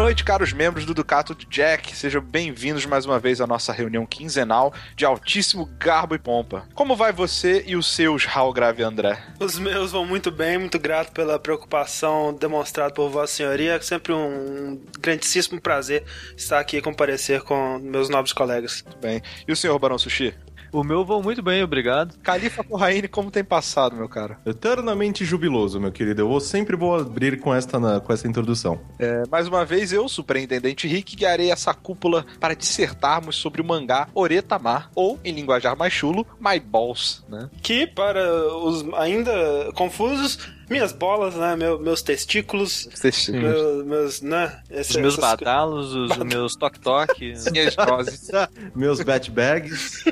[0.00, 1.94] Boa noite, caros membros do Ducato Jack.
[1.94, 6.66] Sejam bem-vindos mais uma vez à nossa reunião quinzenal de altíssimo garbo e pompa.
[6.74, 9.22] Como vai você e os seus, Raul Grave André?
[9.38, 13.74] Os meus vão muito bem, muito grato pela preocupação demonstrada por Vossa Senhoria.
[13.74, 16.02] É sempre um grandíssimo prazer
[16.34, 18.82] estar aqui e comparecer com meus nobres colegas.
[18.82, 19.20] Muito bem.
[19.46, 20.34] E o senhor Barão Sushi?
[20.72, 22.16] O meu vão muito bem, obrigado.
[22.22, 24.38] Califa Corraine, como tem passado, meu cara?
[24.46, 26.22] Eternamente jubiloso, meu querido.
[26.22, 28.80] Eu vou, sempre vou abrir com esta, na- com essa introdução.
[28.98, 34.08] É, mais uma vez, eu, superintendente Rick, guiarei essa cúpula para dissertarmos sobre o mangá
[34.14, 37.50] Oretama, ou, em linguajar mais chulo, My Balls, né?
[37.62, 38.22] Que, para
[38.58, 39.32] os ainda
[39.74, 40.38] confusos,
[40.70, 41.56] minhas bolas, né?
[41.56, 42.88] meu- meus testículos,
[43.32, 44.60] meu- meus, né?
[44.70, 47.34] Os esse- meus essas badalos, os meus toque-toque.
[47.52, 48.30] Minhas vozes.
[48.74, 50.04] Meus bat bags.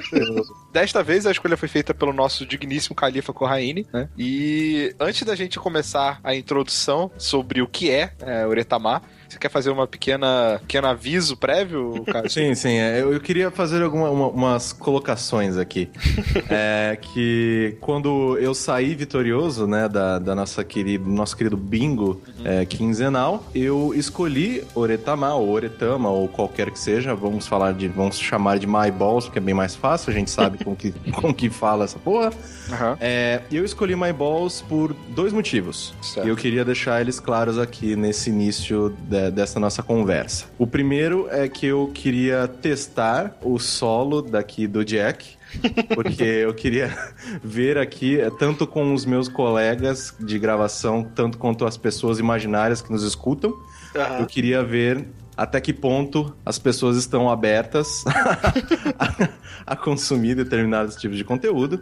[0.73, 4.09] Desta vez a escolha foi feita pelo nosso digníssimo Califa Corraine, né?
[4.19, 9.51] E antes da gente começar a introdução sobre o que é, é Oretama, você quer
[9.51, 12.29] fazer uma pequena pequeno aviso prévio, cara?
[12.31, 12.77] Sim, sim.
[12.79, 15.89] é, Eu, eu queria fazer alguma, uma- colocações aqui.
[16.51, 22.65] é que quando eu saí vitorioso, né, da, da nossa querido, nosso querido bingo é,
[22.65, 27.15] quinzenal, eu escolhi Oretama, ou Oretama, ou qualquer que seja.
[27.15, 27.89] Vamos falar de.
[27.89, 30.93] Vamos chamar de My Balls, porque é bem mais fácil, a gente sabe como que,
[31.13, 32.31] como que fala essa porra.
[32.71, 32.97] Aham.
[33.01, 35.95] É, eu escolhi My Balls por dois motivos.
[36.03, 36.27] Certo.
[36.27, 38.95] E eu queria deixar eles claros aqui nesse início
[39.27, 40.47] de- dessa nossa conversa.
[40.59, 45.37] O primeiro é que eu queria testar o solo daqui do Jack.
[45.95, 46.95] Porque eu queria
[47.43, 52.83] ver aqui, eh, tanto com os meus colegas de gravação, tanto quanto as pessoas imaginárias
[52.83, 53.55] que nos escutam,
[53.97, 54.19] Aham.
[54.21, 58.05] eu queria ver até que ponto as pessoas estão abertas
[58.99, 59.29] a,
[59.73, 61.81] a consumir determinados tipos de conteúdo.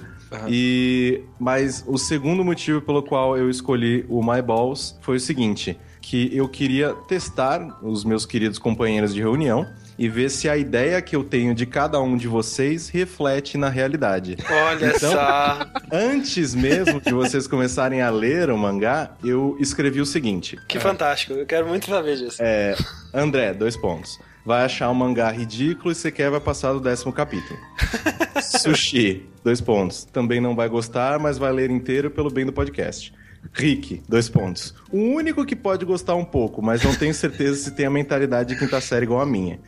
[0.49, 5.77] E mas o segundo motivo pelo qual eu escolhi o My Balls foi o seguinte,
[6.09, 9.67] que eu queria testar os meus queridos companheiros de reunião
[9.99, 13.69] e ver se a ideia que eu tenho de cada um de vocês reflete na
[13.69, 14.37] realidade.
[14.49, 15.59] Olha Então- só.
[15.91, 21.33] Antes mesmo de vocês começarem a ler o mangá, eu escrevi o seguinte: Que fantástico.
[21.33, 22.37] Eu quero muito saber disso.
[22.41, 22.77] é,
[23.13, 24.17] André, dois pontos.
[24.45, 27.59] Vai achar um mangá ridículo e sequer vai passar do décimo capítulo.
[28.43, 30.05] Sushi, dois pontos.
[30.05, 33.13] Também não vai gostar, mas vai ler inteiro pelo bem do podcast.
[33.53, 34.75] Rick, dois pontos.
[34.91, 38.55] O único que pode gostar um pouco, mas não tenho certeza se tem a mentalidade
[38.55, 39.59] de quinta série igual a minha.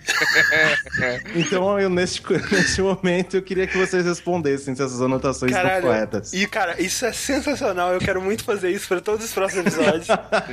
[1.35, 2.23] Então, eu, neste,
[2.53, 5.87] neste momento, eu queria que vocês respondessem se essas anotações estão Caralho.
[5.87, 6.33] corretas.
[6.33, 7.93] E, cara, isso é sensacional.
[7.95, 10.07] Eu quero muito fazer isso para todos os próximos episódios.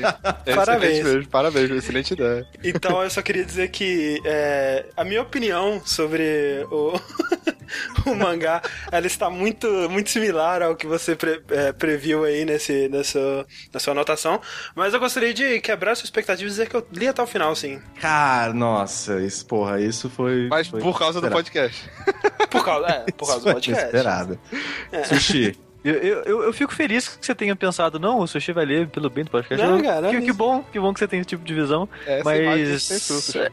[0.56, 1.00] Parabéns.
[1.00, 2.48] excelente mesmo, Parabéns, excelente ideia.
[2.64, 7.00] Então, eu só queria dizer que é, a minha opinião sobre o,
[8.06, 8.62] o mangá,
[8.92, 13.80] ela está muito, muito similar ao que você pre- é, previu aí nesse, nessa, na
[13.80, 14.40] sua anotação.
[14.76, 17.56] Mas eu gostaria de quebrar sua expectativa e dizer que eu li até o final,
[17.56, 17.82] sim.
[18.00, 20.48] Cara, nossa, isso, porra, isso foi.
[20.50, 21.44] Mas foi por causa do esperado.
[21.44, 21.90] podcast.
[22.50, 23.86] Por causa, é, por causa do podcast.
[23.86, 24.40] Esperado.
[25.10, 25.58] Sushi.
[25.84, 29.10] Eu, eu, eu- fico feliz que você tenha pensado, não, o Sushi vai ler pelo
[29.10, 29.64] bem do podcast.
[29.64, 31.54] Não, Eu- cara, que, é que bom, que bom que você tem esse tipo de
[31.54, 31.88] visão.
[32.08, 32.90] É, mas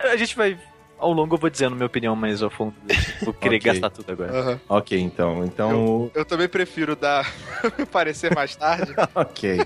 [0.01, 0.57] a gente vai,
[1.03, 2.75] ao longo eu vou dizendo minha opinião mais ao fundo.
[3.23, 3.73] Vou querer Ok.
[3.73, 4.33] gastar tudo agora.
[4.33, 4.61] Aham.
[4.69, 5.45] ok, então.
[5.45, 6.11] Então.
[6.15, 7.31] Eu também prefiro dar
[7.91, 9.59] parecer mais tarde, Ok.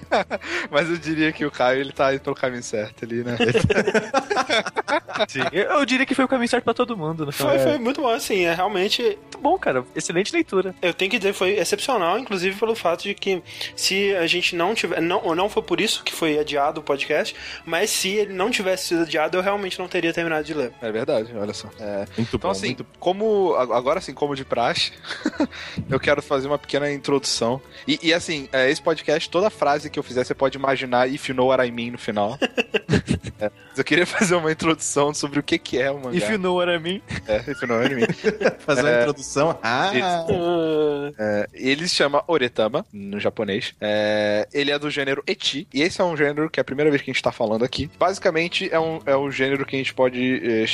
[0.70, 3.36] mas eu diria que o Caio ele tá indo pelo caminho certo ali, né?
[5.28, 5.40] Sim.
[5.52, 7.26] Eu, eu diria que foi o caminho certo pra todo mundo.
[7.26, 7.52] No final.
[7.52, 9.84] Foi, foi muito bom, assim, é realmente muito bom, cara.
[9.94, 10.74] Excelente leitura.
[10.82, 13.42] Eu tenho que dizer, foi excepcional, inclusive pelo fato de que
[13.74, 15.00] se a gente não tiver.
[15.00, 18.50] Não, ou não foi por isso que foi adiado o podcast, mas se ele não
[18.50, 20.72] tivesse sido adiado, eu realmente não teria terminado de ler.
[20.80, 21.68] É verdade, olha só.
[21.78, 22.50] É, Muito Então, bom.
[22.50, 22.86] assim, muito...
[22.98, 23.54] como.
[23.54, 24.92] Agora, assim, como de praxe,
[25.88, 27.60] eu quero fazer uma pequena introdução.
[27.86, 31.28] E, e, assim, é, esse podcast, toda frase que eu fizer, você pode imaginar if
[31.28, 32.38] you know what I mean no final.
[33.38, 36.16] É, mas eu queria fazer uma introdução sobre o que, que é o mangá.
[36.16, 37.02] If you know what I mean.
[37.28, 38.06] É, if you know what I mean.
[38.60, 39.58] Fazer uma é, introdução.
[39.62, 39.90] Ah!
[39.94, 40.26] Ah,
[41.18, 43.74] É, ele se chama Oretama, no japonês.
[43.78, 46.90] É, ele é do gênero Eti, e esse é um gênero que é a primeira
[46.90, 47.90] vez que a gente tá falando aqui.
[47.98, 50.66] Basicamente, é um, é um gênero que a gente pode eh,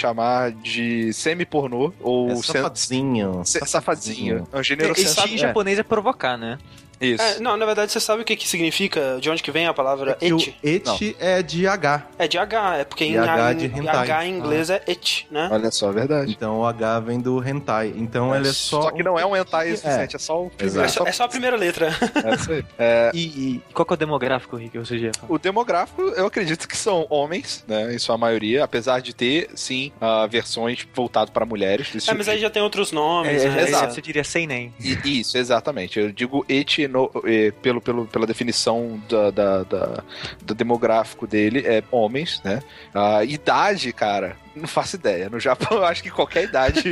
[0.42, 3.42] chamar de semi-pornô, ou É safadinho.
[3.44, 4.48] safadinho.
[4.52, 5.28] É um gênero Esse sensual.
[5.28, 6.58] em japonês é provocar, né?
[7.02, 7.22] Isso.
[7.22, 9.74] é, não, na verdade, você sabe o que, que significa, de onde que vem a
[9.74, 10.54] palavra o et?
[10.62, 12.06] et é de H.
[12.18, 13.88] É de H, é porque em, E H em-.
[13.88, 15.48] H em inglês é et, né?
[15.50, 16.30] Olha só, é verdade.
[16.32, 17.92] Então o H vem do hentai.
[17.96, 18.90] Então ele é só.
[18.90, 20.80] que não é um hentai o suficiente, é, só o primeiro.
[20.80, 21.04] É Exato.
[21.04, 21.88] só, é só a primeira letra.
[22.24, 22.64] É isso aí.
[22.78, 26.26] É, E, e qual que é o demográfico, Rick, que você já o demográfico, eu
[26.26, 31.30] acredito que são homens, né, em sua maioria, apesar de ter, sim, ah, versões voltadas
[31.30, 31.88] para mulheres.
[31.94, 33.60] É, tipo mas de- aí já tem outros nomes, É, né?
[33.60, 33.94] é, exato.
[33.94, 34.72] Você diria sem nem.
[35.04, 35.98] Isso, exatamente.
[35.98, 40.04] Eu digo et no- eh, pelo, pelo, pela definição da, da- da-
[40.42, 42.62] do demográfico dele, é homens, né?
[42.94, 45.28] A idade, cara, não faço ideia.
[45.30, 46.82] No Japão, eu acho que qualquer idade,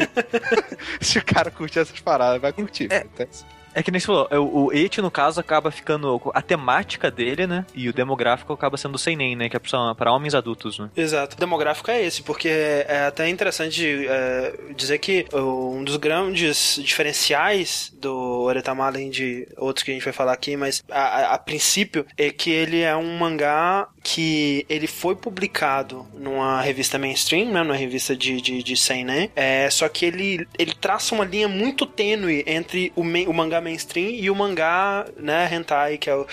[1.01, 2.89] se o cara curtir essas paradas, vai curtir.
[2.91, 3.05] É.
[3.15, 3.27] Então,
[3.75, 4.73] É que nem você falou, é, o, o
[5.03, 6.21] no caso, acaba ficando.
[6.35, 7.65] A temática dele, né?
[7.75, 9.49] E o demográfico acaba sendo o Seinen, né?
[9.49, 9.61] Que é
[9.97, 10.91] pra homens adultos, né?
[10.97, 11.37] Exato.
[11.37, 17.93] O demográfico é esse, porque é até interessante é, dizer que um dos grandes diferenciais
[18.01, 21.39] do Oretama, além de outros que a gente vai falar aqui, mas a, a- a
[21.39, 27.63] princípio é que ele é um mangá que ele foi publicado numa revista mainstream, né,
[27.63, 31.85] numa revista de, de, de seinen, é, só que ele, ele traça uma linha muito
[31.85, 36.27] tênue entre o, o mangá mainstream e o mangá, né, hentai, que é o,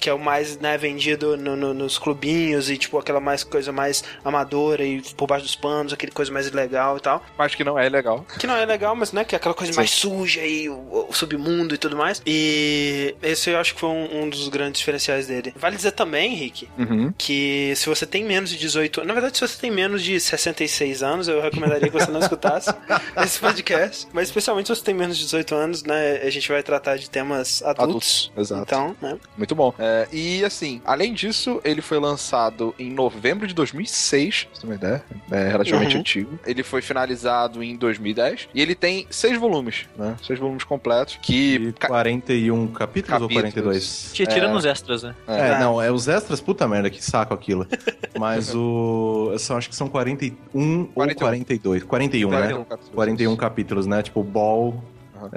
[0.00, 3.72] que é o mais, né, vendido no- no- nos clubinhos e, tipo, aquela mais coisa
[3.72, 7.24] mais amadora e por baixo dos panos, aquele coisa mais ilegal e tal.
[7.38, 8.24] Acho que não é legal.
[8.38, 11.12] Que não é legal, mas né, que é aquela coisa mais suja e o, o
[11.12, 12.20] submundo e tudo mais.
[12.26, 15.52] E esse eu acho que foi um, um dos grandes diferenciais dele.
[15.56, 17.12] Vale dizer também, Rick, Uhum.
[17.16, 20.18] que se você tem menos de 18 anos, na verdade, se você tem menos de
[20.20, 22.70] 66 anos, eu recomendaria que você não escutasse
[23.24, 24.06] esse podcast.
[24.12, 27.08] Mas especialmente se você tem menos de 18 anos, né, a gente vai tratar de
[27.10, 28.30] temas adultos.
[28.30, 28.62] Adultos, exato.
[28.62, 29.18] Então, né?
[29.36, 29.72] Muito bom.
[29.78, 34.76] É, e assim, além disso, ele foi lançado em novembro de 2006, se não me
[34.76, 35.02] ideia.
[35.30, 36.00] É relativamente Uhum.
[36.00, 36.38] antigo.
[36.46, 38.48] Ele foi finalizado em 2010.
[38.54, 40.16] E ele tem seis volumes, né?
[40.22, 41.18] Seis volumes completos.
[41.22, 41.54] Que.
[41.56, 43.52] E ca- 41 capítulos, ou Capítulos.
[43.54, 44.10] 42?
[44.12, 45.14] Tira, tira nos extras, né?
[45.26, 45.58] É, É.
[45.58, 47.66] não, é os extras, puta merda, que saco aquilo.
[48.18, 49.34] Mas o.
[49.38, 51.18] São, acho que são 41 ou 41.
[51.18, 51.82] 42.
[51.84, 52.36] 41, né?
[52.38, 52.94] 41 capítulos.
[52.94, 54.02] 41 capítulos, né?
[54.02, 54.82] Tipo, ball,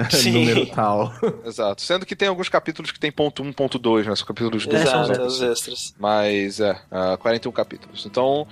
[0.09, 0.31] Sim.
[0.31, 1.11] número tal.
[1.45, 1.81] Exato.
[1.81, 4.15] Sendo que tem alguns capítulos que tem ponto 1, ponto 2, né?
[4.15, 5.93] São capítulos do Exato, os extras.
[5.99, 8.05] Mas é, ah, 41 capítulos.
[8.05, 8.47] Então,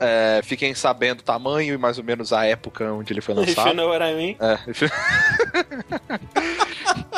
[0.00, 3.48] é, fiquem sabendo o tamanho e mais ou menos a época onde ele foi If
[3.48, 3.76] you lançado.
[3.76, 4.36] know what I mean.
[4.40, 4.58] É.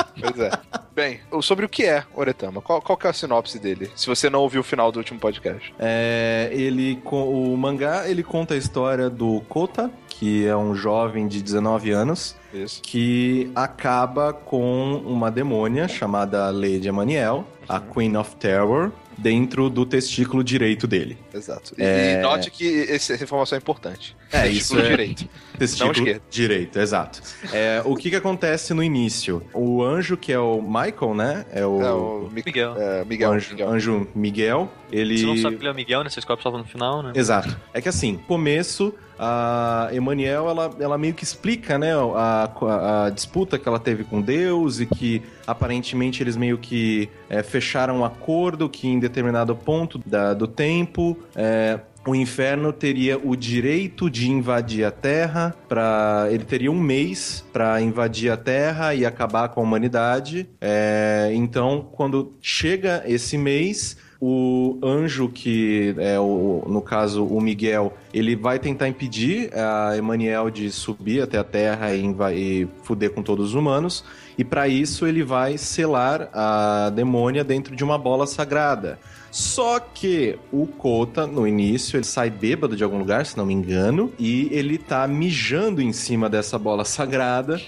[0.21, 0.51] pois é.
[0.95, 2.61] Bem, sobre o que é Oretama?
[2.61, 3.91] Qual, qual que é a sinopse dele?
[3.95, 5.73] Se você não ouviu o final do último podcast.
[5.79, 11.43] É, ele, o mangá, ele conta a história do Kota, que é um jovem de
[11.43, 12.83] 19 anos, Isso.
[12.83, 20.43] que acaba com uma demônia chamada Lady Amaniel, a Queen of Terror, dentro do testículo
[20.43, 21.19] direito dele.
[21.33, 21.75] Exato.
[21.79, 22.19] E, É.
[22.19, 24.17] e note que essa informação é importante.
[24.33, 25.29] É, Testículo isso é- direito.
[25.59, 26.23] Testículo esquerdo.
[26.31, 27.21] direito, exato.
[27.53, 29.43] É, o que que acontece no início?
[29.53, 31.45] O anjo, que é o Michael, né?
[31.53, 32.75] É o, É, o Mi- Miguel.
[32.81, 33.33] é, o Miguel.
[33.33, 33.69] anjo, Miguel.
[33.71, 34.73] anjo Miguel.
[34.91, 35.19] Ele...
[35.19, 36.09] Você não sabe que ele é o Miguel, né?
[36.11, 37.13] Você descobre só no final, né?
[37.15, 37.55] Exato.
[37.75, 43.11] É que assim, começo, a Emanuel, ela, ela meio que explica, né, a, a- a
[43.11, 48.05] disputa que ela teve com Deus e que aparentemente eles meio que é, fecharam um
[48.05, 54.31] acordo que em determinado ponto da- do tempo é, o inferno teria o direito de
[54.31, 59.61] invadir a Terra para ele teria um mês para invadir a Terra e acabar com
[59.61, 60.49] a humanidade.
[60.63, 67.95] É, então, quando chega esse mês, o anjo que é o, no caso o Miguel,
[68.13, 73.23] ele vai tentar impedir a Emmanuel de subir até a Terra e, e fuder com
[73.23, 74.05] todos os humanos.
[74.37, 78.99] E para isso ele vai selar a demônia dentro de uma bola sagrada.
[79.31, 83.55] Só que o Kota, no início, ele sai bêbado de algum lugar, se não me
[83.55, 87.61] engano, e ele tá mijando em cima dessa bola sagrada.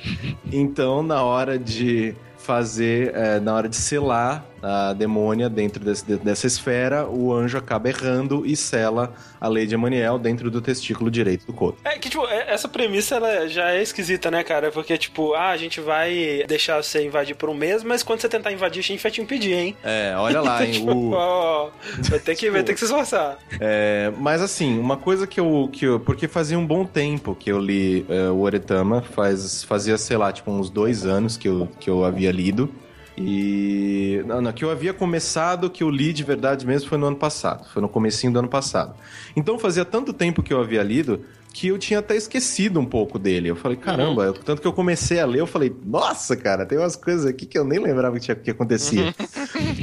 [0.53, 6.17] Então, na hora de fazer, é, na hora de selar a demônia dentro desse- de-
[6.17, 11.45] dessa esfera, o anjo acaba errando e sela a Lady Emmanuel dentro do testículo direito
[11.47, 11.79] do Kota.
[11.85, 14.71] É que, tipo, é- essa premissa ela já é esquisita, né, cara?
[14.71, 18.29] Porque, tipo, ah, a gente vai deixar você invadir por um mês, mas quando você
[18.29, 19.77] tentar invadir, a gente vai te impedir, hein?
[19.83, 20.73] É, olha lá, hein?
[20.73, 21.71] Tipo, o- ó,
[22.09, 23.39] vai ter que, vai ter que se esforçar.
[23.61, 25.99] É, mas assim, uma coisa que eu, que eu.
[25.99, 30.33] Porque fazia um bom tempo que eu li é, o Oretama, faz, fazia, sei lá,
[30.33, 32.73] tipo, uns dois anos que eu, que eu havia lido.
[33.17, 34.23] E.
[34.27, 37.17] Não, não, que eu havia começado, que eu li de verdade mesmo foi no ano
[37.17, 37.67] passado.
[37.73, 38.95] Foi no comecinho do ano passado.
[39.37, 41.21] Então fazia tanto tempo que eu havia lido
[41.55, 43.49] que eu tinha até esquecido um pouco dele.
[43.49, 46.79] Eu falei, caramba, eu- tanto que eu comecei a ler, eu falei, nossa, cara, tem
[46.79, 49.15] umas coisas aqui que eu nem lembrava que, tinha, que acontecia.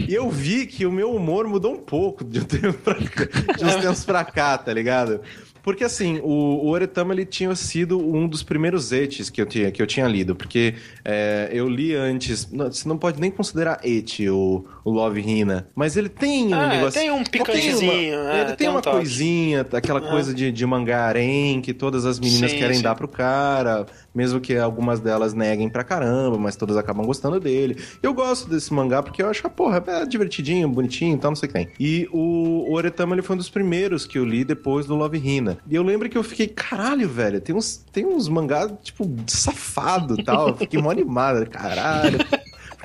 [0.07, 3.53] E eu vi que o meu humor mudou um pouco de, um tempo pra cá,
[3.55, 5.21] de uns tempos pra cá, tá ligado?
[5.63, 9.71] Porque assim, o, o Oretama ele tinha sido um dos primeiros etes que eu tinha,
[9.71, 13.79] que eu tinha lido, porque é, eu li antes, não, você não pode nem considerar
[13.83, 16.99] ete o, o Love Hina, mas ele tem um Ah, negócio...
[16.99, 17.91] tem um picantezinho.
[17.91, 18.97] Tem uma, é, ele tem, um uma toque.
[18.97, 22.83] coisinha, aquela coisa de, de mangá harém, que todas as meninas Sim, querem sim.
[22.83, 27.77] dar pro cara, mesmo que algumas delas neguem pra caramba, mas todas acabam gostando dele.
[28.01, 31.35] Eu gosto desse mangá porque eu acho, ah, porra, é divertidinho, bonitinho e tal, não
[31.35, 31.69] sei o que tem.
[31.79, 35.17] E o, o Oretama, ele foi um dos primeiros que eu li depois do Love
[35.17, 35.57] Hina.
[35.69, 40.19] E eu lembro que eu fiquei, caralho, velho, tem uns, tem uns mangá, tipo, safado
[40.19, 40.49] e tal.
[40.49, 42.17] Eu fiquei mó animado, caralho.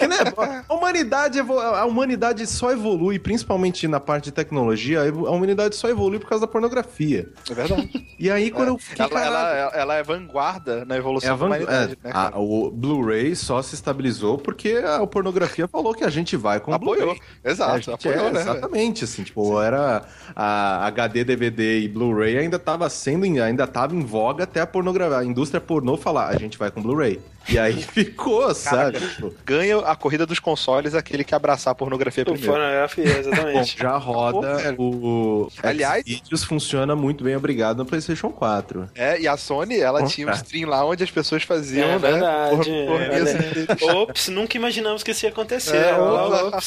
[0.08, 5.30] Porque Porque, né, a humanidade, a humanidade só evolui, principalmente na parte de tecnologia, a
[5.30, 7.28] humanidade só evolui por causa da pornografia.
[7.50, 8.06] É verdade.
[8.18, 9.04] E aí, quando eu fiquei.
[9.04, 12.10] Ela, ela, "Caralho, ela é vanguarda na É evolução a da van- humanidade, é, né,
[12.10, 12.38] a- cara?
[12.38, 16.74] o Blu-ray só se estabilizou porque a pornografia falou que a gente vai com o
[16.74, 17.06] Apoiou.
[17.14, 17.20] Blu-ray.
[17.44, 18.40] Exato, É, apoiou, é, né?
[18.40, 23.94] Exatamente, assim, tipo, era a HD, DVD e Bluray ainda tava sendo, em- ainda tava
[23.94, 27.20] em voga até a pornografia, a indústria pornô falar, a gente vai com Blu-ray.
[27.54, 28.98] E aí ficou, sabe?
[29.00, 32.50] Tipo, Ganha a corrida dos consoles aquele que abraçar a pornografia O primeiro.
[32.52, 33.78] pornografia, bom, exatamente.
[33.78, 38.88] já roda o Aliás- vídeos funciona muito bem, obrigado, no PlayStation 4.
[38.94, 41.92] É, e a Sony, ela Bom, tinha um stream lá onde as pessoas faziam, É
[41.92, 41.98] né?
[41.98, 43.92] verdade, por- é.
[43.94, 45.76] Ops, nunca imaginamos que isso ia acontecer.
[45.76, 46.66] É, Ó, ops.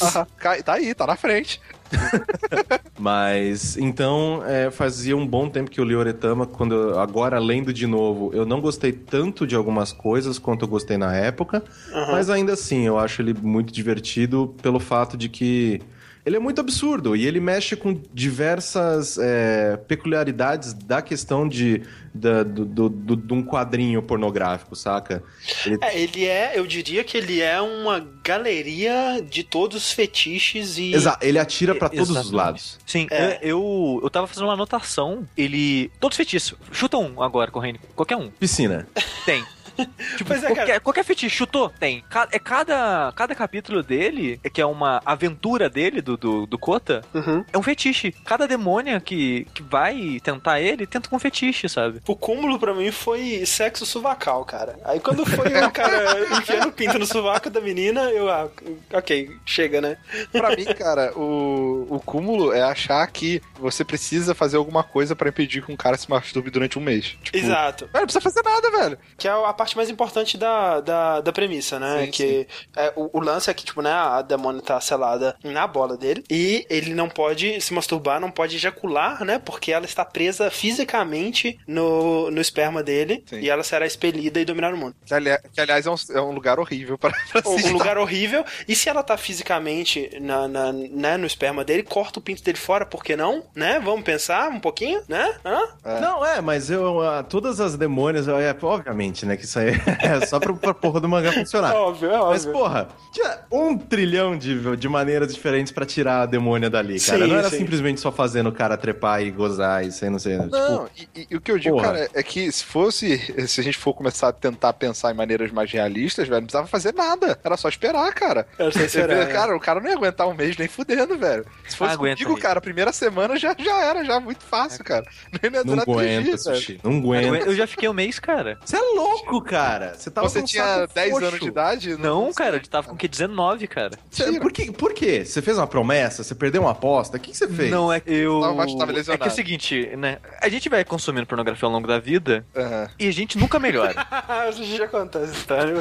[0.64, 1.60] Tá aí, tá na frente.
[2.98, 7.72] Mas então é, fazia um bom tempo que eu li Oretama, quando eu- agora lendo
[7.72, 12.12] de novo, eu não gostei tanto de algumas coisas quanto eu gostei na época, Aham.
[12.12, 15.80] mas ainda assim eu acho ele muito divertido pelo fato de que
[16.28, 21.82] ele é muito absurdo e ele mexe com diversas é, peculiaridades da questão de,
[22.14, 25.22] da- do, do- do- de um quadrinho pornográfico, saca?
[25.66, 30.78] Ele- É, ele é, eu diria que ele é uma galeria de todos os fetiches
[30.78, 30.94] e.
[30.94, 32.34] Exa- ele atira pra É, todos os exatamente.
[32.36, 32.78] lados.
[32.86, 33.38] Sim, É.
[33.42, 35.26] eu, eu tava fazendo uma anotação.
[35.36, 35.90] Ele.
[35.98, 36.54] Todos feitiços.
[36.72, 37.78] Chuta um agora, correndo.
[37.96, 38.28] Qualquer um.
[38.30, 38.86] Piscina.
[39.24, 39.42] Tem.
[40.16, 40.54] Tipo, Pois é, cara.
[40.56, 41.70] qualquer, qualquer fetiche, chutou?
[41.78, 42.04] Tem.
[42.32, 47.02] É cada, cada capítulo dele, é que é uma aventura dele, do, do, do Kota,
[47.14, 47.44] Uhum.
[47.52, 48.12] é um fetiche.
[48.24, 52.00] Cada demônia que, que vai tentar ele, tenta com um fetiche, sabe?
[52.06, 54.78] O cúmulo pra mim foi sexo suvacal, cara.
[54.84, 58.48] Aí quando foi o cara enfiando o pinto no sovaco da menina, eu, ah,
[58.92, 59.96] ok, chega, né?
[60.32, 65.28] Pra mim, cara, o, o cúmulo é achar que você precisa fazer alguma coisa pra
[65.28, 67.16] impedir que um cara se masturbe durante um mês.
[67.22, 67.84] Tipo, Exato.
[67.86, 68.98] Velho, não precisa fazer nada, velho.
[69.16, 72.04] Que é a parte mais importante da, da, da premissa, né?
[72.04, 72.46] Sim, que
[72.76, 76.24] é, o, o lance é que, tipo, né, a demônia tá selada na bola dele
[76.30, 79.38] e ele não pode se masturbar, não pode ejacular, né?
[79.38, 83.40] Porque ela está presa fisicamente no, no esperma dele Sim.
[83.40, 84.94] e ela será expelida e dominar o mundo.
[85.04, 88.44] Que, ali- que, aliás, é um, é um lugar horrível se Um, um lugar horrível.
[88.66, 92.58] E se ela tá fisicamente na, na- né, no esperma dele, corta o pinto dele
[92.58, 93.44] fora, por que não?
[93.54, 93.80] Né?
[93.80, 95.34] Vamos pensar um pouquinho, né?
[95.44, 95.60] Hã?
[95.84, 96.00] É.
[96.00, 100.26] Não, é, mas eu, ah, todas as demônias, é, obviamente, né, que isso aí é
[100.26, 101.74] só pra, pra porra do mangá funcionar.
[101.76, 102.52] Óbvio, é Mas, óbvio.
[102.52, 107.18] porra, tinha um trilhão de, de maneiras diferentes pra tirar a demônia dali, cara.
[107.24, 107.58] Sim, não era sim.
[107.58, 110.36] simplesmente só fazendo o cara trepar e gozar e sei, não sei.
[110.38, 111.88] Tipo, Não, e, e- e o que eu digo, porra.
[111.92, 113.18] cara, é que se fosse.
[113.48, 116.66] Se a gente for começar a tentar pensar em maneiras mais realistas, velho, não precisava
[116.66, 117.38] fazer nada.
[117.42, 118.46] Era só esperar, cara.
[118.58, 119.26] Era só esperar, vê, é.
[119.26, 121.44] Cara, o cara não ia aguentar um mês nem fudendo, velho.
[121.68, 122.42] Se fosse aguenta, comigo, Rick.
[122.42, 125.04] cara, a primeira semana já, já era, já muito fácil, cara.
[125.42, 126.56] Nem ia não aguenta, dias, velho.
[126.56, 126.80] sushi.
[126.82, 127.36] Não aguenta.
[127.48, 128.58] Eu já fiquei um mês, cara.
[128.64, 129.94] Você é louco, cara.
[129.96, 131.26] Você tava Você com tinha saco 10 frouxo.
[131.28, 131.96] anos de idade?
[131.96, 133.08] Não, cara, eu tava com o quê?
[133.08, 133.98] 19, cara.
[134.10, 135.24] Você- por, que, por quê?
[135.24, 136.22] Você fez uma promessa?
[136.22, 137.16] Você perdeu uma aposta?
[137.16, 137.70] O que, que você fez?
[137.70, 138.40] Não, é eu.
[138.40, 140.18] Tava- mas tava é que é o seguinte, né?
[140.40, 142.88] A gente vai consumindo pornografia ao longo da vida Aham.
[142.98, 143.94] e a gente nunca melhora.
[144.50, 145.74] Isso já conta essa história.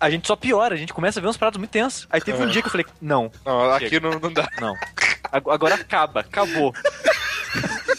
[0.00, 2.06] a gente só piora, a gente começa a ver uns pratos muito tensos.
[2.10, 4.48] Aí teve um dia que eu falei, não, Não, aqui não, não dá.
[4.60, 4.74] não.
[5.30, 6.72] Ag- Agora acaba, acabou.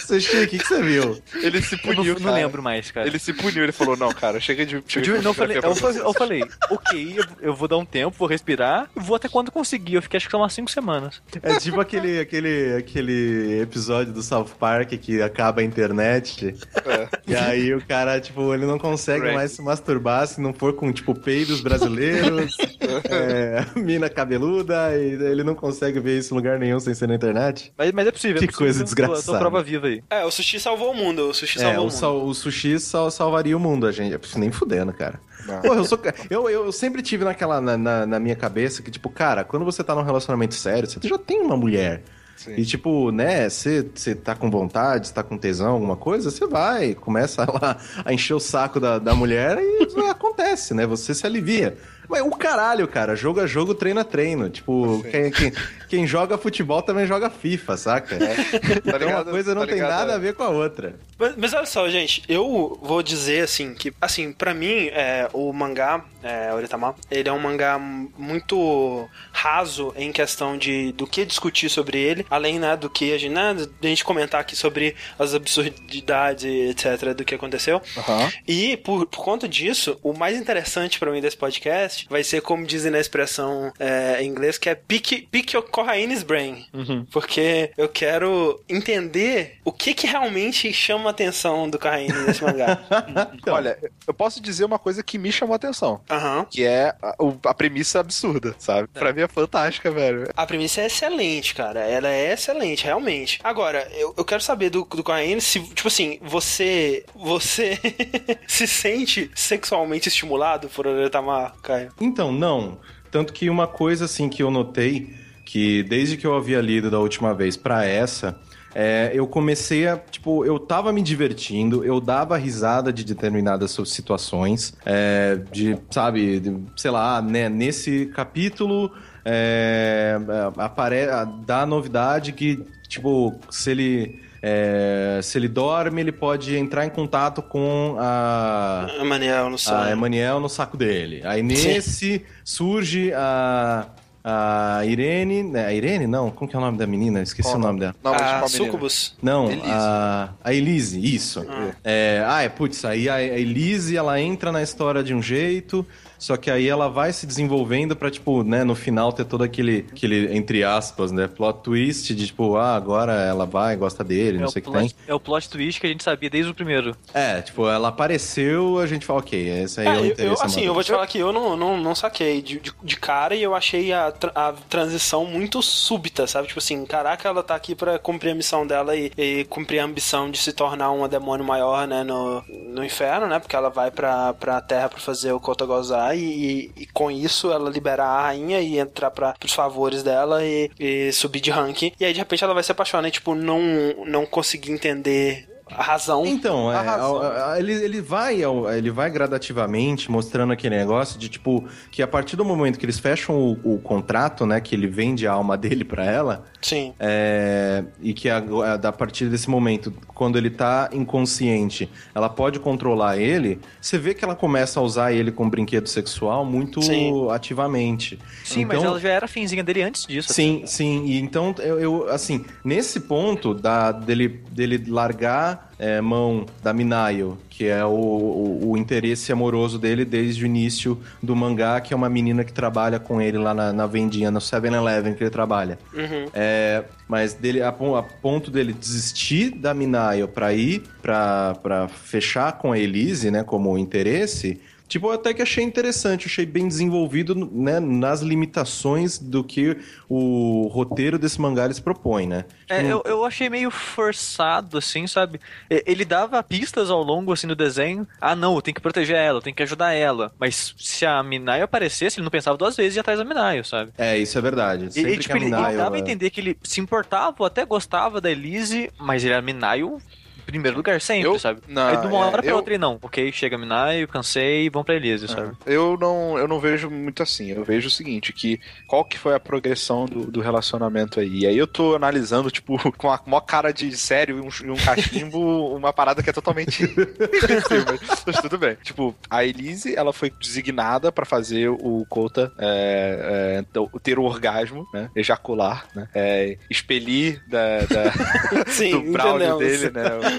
[0.05, 1.21] Sushi, o que, que você viu?
[1.35, 2.35] Ele se Eu puniu, não, não cara.
[2.35, 3.07] lembro mais, cara.
[3.07, 4.75] Ele se puniu, ele falou, não, cara, chega de...
[4.75, 7.67] Eu, Chega digo- de não, eu falei, eu, falei, eu falei, ok, eu, eu vou
[7.67, 9.95] dar um tempo, vou respirar, vou até quando conseguir.
[9.95, 11.21] Eu fiquei acho que são umas 5 semanas.
[11.41, 16.55] É tipo aquele, aquele, aquele episódio do South Park que acaba a internet.
[16.85, 17.07] É.
[17.27, 19.35] E aí o cara, tipo, ele não consegue Right.
[19.35, 22.55] mais se masturbar se não for com, tipo, peidos brasileiros,
[23.09, 27.15] é, mina cabeluda, e ele não consegue ver isso em lugar nenhum sem ser na
[27.15, 27.73] internet.
[27.77, 28.37] Mas, mas é possível.
[28.39, 28.65] Que é possível.
[28.67, 29.23] coisa desgraçada.
[29.23, 29.92] Tô, prova viva aí.
[30.09, 31.29] É, o sushi salvou o mundo.
[31.29, 31.99] O sushi É, salvou o, o mundo.
[31.99, 34.17] sal- o sushi sal- salvaria o mundo, a gente.
[34.37, 35.19] Nem fudendo, cara.
[35.61, 39.09] Porra, eu, sou, eu, eu sempre tive naquela, na, na, na minha cabeça que, tipo,
[39.09, 42.01] cara, quando você tá num relacionamento sério, você já tem uma mulher.
[42.37, 42.55] Sim.
[42.57, 46.47] E tipo, né, você você tá com vontade, você tá com tesão, alguma coisa, você
[46.47, 50.85] vai, começa lá a encher o saco da, da mulher e acontece, né?
[50.87, 51.77] Você se alivia.
[52.09, 54.49] Mas o caralho, cara, jogo a jogo, treino a treino.
[54.49, 55.51] Tipo, quem, quem,
[55.89, 58.17] quem joga futebol também joga FIFA, saca?
[58.17, 59.29] Tá Então uma ligado?
[59.31, 59.89] coisa não Tá tem ligado?
[59.91, 60.95] nada a ver com a outra.
[61.17, 65.51] Mas, mas olha só, gente, eu vou dizer assim que, assim, pra mim, é, o
[65.53, 71.69] mangá, é, Oritama, ele é um mangá muito raso em questão de do que discutir
[71.69, 74.95] sobre ele, além né, do que a gente, né, de a gente comentar aqui sobre
[75.17, 77.81] as absurdidades, etc, do que aconteceu.
[77.97, 78.31] Aham.
[78.47, 82.41] E por, por conta disso, o mais interessante pra mim desse podcast podcast vai ser
[82.41, 86.65] como dizem na expressão é, em inglês, que é pick, pick your Corraines brain.
[87.11, 92.79] Porque eu quero entender o que que realmente chama a atenção do Corraine nesse mangá.
[93.33, 96.01] Então, Olha, eu posso dizer uma coisa que me chamou a atenção.
[96.09, 96.45] Aham.
[96.49, 98.87] Que é a, a premissa absurda, sabe?
[98.87, 100.29] Pra mim é fantástica, velho.
[100.35, 101.81] A premissa é excelente, cara.
[101.81, 103.39] Ela é excelente, realmente.
[103.43, 107.05] Agora, eu, eu quero saber do, do Corraine se, tipo assim, você.
[107.15, 107.77] Você
[108.47, 111.91] se sente sexualmente estimulado por Oretama, Caio?
[112.01, 112.77] Então, não.
[113.11, 115.13] Tanto que uma coisa assim que eu notei,
[115.45, 118.39] que desde que eu havia lido da última vez pra essa,
[118.75, 124.73] é, eu comecei a, tipo, eu tava me divertindo, eu dava risada de determinadas situações,
[124.85, 128.91] é, de, sabe, de, sei lá, né, nesse capítulo
[129.23, 130.17] é,
[130.57, 131.05] apare,
[131.45, 134.32] dá a novidade que, tipo, se ele...
[134.45, 139.89] é, se ele dorme, ele pode entrar em contato com a, Emanuel no a sonho.
[139.89, 141.21] Emanuel no saco dele.
[141.23, 143.87] Aí nesse surge a,
[144.21, 145.43] a Irene.
[145.43, 145.65] né?
[145.65, 146.07] A Irene?
[146.07, 147.21] Não, como que é o nome da menina?
[147.21, 147.95] Esqueci Qual o nome dela.
[148.03, 148.47] Não, mas a menina?
[148.49, 149.15] Sucubus.
[149.21, 149.71] Não, Elise.
[149.71, 151.45] a, a Elise, isso.
[151.49, 151.71] Ah.
[151.81, 155.87] É, ah, é, putz, aí a, a Elise, ela entra na história de um jeito,
[156.23, 159.85] só que aí ela vai se desenvolvendo pra, tipo, né, no final ter todo aquele,
[159.91, 164.39] aquele entre aspas, né, plot twist de, tipo, ah, agora ela vai, gosta dele, É
[164.39, 164.93] não o, sei o que tem.
[165.05, 166.95] é o plot twist que a gente sabia desde o primeiro.
[167.13, 170.41] É, tipo, ela apareceu, a gente fala, ok, esse aí é, É, o interesse eu,
[170.41, 173.35] assim, eu vou te falar que eu não, não, não saquei de, de, de cara
[173.35, 176.47] e eu achei a, a transição muito súbita, sabe?
[176.47, 179.83] Tipo assim, caraca, ela tá aqui pra cumprir a missão dela e, e cumprir a
[179.85, 183.39] ambição de se tornar uma demônio maior, né, no, no inferno, né?
[183.39, 187.69] Porque ela vai pra, pra terra pra fazer o Kotogozai e, e com isso ela
[187.69, 191.91] liberar a rainha e entrar pra, pros favores dela e, e subir de ranking.
[191.99, 193.61] E aí de repente ela vai se apaixonar e, tipo, não,
[194.05, 196.25] não conseguir entender a razão.
[196.25, 197.17] Então, é, A razão.
[197.21, 202.01] a- a- ele, ele vai ao- ele vai gradativamente mostrando aquele negócio de tipo que
[202.01, 205.33] a partir do momento que eles fecham o, o contrato, né, que ele vende a
[205.33, 206.93] alma dele pra ela, Sim.
[206.99, 208.37] é, e que a,
[208.83, 214.23] a, partir desse momento, quando ele tá inconsciente, ela pode controlar ele, você vê que
[214.23, 217.27] ela começa a usar ele como brinquedo sexual muito Sim.
[217.31, 218.19] ativamente.
[218.43, 220.33] Sim, mas Então- ela já era finzinha dele antes disso.
[220.33, 221.05] Sim, sim.
[221.05, 227.37] E então, eu, eu, assim, nesse ponto da, dele, dele largar é, mão da Minayo,
[227.49, 231.97] que é o, o, o interesse amoroso dele desde o início do mangá, que é
[231.97, 235.77] uma menina que trabalha com ele lá na, na vendinha, no 7-Eleven que ele trabalha.
[235.93, 236.25] Uhum.
[236.33, 242.53] É, mas dele, a, a ponto dele desistir da Minayo pra ir pra, pra fechar
[242.53, 244.59] com a Elise, né, como interesse,
[244.93, 249.75] tipo, eu até que achei interessante, achei bem desenvolvido, né, nas limitações do que
[250.07, 252.45] o roteiro desse mangá eles propõe, né?
[252.69, 255.41] É, Tipo, eu, eu achei meio forçado, assim, sabe?
[255.67, 258.07] Ele dava pistas ao longo, assim, do desenho.
[258.21, 260.31] Ah, não, eu tenho que proteger ela, eu tenho que ajudar ela.
[260.37, 263.65] Mas se a Minayo aparecesse, ele não pensava duas vezes e ia atrás da Minayo,
[263.65, 263.91] sabe?
[263.97, 264.93] É, isso é verdade.
[264.93, 267.65] Sempre e, tipo, a ele, Minayo, dava a é- entender que ele se importava até
[267.65, 269.99] gostava da Elise, mas ele era Minayo
[270.45, 271.61] primeiro lugar sempre, Eu- sabe?
[271.67, 272.97] não, Aí de uma é, hora pra eu- outra ele não.
[273.01, 275.55] Ok, chega a Minayo, cansei, vão pra Elise, sabe?
[275.65, 277.51] Eu não, eu não vejo muito assim.
[277.51, 281.39] Eu vejo o seguinte, que qual que foi a progressão do, do relacionamento aí?
[281.39, 284.71] E aí eu tô analisando, tipo, com a maior cara de sério e um, e
[284.71, 285.39] um cachimbo,
[285.75, 288.75] uma parada que é totalmente mas, mas tudo bem.
[288.83, 294.87] Tipo, a Elise, ela foi designada pra fazer o Kota é, é, ter o orgasmo,
[294.93, 295.09] né?
[295.15, 296.07] Ejacular, né?
[296.13, 299.59] É, expelir da, da- Sim, do brownie entendemos.
[299.79, 300.32] dele, né?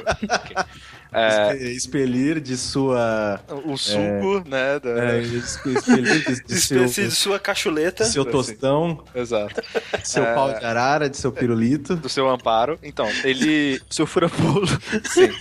[1.17, 3.41] É, expelir de sua...
[3.65, 4.81] o suco, né?
[4.81, 8.03] da- É, expelir de, de seu, Espécie de sua cachuleta.
[8.05, 9.63] de seu tostão, Exato.
[10.01, 10.35] de seu É.
[10.35, 11.95] pau de arara, de seu pirulito.
[11.95, 12.81] do seu amparo.
[12.83, 13.81] Então, ele.
[13.89, 14.67] Seu fura-bolo.
[15.11, 15.31] Sim,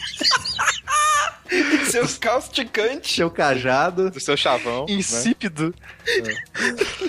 [1.90, 3.14] Seus causticante.
[3.16, 4.10] Seu cajado.
[4.10, 4.86] do seu chavão.
[4.88, 4.94] né?
[4.94, 5.74] Insípido.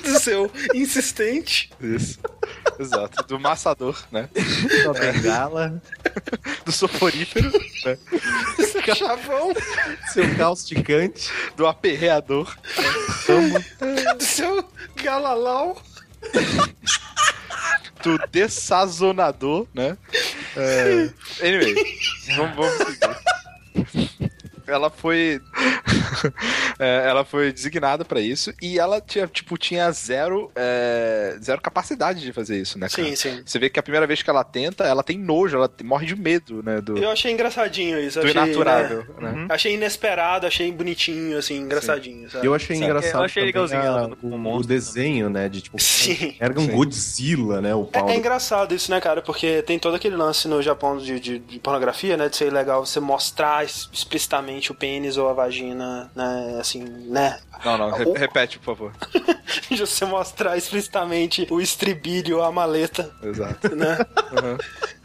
[0.03, 1.71] Do seu insistente.
[1.81, 2.19] Isso.
[2.79, 3.23] Exato.
[3.27, 4.29] Do maçador, né?
[4.83, 5.81] Sua bengala.
[6.65, 7.51] Do soporífero,
[7.85, 7.99] né?
[8.95, 9.53] Chavão.
[10.13, 11.31] Seu causticante.
[11.57, 12.57] Do aperreador.
[14.17, 15.81] Do seu galalau.
[18.03, 19.97] Do dessazonador, né?
[20.57, 21.11] É...
[21.41, 21.75] Anyway,
[22.37, 24.14] vamos, vamos seguir.
[24.67, 25.41] Ela foi.
[26.79, 32.21] é, ela foi designada pra isso e ela tinha, tipo, tinha zero, é, zero capacidade
[32.21, 32.89] de fazer isso, né?
[32.89, 33.09] cara?
[33.09, 33.43] Sim, sim.
[33.45, 36.17] Você vê que a primeira vez que ela tenta, ela tem nojo, ela morre de
[36.17, 36.81] medo, né?
[36.81, 38.21] Do, Eu achei engraçadinho isso.
[38.21, 39.47] do achei, inaturável, né, né?
[39.51, 42.47] Achei inesperado, achei bonitinho, assim, engraçadinho, sabe?
[42.47, 45.49] Eu achei Sim, engraçado eu achei legalzinho a- o, o desenho, né?
[45.49, 46.35] De tipo, Sim.
[46.41, 46.73] era um Sim.
[46.73, 47.75] Godzilla, né?
[47.75, 49.23] O pau É, é do- engraçado isso, né, cara?
[49.23, 52.29] Porque tem todo aquele lance no Japão de, de- de pornografia, né?
[52.29, 53.89] De ser legal você mostrar es-
[54.71, 57.39] o pênis ou a vagina né, assim, né?
[57.65, 58.93] Não, não, re- repete, por favor.
[59.71, 63.75] De você mostrar explicitamente o estribilho, a maleta, Exato.
[63.75, 63.99] né?
[64.33, 64.59] Uhum.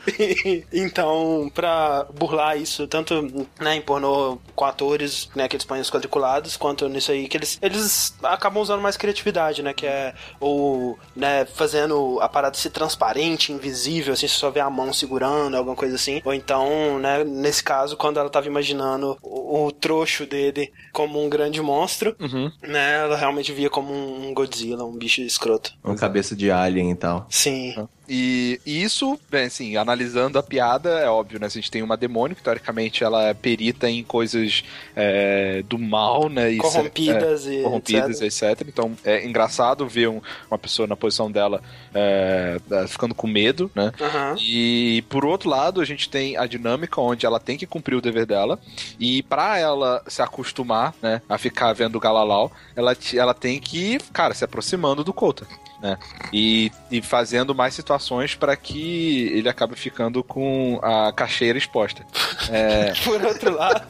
[0.71, 3.21] então, pra burlar isso, tanto
[3.59, 7.38] né, em pornô com atores, né, que eles põem os quadriculados, quanto nisso aí, que
[7.38, 12.69] eles, eles acabam usando mais criatividade, né, que é ou, né, fazendo a parada ser
[12.69, 17.23] transparente, invisível, assim, você só vê a mão segurando, alguma coisa assim, ou então, né,
[17.23, 22.51] nesse caso, quando ela tava imaginando o, o trouxo dele como um grande monstro, Uhum.
[22.62, 25.73] né, ela realmente via como um Godzilla, um bicho escroto.
[25.83, 27.25] Uma cabeça de alien e tal.
[27.29, 27.88] Sim.
[28.10, 31.45] E, e isso, bem, assim, analisando a piada, é óbvio, né?
[31.45, 34.63] A gente tem uma demônio que, teoricamente, ela é perita em coisas
[34.95, 36.52] é, do mal, né?
[36.52, 38.43] E, Corrompidas é, e corrompidas, etc.
[38.52, 38.67] etc.
[38.67, 41.62] Então, é engraçado ver um- uma pessoa na posição dela
[41.93, 43.91] é, ficando com medo, né?
[44.02, 44.36] Aham.
[44.39, 48.02] E por outro lado, a gente tem a dinâmica onde ela tem que cumprir o
[48.02, 48.60] dever dela.
[49.00, 53.93] E pra ela se acostumar, né, a ficar vendo o Galalau, ela, ela tem que,
[53.93, 55.45] ir, cara, se aproximando do Kota.
[55.82, 55.98] Né?
[56.34, 62.06] E, e fazendo mais situações pra que ele acabe ficando com a cacheira exposta.
[62.52, 63.86] É, Por outro lado.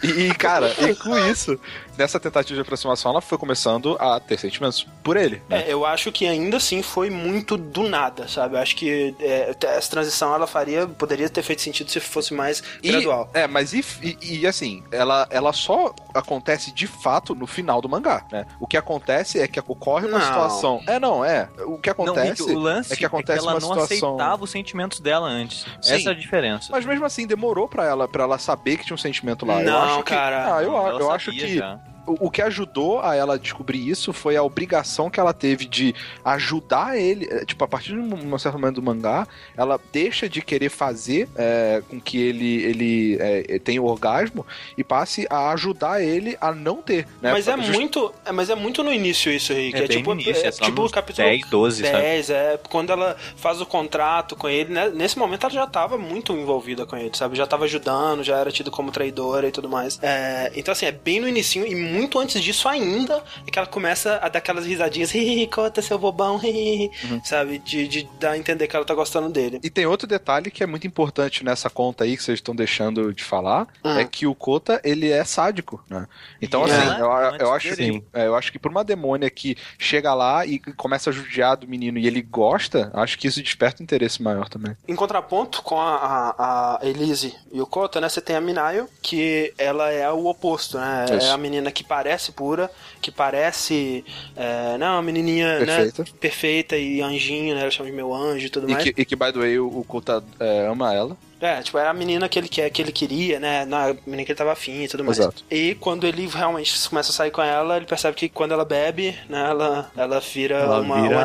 [0.00, 1.58] e, e, cara, e com isso,
[1.96, 5.42] nessa tentativa de aproximação, ela foi começando a ter sentimentos por ele.
[5.48, 5.64] Né?
[5.68, 8.56] É, eu acho que ainda assim foi muito do nada, sabe?
[8.56, 12.62] Eu acho que é, essa transição ela faria, poderia ter feito sentido se fosse mais
[12.82, 13.30] E- gradual.
[13.34, 17.88] É, mas e, e- e, assim, ela, ela só acontece de fato no final do
[17.88, 18.46] mangá, né?
[18.60, 20.26] O que acontece é que ocorre uma Não.
[20.26, 20.82] situação.
[20.86, 21.48] É, não, é.
[21.66, 24.14] O que Não, acontece Rick, o lance é que acontece ela uma não situação.
[24.16, 25.64] aceitava os sentimentos dela antes.
[25.80, 25.94] Sim.
[25.94, 26.68] Essa é a diferença.
[26.70, 29.60] Mas mesmo assim, demorou pra ela, pra ela saber que tinha um sentimento lá.
[29.60, 30.56] eu Não, acho que, cara.
[30.56, 31.78] Ah, eu, eu acho que já.
[32.06, 36.96] O, que ajudou a ela descobrir isso foi a obrigação que ela teve de ajudar
[36.98, 37.26] ele.
[37.30, 41.28] é, Tipo, a partir de um, certo momento do mangá, ela deixa de querer fazer
[41.36, 46.52] é, com que ele, ele é, tenha o orgasmo e passe a ajudar ele a
[46.52, 47.06] não ter.
[47.20, 47.32] Né?
[47.32, 49.88] Mas é Just- muito, é, mas é muito no início isso aí, que É é,
[49.88, 51.98] bem tipo, início, é, é tipo o capítulo 10, 12, sabe?
[52.02, 54.90] 10, é quando ela faz o contrato com ele, né?
[54.90, 57.36] Nesse momento ela já tava muito envolvida com ele, sabe?
[57.36, 59.98] Já tava ajudando, já era tido como traidora e tudo mais.
[60.02, 63.66] É, então assim, é bem no início e muito antes disso ainda é que ela
[63.68, 67.20] começa a dar aquelas risadinhas, "Ih, conta seu bobão, ih", Uhum.
[67.24, 67.58] sabe?
[67.58, 69.60] De, de dar a entender que ela tá gostando dele.
[69.62, 73.12] E tem outro detalhe que é muito importante nessa conta aí que vocês estão deixando
[73.12, 73.98] de falar, Hum.
[73.98, 76.06] é que o Kota, ele é sádico, né?
[76.40, 76.96] Então, assim, né?
[77.00, 80.58] eu, eu acho que, é, eu acho que por uma demônia que chega lá e
[80.58, 84.48] começa a judiar do menino e ele gosta, acho que isso desperta um interesse maior
[84.48, 84.76] também.
[84.86, 88.08] Em contraponto com a, a, a Elise e o Kota, né?
[88.08, 91.06] Você tem a Minayo, que ela é o oposto, né?
[91.16, 91.26] Isso.
[91.26, 92.70] É a menina que parece pura,
[93.00, 94.04] que parece.
[94.34, 96.02] É, não, uma menininha Perfeita.
[96.02, 97.62] Né, perfeita e anjinho, né?
[97.62, 98.84] Ela chama de meu anjo e tudo E mais.
[98.84, 101.16] que, e que, by the way, o, o Kota é, ama ela.
[101.38, 103.64] É, tipo, é a menina que ele quer, que ele queria, né?
[103.66, 105.18] Na menina que ele tava afim e tudo mais.
[105.18, 105.44] Exato.
[105.50, 109.14] E quando ele realmente começa a sair com ela, ele percebe que quando ela bebe,
[109.28, 111.24] né, ela, ela vira, Ela uma, vira uma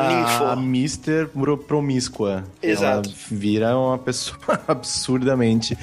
[0.52, 0.60] a ninfo.
[0.62, 2.44] Mister Pro- Promíscua.
[2.62, 3.08] Exato.
[3.08, 5.76] Ela vira uma pessoa absurdamente.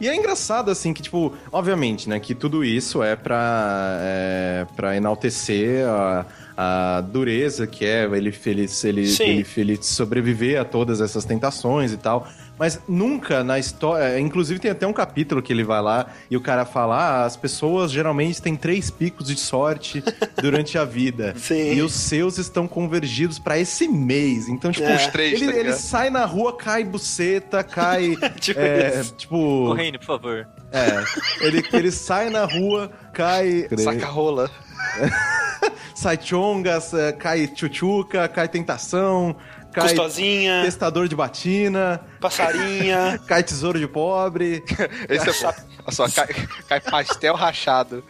[0.00, 4.96] E é engraçado, assim, que, tipo, obviamente, né, que tudo isso é pra, é, pra
[4.96, 11.24] enaltecer a, a dureza que é ele, ele, ele, ele, ele sobreviver a todas essas
[11.24, 12.26] tentações e tal.
[12.58, 14.18] Mas nunca na história.
[14.18, 17.36] Inclusive, tem até um capítulo que ele vai lá e o cara fala: ah, as
[17.36, 20.02] pessoas geralmente têm três picos de sorte
[20.40, 21.34] durante a vida.
[21.36, 21.74] Sim.
[21.74, 24.48] E os seus estão convergidos pra esse mês.
[24.48, 24.96] Então, tipo, É.
[24.96, 28.16] Os três, ele, tá ele sai na rua, cai buceta, cai.
[28.40, 29.66] Tipo é, tipo.
[29.66, 30.48] Correndo, por favor.
[30.72, 31.44] É.
[31.44, 33.66] Ele, ele sai na rua, cai.
[33.76, 34.50] Saca rola.
[35.94, 39.34] Sai chongas, é, cai tchutchuca, cai tentação,
[39.72, 43.18] cai Custosinha, testador de batina, passarinha.
[43.26, 44.62] cai tesouro de pobre.
[45.08, 45.48] Esse é.
[45.48, 46.28] Olha só, cai,
[46.68, 48.04] cai pastel rachado.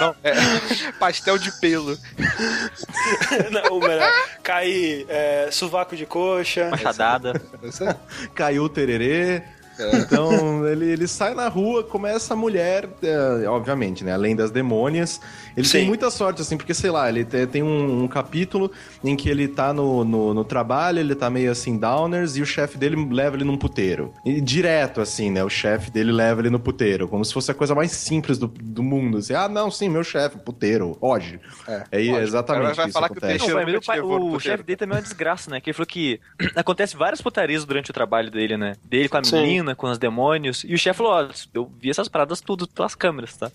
[0.00, 0.32] Não, é
[0.98, 1.96] pastel de pelo.
[3.50, 4.10] Não, o melhor,
[4.42, 6.70] cai é, sovaco de coxa.
[6.70, 7.40] Machadada.
[7.62, 8.68] É- caiu o
[9.94, 14.12] Então, ele, ele sai na rua, começa a mulher, é, obviamente, né?
[14.12, 15.20] Além das demônias.
[15.56, 15.78] Ele Sim.
[15.78, 18.70] tem muita sorte, assim, porque, sei lá, ele te- tem um, um capítulo
[19.04, 22.46] em que ele tá no, no, no trabalho, ele tá meio assim, downers, e o
[22.46, 24.12] chefe dele leva ele num puteiro.
[24.24, 25.42] E direto, assim, né?
[25.44, 28.46] O chefe dele leva ele no puteiro, como se fosse a coisa mais simples do,
[28.46, 29.18] do mundo.
[29.18, 31.40] Assim, ah, não, sim, meu chefe, puteiro, hoje.
[31.66, 32.18] É, É, lógico.
[32.18, 33.38] exatamente Vai- vai isso falar que o acontece.
[33.48, 35.50] Não, pai, mas nunca o, pai- levou no o chefe dele também é uma desgraça,
[35.50, 35.60] né?
[35.60, 36.20] Que ele falou que
[36.56, 38.74] acontece várias putarias durante o trabalho dele, né?
[38.84, 39.36] Dele com a Sim.
[39.36, 40.64] menina, menina com os demônios.
[40.64, 43.50] E o chefe falou: ó, eu vi essas paradas tudo pelas câmeras, tá?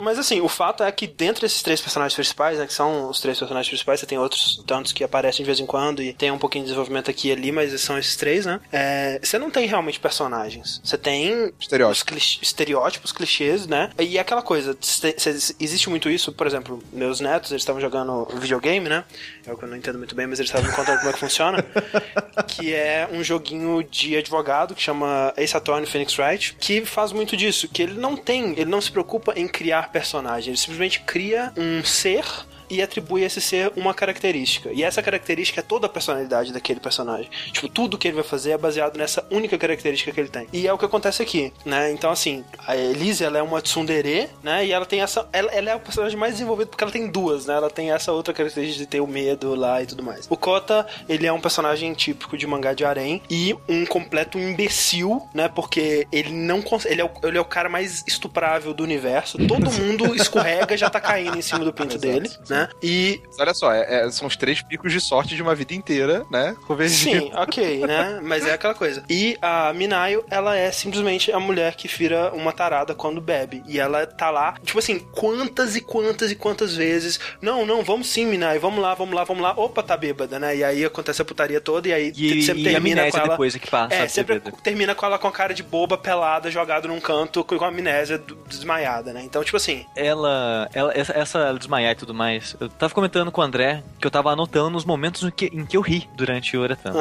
[0.00, 3.20] Mas assim, o fato é que dentro desses três personagens principais, né, que são os
[3.20, 6.30] três personagens principais, você tem outros tantos que aparecem de vez em quando e tem
[6.30, 8.60] um pouquinho de desenvolvimento aqui e ali, mas são esses três, né?
[8.72, 10.80] É, você não tem realmente personagens.
[10.82, 12.02] Você tem Estereótipos.
[12.02, 13.90] clichê- estereótipos, clichês, né?
[13.98, 17.80] E é aquela coisa, cê- cê- existe muito isso, por exemplo, meus netos, eles estavam
[17.80, 19.04] jogando videogame, né?
[19.46, 21.12] É o que eu não entendo muito bem, mas eles estavam me contando como é
[21.12, 21.64] que funciona.
[22.46, 27.36] que é um joguinho de advogado que chama Ace Attorney Phoenix Wright, que faz muito
[27.36, 31.17] disso, que ele não tem, ele não se preocupa em criar personagem, ele simplesmente cria
[31.56, 32.24] um ser
[32.70, 34.70] e atribui a esse ser uma característica.
[34.72, 37.30] E essa característica é toda a personalidade daquele personagem.
[37.52, 40.46] Tipo, tudo que ele vai fazer é baseado nessa única característica que ele tem.
[40.52, 41.90] E é o que acontece aqui, né?
[41.90, 44.66] Então, assim, a Elise, ela é uma tsundere, né?
[44.66, 45.28] E ela tem essa...
[45.32, 47.54] Ela, ela é o personagem mais desenvolvido porque ela tem duas, né?
[47.54, 50.26] Ela tem essa outra característica de ter o medo lá e tudo mais.
[50.28, 55.22] O Kota, ele é um personagem típico de mangá de harém e um completo imbecil,
[55.34, 55.48] né?
[55.48, 56.94] Porque ele não consegue...
[56.94, 59.38] Ele é, o, ele é o cara mais estuprável do universo.
[59.46, 62.57] Todo mundo escorrega já tá caindo em cima do pinto dele, né?
[62.82, 65.74] E Mas olha só, é- é- são os três picos de sorte de uma vida
[65.74, 66.56] inteira, né?
[66.66, 67.26] Convergindo.
[67.26, 68.20] Sim, ok, né?
[68.22, 69.04] Mas é aquela coisa.
[69.08, 73.62] E a Minayo, ela é simplesmente a mulher que vira uma tarada quando bebe.
[73.66, 77.18] E ela tá lá, tipo assim, quantas e quantas e quantas vezes.
[77.40, 79.52] Não, não, vamos sim, Minayo, vamos lá, vamos lá, vamos lá.
[79.56, 80.56] Opa, tá bêbada, né?
[80.56, 83.20] E aí acontece a putaria toda e aí E, sempre e a termina com amnésia
[83.20, 83.28] ela.
[83.30, 83.94] depois é que passa.
[83.94, 84.56] É, sempre bebida.
[84.62, 88.20] termina com ela com a cara de boba, pelada, jogada num canto, com a amnésia
[88.46, 89.22] desmaiada, né?
[89.24, 92.47] Então, tipo assim, ela, ela essa, essa desmaiar e tudo mais.
[92.60, 95.64] Eu tava comentando com o André que eu tava anotando os momentos em que, em
[95.66, 96.98] que eu ri durante o Oretano.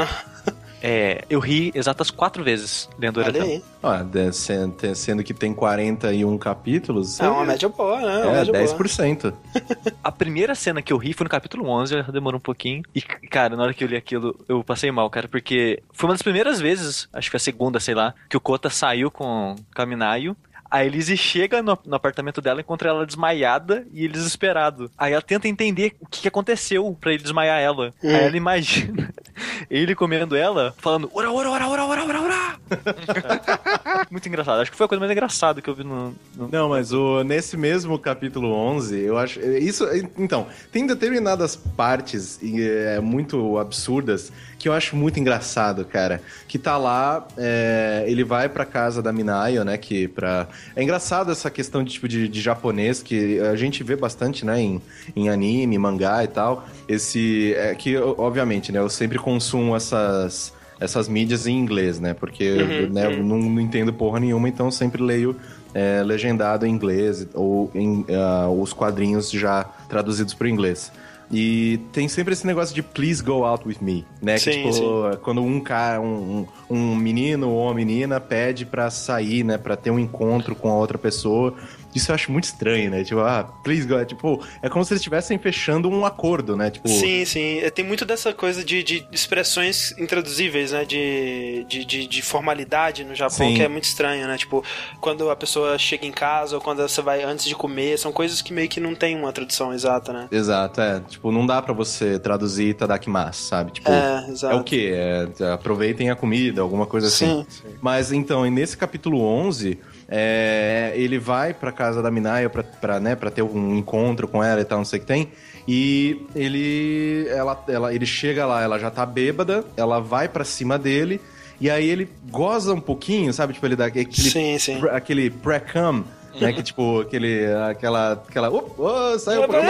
[0.80, 3.52] É, eu ri exatas quatro vezes lendo o olha Oretano.
[3.52, 3.64] aí.
[3.82, 8.18] Ó, de- sendo, sendo que tem 41 capítulos, É uma média boa, né?
[8.24, 8.64] Uma é média boa.
[8.64, 9.34] 10%.
[10.04, 12.84] A primeira cena que eu ri foi no capítulo 11, já demorou um pouquinho.
[12.94, 16.14] E, cara, na hora que eu li aquilo, eu passei mal, cara, porque foi uma
[16.14, 19.56] das primeiras vezes, acho que foi a segunda, sei lá, que o Kota saiu com,
[19.76, 20.38] com a Minayo.
[20.70, 24.90] A Elise chega no, no apartamento dela, encontra ela desmaiada e ele desesperado.
[24.98, 27.94] Aí ela tenta entender o que, que aconteceu pra ele desmaiar ela.
[28.04, 29.10] Aí ela imagina
[29.70, 32.58] ele comendo ela, falando ora, ora, ora, ora, ora, ora, ora.
[34.12, 34.62] Muito engraçado.
[34.62, 36.14] Acho que foi a coisa mais engraçada que eu vi no...
[36.36, 39.40] no- Não, mas o, nesse mesmo capítulo 11, eu acho.
[39.40, 39.86] Isso,
[40.18, 44.32] então, tem determinadas partes e, é, muito absurdas
[44.68, 46.22] que eu acho muito engraçado, cara.
[46.46, 49.78] Que tá lá, é, ele vai pra casa da Minayo, né?
[49.78, 50.48] Que pra.
[50.76, 54.60] É engraçado essa questão de tipo de, de japonês, que a gente vê bastante, né?
[54.60, 54.82] Em,
[55.16, 56.68] em anime, mangá e tal.
[56.86, 57.54] Esse.
[57.56, 58.80] É, que, obviamente, né?
[58.80, 60.54] Eu sempre consumo essas.
[60.80, 62.14] Essas mídias em inglês, né?
[62.14, 65.36] Porque eu, né, eu não, não entendo porra nenhuma, então eu sempre leio
[65.74, 70.92] é, legendado em inglês ou em, ah, os quadrinhos já traduzidos para o inglês.
[71.32, 74.36] E tem sempre esse negócio de please go out with me, né?
[74.36, 75.18] Que, Sim, tipo, sim.
[75.22, 79.58] quando um cara, um, um, um menino ou uma menina pede pra sair, né?
[79.58, 81.54] Pra ter um encontro com a outra pessoa.
[81.98, 83.04] Isso eu acho muito estranho, né?
[83.04, 84.04] Tipo, ah, please go.
[84.06, 86.70] Tipo, é como se eles estivessem fechando um acordo, né?
[86.70, 87.60] Tipo, Sim, sim.
[87.60, 90.86] É, Tem muito dessa coisa de, de expressões intraduzíveis, né?
[90.86, 93.56] De, de, de, de formalidade no Japão, Sim.
[93.56, 94.38] que é muito estranho, né?
[94.38, 94.64] Tipo,
[95.02, 98.42] quando a pessoa chega em casa ou quando você vai antes de comer, são coisas
[98.42, 100.28] que meio que não tem uma tradução exata, né?
[100.32, 101.00] Exato, é.
[101.02, 103.72] Tipo, não dá pra você traduzir Tadakimasu, sabe?
[103.72, 104.56] Tipo, É, exato.
[104.56, 104.92] É o quê?
[104.94, 107.46] É, aproveitem a comida, alguma coisa assim.
[107.50, 107.64] Sim.
[107.82, 109.80] Mas então, e nesse capítulo 11,
[110.10, 114.44] é, ele vai pra casa da Minayo pra, pra, né, pra ter um encontro com
[114.44, 115.32] ela e tal, não sei o que tem.
[115.68, 120.78] E ele, ela, ela, ele chega lá, ela já tá bêbada, ela vai pra cima
[120.80, 121.20] dele.
[121.60, 123.52] E aí ele goza um pouquinho, sabe?
[123.54, 124.80] Tipo, ele dá aquele, Sim, sim.
[124.80, 126.04] pre- aquele pré-cum,
[126.42, 126.54] né?
[126.54, 129.66] Que tipo, aquele, aquela, aquela, oh, oh, saiu peraí,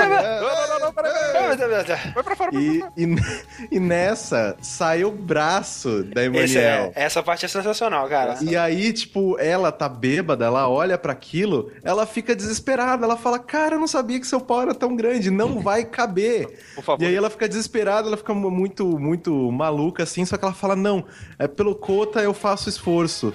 [0.93, 2.13] peraí.
[2.13, 3.15] Vai pra fora, E, e,
[3.71, 6.91] e nessa sai o braço da Esse é- Emanuel.
[6.95, 8.37] essa parte é sensacional, cara.
[8.41, 13.39] E aí, tipo, ela tá bêbada, ela olha pra aquilo, ela fica desesperada, ela fala,
[13.39, 16.59] cara, eu não sabia que seu pau era tão grande, não vai caber.
[16.75, 17.03] Por favor.
[17.03, 20.75] E aí ela fica desesperada, ela fica muito, muito maluca, assim, só que ela fala,
[20.75, 21.05] não,
[21.39, 23.33] é pelo cota eu faço esforço.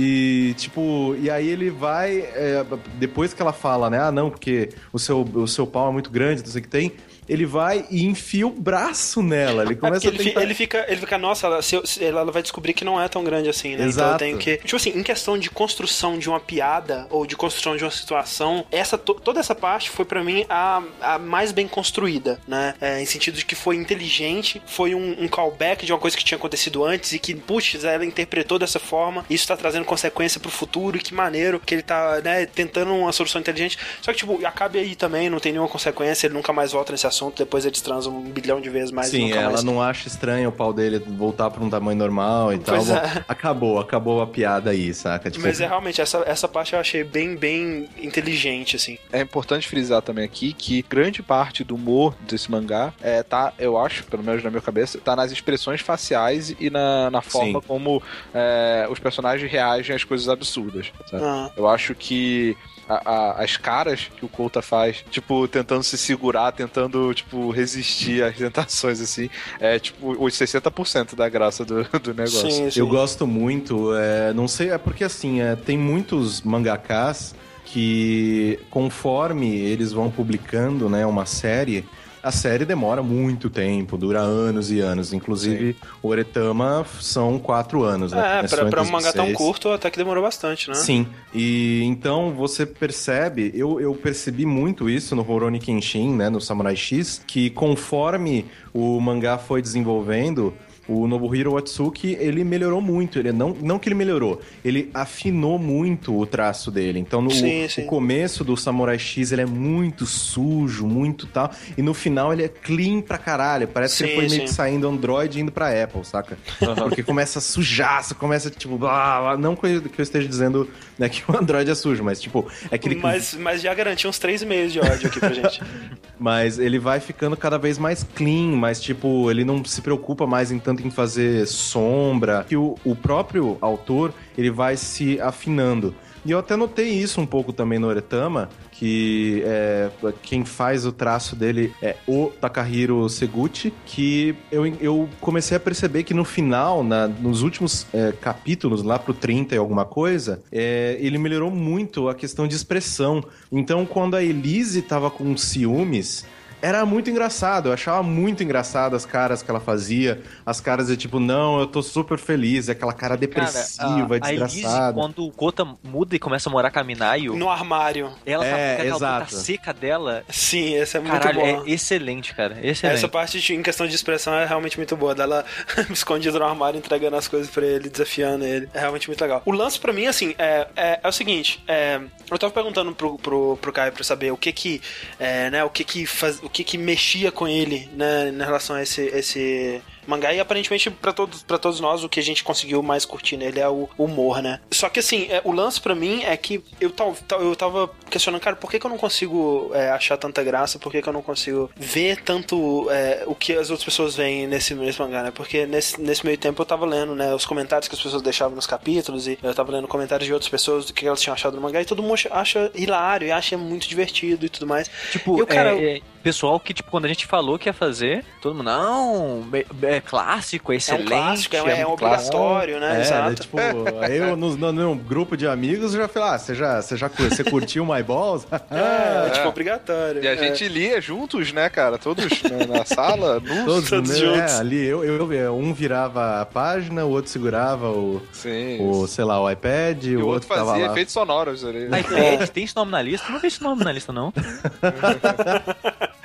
[0.00, 2.64] E, tipo, e aí ele vai, é,
[3.00, 6.08] depois que ela fala, né, ah, não, porque o seu, o seu pau é muito
[6.08, 6.92] grande, não sei o que tem,
[7.28, 10.42] ele vai e enfia o braço nela, ele É começa ele, a tentar...
[10.42, 13.22] ele fica, ele fica, nossa, ela, se eu- ela vai descobrir que não é tão
[13.24, 13.74] grande assim, né?
[13.74, 14.18] Então eu Exato.
[14.18, 14.56] tenho que.
[14.58, 18.64] Tipo assim, em questão de construção de uma piada ou de construção de uma situação,
[18.70, 22.74] essa, to- toda essa parte foi pra mim a, a mais bem construída, né?
[22.80, 26.24] É, em sentido de que foi inteligente, foi um, um callback de uma coisa que
[26.24, 30.40] tinha acontecido antes e que, puxa, ela interpretou dessa forma, isso tá trazendo trazendo consequência
[30.40, 33.76] pro futuro e que maneiro que ele tá, né, tentando uma solução inteligente.
[34.00, 37.06] Só que, tipo, acabe aí também, não tem nenhuma consequência, ele nunca mais volta nesse
[37.06, 39.08] assunto, depois eles transam um bilhão de vezes mais.
[39.08, 39.64] Sim, nunca ela mais...
[39.64, 42.76] não acha estranho o pau dele voltar pra um tamanho normal e tal.
[42.76, 43.24] Pois Bom, é.
[43.28, 45.30] Acabou, acabou a piada aí, saca?
[45.30, 48.98] Tipo, Mas é realmente, essa, essa parte eu achei bem, bem inteligente, assim.
[49.12, 53.76] É importante frisar também aqui que grande parte do humor desse mangá é, tá, eu
[53.78, 57.66] acho, pelo menos na minha cabeça, tá nas expressões faciais e na, na forma Sim.
[57.66, 58.02] como
[58.34, 60.92] é, os personagens reagem às coisas absurdas.
[61.10, 61.24] sabe?
[61.24, 61.50] Ah.
[61.56, 62.56] Eu acho que
[62.88, 68.22] a- a- as caras que o Kouta faz, tipo, tentando se segurar, tentando, tipo, resistir
[68.24, 69.28] às tentações, assim,
[69.60, 72.50] é, tipo, os 60% da graça do, do negócio.
[72.50, 72.80] Sim, sim.
[72.80, 79.54] Eu gosto muito, é, não sei, é porque assim, é, tem muitos mangakas que conforme
[79.56, 81.84] eles vão publicando, né, uma série,
[82.28, 85.14] a série demora muito tempo, dura anos e anos.
[85.14, 88.40] Inclusive, o Oretama são quatro anos, né?
[88.44, 89.36] É, pra, pra um mangá tão 2006.
[89.36, 90.74] curto, até que demorou bastante, né?
[90.74, 96.40] Sim, e então você percebe, eu, eu percebi muito isso no Rurouni Kenshin, né, no
[96.40, 100.52] Samurai X, que conforme o mangá foi desenvolvendo,
[100.88, 106.18] o Nobuhiro Watsuki, ele melhorou muito, ele não, não que ele melhorou, ele afinou muito
[106.18, 106.98] o traço dele.
[106.98, 107.82] Então no Sim, sim.
[107.82, 112.42] o começo do Samurai X, ele é muito sujo, muito tal, e no final ele
[112.44, 114.46] é clean pra caralho, parece que ele Sim, foi meio sim.
[114.46, 116.38] que saindo Android e indo pra Apple, saca?
[116.58, 120.26] Porque começa a sujar, você começa tipo, blá, blá, não que eu que eu esteja
[120.26, 123.74] dizendo né, que o Android é sujo, mas tipo, é aquele que- Mas, mas já
[123.74, 125.60] garantiu uns 3,5 de ódio aqui pra gente.
[126.18, 130.50] mas ele vai ficando cada vez mais clean, mas tipo, ele não se preocupa mais
[130.50, 135.94] em tanto em fazer sombra, que o, o próprio autor, ele vai se afinando.
[136.26, 139.88] E eu até notei isso um pouco também no Oretama, que é,
[140.20, 146.02] quem faz o traço dele é o Takahiro Seguchi, que eu, eu comecei a perceber
[146.02, 150.96] que no final, na- nos últimos é, capítulos, lá pro 30 e alguma coisa, é,
[151.00, 153.22] ele melhorou muito a questão de expressão.
[153.50, 156.26] Então, quando a Elise tava com ciúmes,
[156.60, 160.96] era muito engraçado, eu achava muito engraçado as caras que ela fazia, as caras de
[160.96, 164.92] tipo, não, eu tô super feliz, aquela cara depressiva, a, a Elise, desgraçada.
[164.94, 168.10] quando o Kota muda e começa a morar com a Minayo, No armário.
[168.26, 170.24] ela tá É, com aquela seca dela.
[170.28, 171.64] Sim, esse é muito Caralho, bom.
[171.66, 172.54] é excelente, cara.
[172.62, 172.96] Excelente.
[172.98, 175.14] Essa parte de- em questão de expressão é realmente muito boa.
[175.14, 175.44] Dela
[175.90, 178.68] escondida no armário, entregando as coisas pra ele, desafiando ele.
[178.74, 179.42] É realmente muito legal.
[179.44, 183.16] O lance pra mim, assim, é, é, é o seguinte: é, eu tava perguntando pro,
[183.18, 184.80] pro, pro Caio pra saber o que que,
[185.18, 188.82] é, né, o que que, faz, o que que mexia com ele, né, relação a
[188.82, 190.32] esse, esse mangá.
[190.32, 193.60] E aparentemente, pra todos, pra todos nós, o que a gente conseguiu mais curtir nele
[193.60, 194.60] é o humor, né?
[194.70, 197.90] Só que, assim, é, o lance pra mim é que eu, tal, tal- eu tava
[198.10, 200.78] questionando, cara, por que, que eu não consigo é, achar tanta graça?
[200.78, 204.46] Por que, que eu não consigo ver tanto é, o que as outras pessoas veem
[204.46, 205.30] nesse, nesse mangá, né?
[205.30, 208.54] Porque nesse, nesse meio tempo eu tava lendo, né, os comentários que as pessoas deixavam
[208.56, 211.54] nos capítulos e eu tava lendo comentários de outras pessoas do que elas tinham achado
[211.54, 214.90] do mangá e todo mundo acha- hilário e acha muito divertido e tudo mais.
[215.12, 218.24] Tipo, o cara- é, é, pessoal que, tipo, quando a gente falou que ia fazer,
[218.40, 219.46] todo mundo, não,
[219.82, 221.06] é, é clássico, é É um excelente.
[221.08, 222.98] clássico, é, é muito obrigatório, né?
[222.98, 223.28] É, Exato.
[223.30, 223.58] né, tipo,
[224.10, 227.08] eu no, no, no grupo de amigos eu já falei, ah, você já, você já
[227.08, 228.46] você curtiu My Balls?
[228.70, 229.30] É, É.
[229.30, 230.22] tipo, obrigatório.
[230.22, 230.36] E a É.
[230.36, 231.98] gente lia juntos, né, cara?
[231.98, 233.64] Todos na, na sala, nus.
[233.64, 234.16] Todos, Todos né?
[234.16, 234.52] juntos.
[234.52, 238.78] É, ali eu, eu, eu- um virava a página, o outro segurava o, Sim.
[238.80, 240.92] o sei lá, o iPad, e o, outro tava fazia lá.
[240.92, 241.88] efeitos sonoros ali.
[241.88, 242.00] né?
[242.00, 243.30] iPad, tem esse nome na lista?
[243.30, 244.32] Não vi esse nome na lista, não.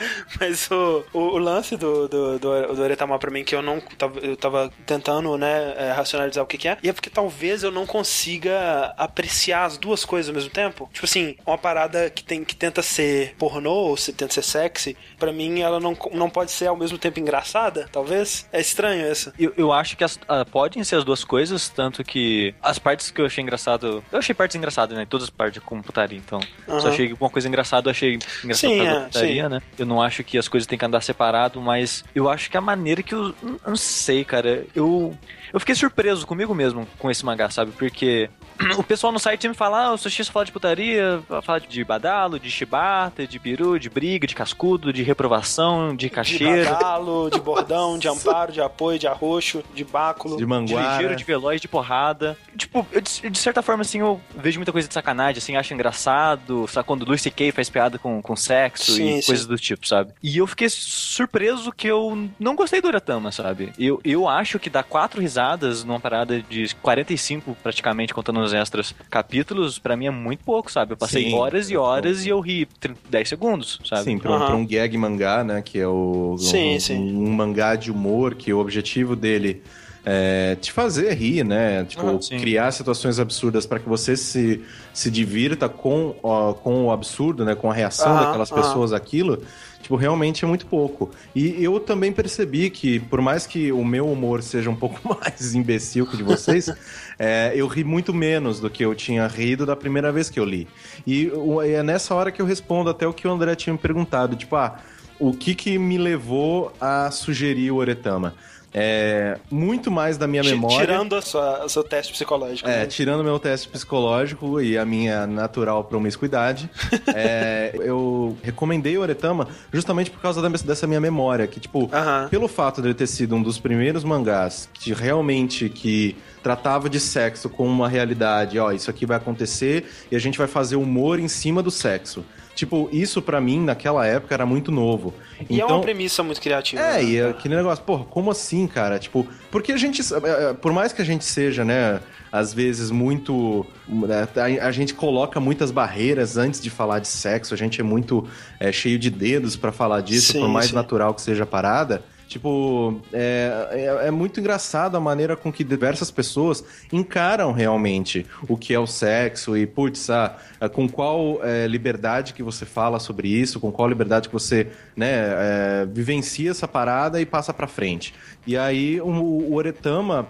[0.39, 3.79] Mas o, o, o lance do, do, do, do Oretama pra mim, que eu não
[3.79, 7.63] tava, eu tava tentando, né, é, racionalizar o que, que é, e é porque talvez
[7.63, 10.89] eu não consiga apreciar as duas coisas ao mesmo tempo.
[10.93, 14.95] Tipo assim, uma parada que, tem, que tenta ser pornô, ou se tenta ser sexy,
[15.17, 18.47] pra mim ela não, não pode ser ao mesmo tempo engraçada, talvez.
[18.51, 19.31] É estranho isso.
[19.37, 23.11] Eu, eu acho que as- ah, podem ser as duas coisas, tanto que as partes
[23.11, 24.03] que eu achei engraçado.
[24.11, 25.05] Eu achei partes engraçadas, né?
[25.09, 26.39] Todas as partes com putaria, então.
[26.39, 29.61] Se eu achei alguma coisa engraçada, eu achei engraçado Sim, é, putaria, né?
[29.77, 32.61] Eu não acho que as coisas têm que andar separado, mas eu acho que a
[32.61, 33.33] maneira que eu
[33.65, 34.65] Não sei, cara.
[34.75, 35.17] Eu.
[35.51, 37.71] Eu fiquei surpreso comigo mesmo com esse mangá, sabe?
[37.71, 38.29] Porque
[38.77, 41.83] o pessoal no site me fala, ah, o Sushi só fala de putaria, fala de
[41.83, 46.69] badalo, de chibata, de peru, de briga, de cascudo, de reprovação, de De cacheiro.
[46.69, 50.35] badalo, de bordão, de amparo, de apoio, de arroxo, de báculo.
[50.35, 50.91] de de manguara.
[50.93, 52.37] ligeiro, de veloz, de porrada.
[52.57, 55.73] Tipo, eu, de, de certa forma, assim, eu vejo muita coisa de sacanagem, assim, acho
[55.73, 56.85] engraçado, sabe?
[56.85, 57.51] Quando o Luis C.K.
[57.51, 59.27] faz piada com, com sexo Sim, e sim.
[59.27, 60.11] coisas do tipo, sabe?
[60.21, 63.71] E eu fiquei surpreso que eu não gostei do Uratama, sabe?
[63.79, 68.93] Eu, eu acho que dar quatro risadas numa parada de 45, praticamente, contando os extras
[69.09, 70.93] capítulos, pra mim é muito pouco, sabe?
[70.93, 74.03] Eu passei Sim, horas e tô- horas e eu ri 30, 10 segundos, sabe?
[74.03, 74.45] Sim, pra, um- Aham.
[74.45, 75.61] pra um gag mangá, né?
[75.61, 76.95] Que é o Sim, um, sim.
[77.17, 79.61] um mangá de humor, que o objetivo dele
[80.05, 81.85] é, te fazer rir, né?
[81.85, 84.61] Tipo, Uhum, criar situações absurdas para que você se,
[84.93, 87.55] se divirta com, ó, com o absurdo, né?
[87.55, 89.41] Com a reação Aham, daquelas pessoas àquilo.
[89.81, 91.11] Tipo, realmente é muito pouco.
[91.35, 95.55] E eu também percebi que, por mais que o meu humor seja um pouco mais
[95.55, 96.73] imbecil que o de vocês,
[97.17, 100.45] é, eu ri muito menos do que eu tinha rido da primeira vez que eu
[100.45, 100.67] li.
[101.05, 101.31] E
[101.65, 104.35] é nessa hora que eu respondo até o que o André tinha me perguntado.
[104.35, 104.79] Tipo, ah,
[105.19, 108.33] o que que me levou a sugerir o Oretama?
[108.73, 110.79] É, muito mais da minha memória...
[110.87, 112.67] Tirando a sua, o seu teste psicológico.
[112.67, 112.85] É, né?
[112.87, 116.69] tirando meu teste psicológico e a minha natural promiscuidade,
[117.13, 122.27] é, eu recomendei o Oretama justamente por causa da- dessa minha memória, que, tipo, Aham.
[122.29, 126.99] pelo fato de ele ter sido um dos primeiros mangás que realmente que tratava de
[126.99, 131.19] sexo como uma realidade, ó, isso aqui vai acontecer e a gente vai fazer humor
[131.19, 132.25] em cima do sexo.
[132.55, 135.13] Tipo, isso pra mim naquela época era muito novo.
[135.49, 136.81] E é então, uma premissa muito criativa.
[136.81, 137.03] é, né?
[137.03, 138.99] e é aquele negócio, porra, como assim, cara?
[138.99, 141.99] Tipo, porque a gente, é, é, por mais que a gente seja, né,
[142.31, 143.65] às vezes muito.
[143.87, 144.27] né,
[144.61, 148.27] A, gente coloca muitas barreiras antes de falar de sexo, a gente é muito
[148.59, 150.75] é, cheio de dedos pra falar disso, Sim, por mais sim.
[150.75, 152.03] natural que seja a parada.
[152.27, 158.57] Tipo, é, é, é muito engraçado a maneira com que diversas pessoas encaram realmente o
[158.57, 160.35] que é o sexo e, putz, ah,
[160.71, 165.11] com qual é, liberdade que você fala sobre isso, com qual liberdade que você né,
[165.11, 168.13] é, vivencia essa parada e passa pra frente.
[168.47, 170.27] E aí o, o Oretama,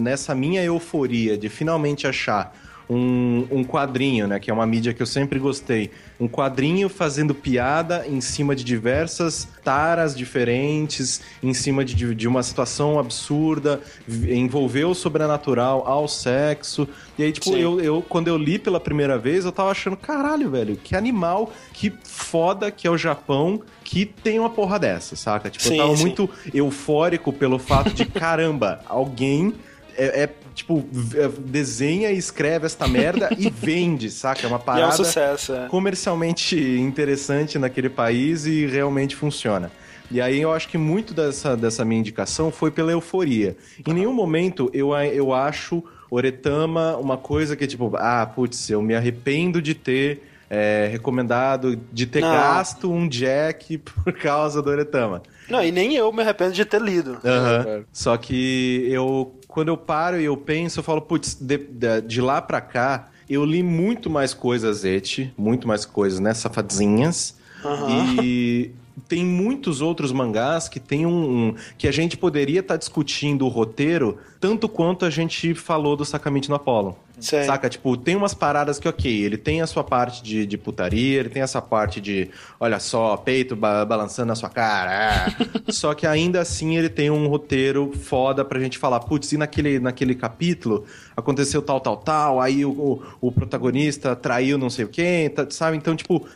[0.00, 2.54] nessa minha euforia de finalmente achar
[2.88, 4.38] um, um quadrinho, né?
[4.38, 5.90] Que é uma mídia que eu sempre gostei.
[6.18, 12.42] Um quadrinho fazendo piada em cima de diversas taras diferentes, em cima de, de uma
[12.42, 16.88] situação absurda, envolveu o sobrenatural ao sexo.
[17.18, 17.58] E aí, tipo, Sim.
[17.58, 21.52] eu, eu, quando eu li pela primeira vez, eu tava achando, caralho, velho, que animal,
[21.72, 25.50] que foda que é o Japão que tem uma porra dessa, saca?
[25.50, 26.02] Tipo, Sim, eu tava sim.
[26.02, 29.54] muito eufórico pelo fato de, caramba, alguém
[29.96, 30.30] é, é,
[30.66, 30.84] tipo,
[31.16, 34.44] é, desenha e escreve esta merda e vende, saca?
[34.44, 35.68] É uma E é um parada sucesso, é.
[35.68, 39.70] comercialmente interessante naquele país e realmente funciona.
[40.10, 43.56] E aí eu acho que muito dessa, dessa minha indicação foi pela euforia.
[43.86, 48.94] Em nenhum momento eu, eu acho Oretama uma coisa que tipo, ah, putz, eu me
[48.94, 52.30] arrependo de ter é, recomendado, de ter Não.
[52.30, 55.22] gasto um jack por causa do Oretama.
[55.48, 57.18] Não, e nem eu me arrependo de ter lido.
[57.24, 57.84] Aham.
[57.92, 62.20] Só que eu, quando eu paro e eu penso, eu falo, putz, de, de, de
[62.20, 67.36] lá pra cá, eu li muito mais coisas et, muito mais coisas, né, safadinhas.
[67.64, 68.16] Aham.
[68.22, 68.70] E
[69.08, 73.48] tem muitos outros mangás que tem um, um- que a gente poderia estar discutindo o
[73.48, 76.96] roteiro tanto quanto a gente falou do Sacamente no Apollo.
[77.18, 77.44] Sei.
[77.44, 77.68] Saca?
[77.68, 81.28] Tipo, tem umas paradas que, ok, ele tem a sua parte de, de putaria, ele
[81.30, 82.28] tem essa parte de,
[82.60, 85.26] olha só, peito ba- balançando na sua cara.
[85.26, 85.46] ah.
[85.72, 89.78] só que ainda assim ele tem um roteiro foda pra gente falar, putz, e naquele,
[89.78, 90.84] naquele capítulo
[91.16, 95.46] aconteceu tal, tal, tal, aí o, o, o protagonista traiu não sei o quem, tá-
[95.48, 95.76] sabe?
[95.76, 96.26] Então, tipo,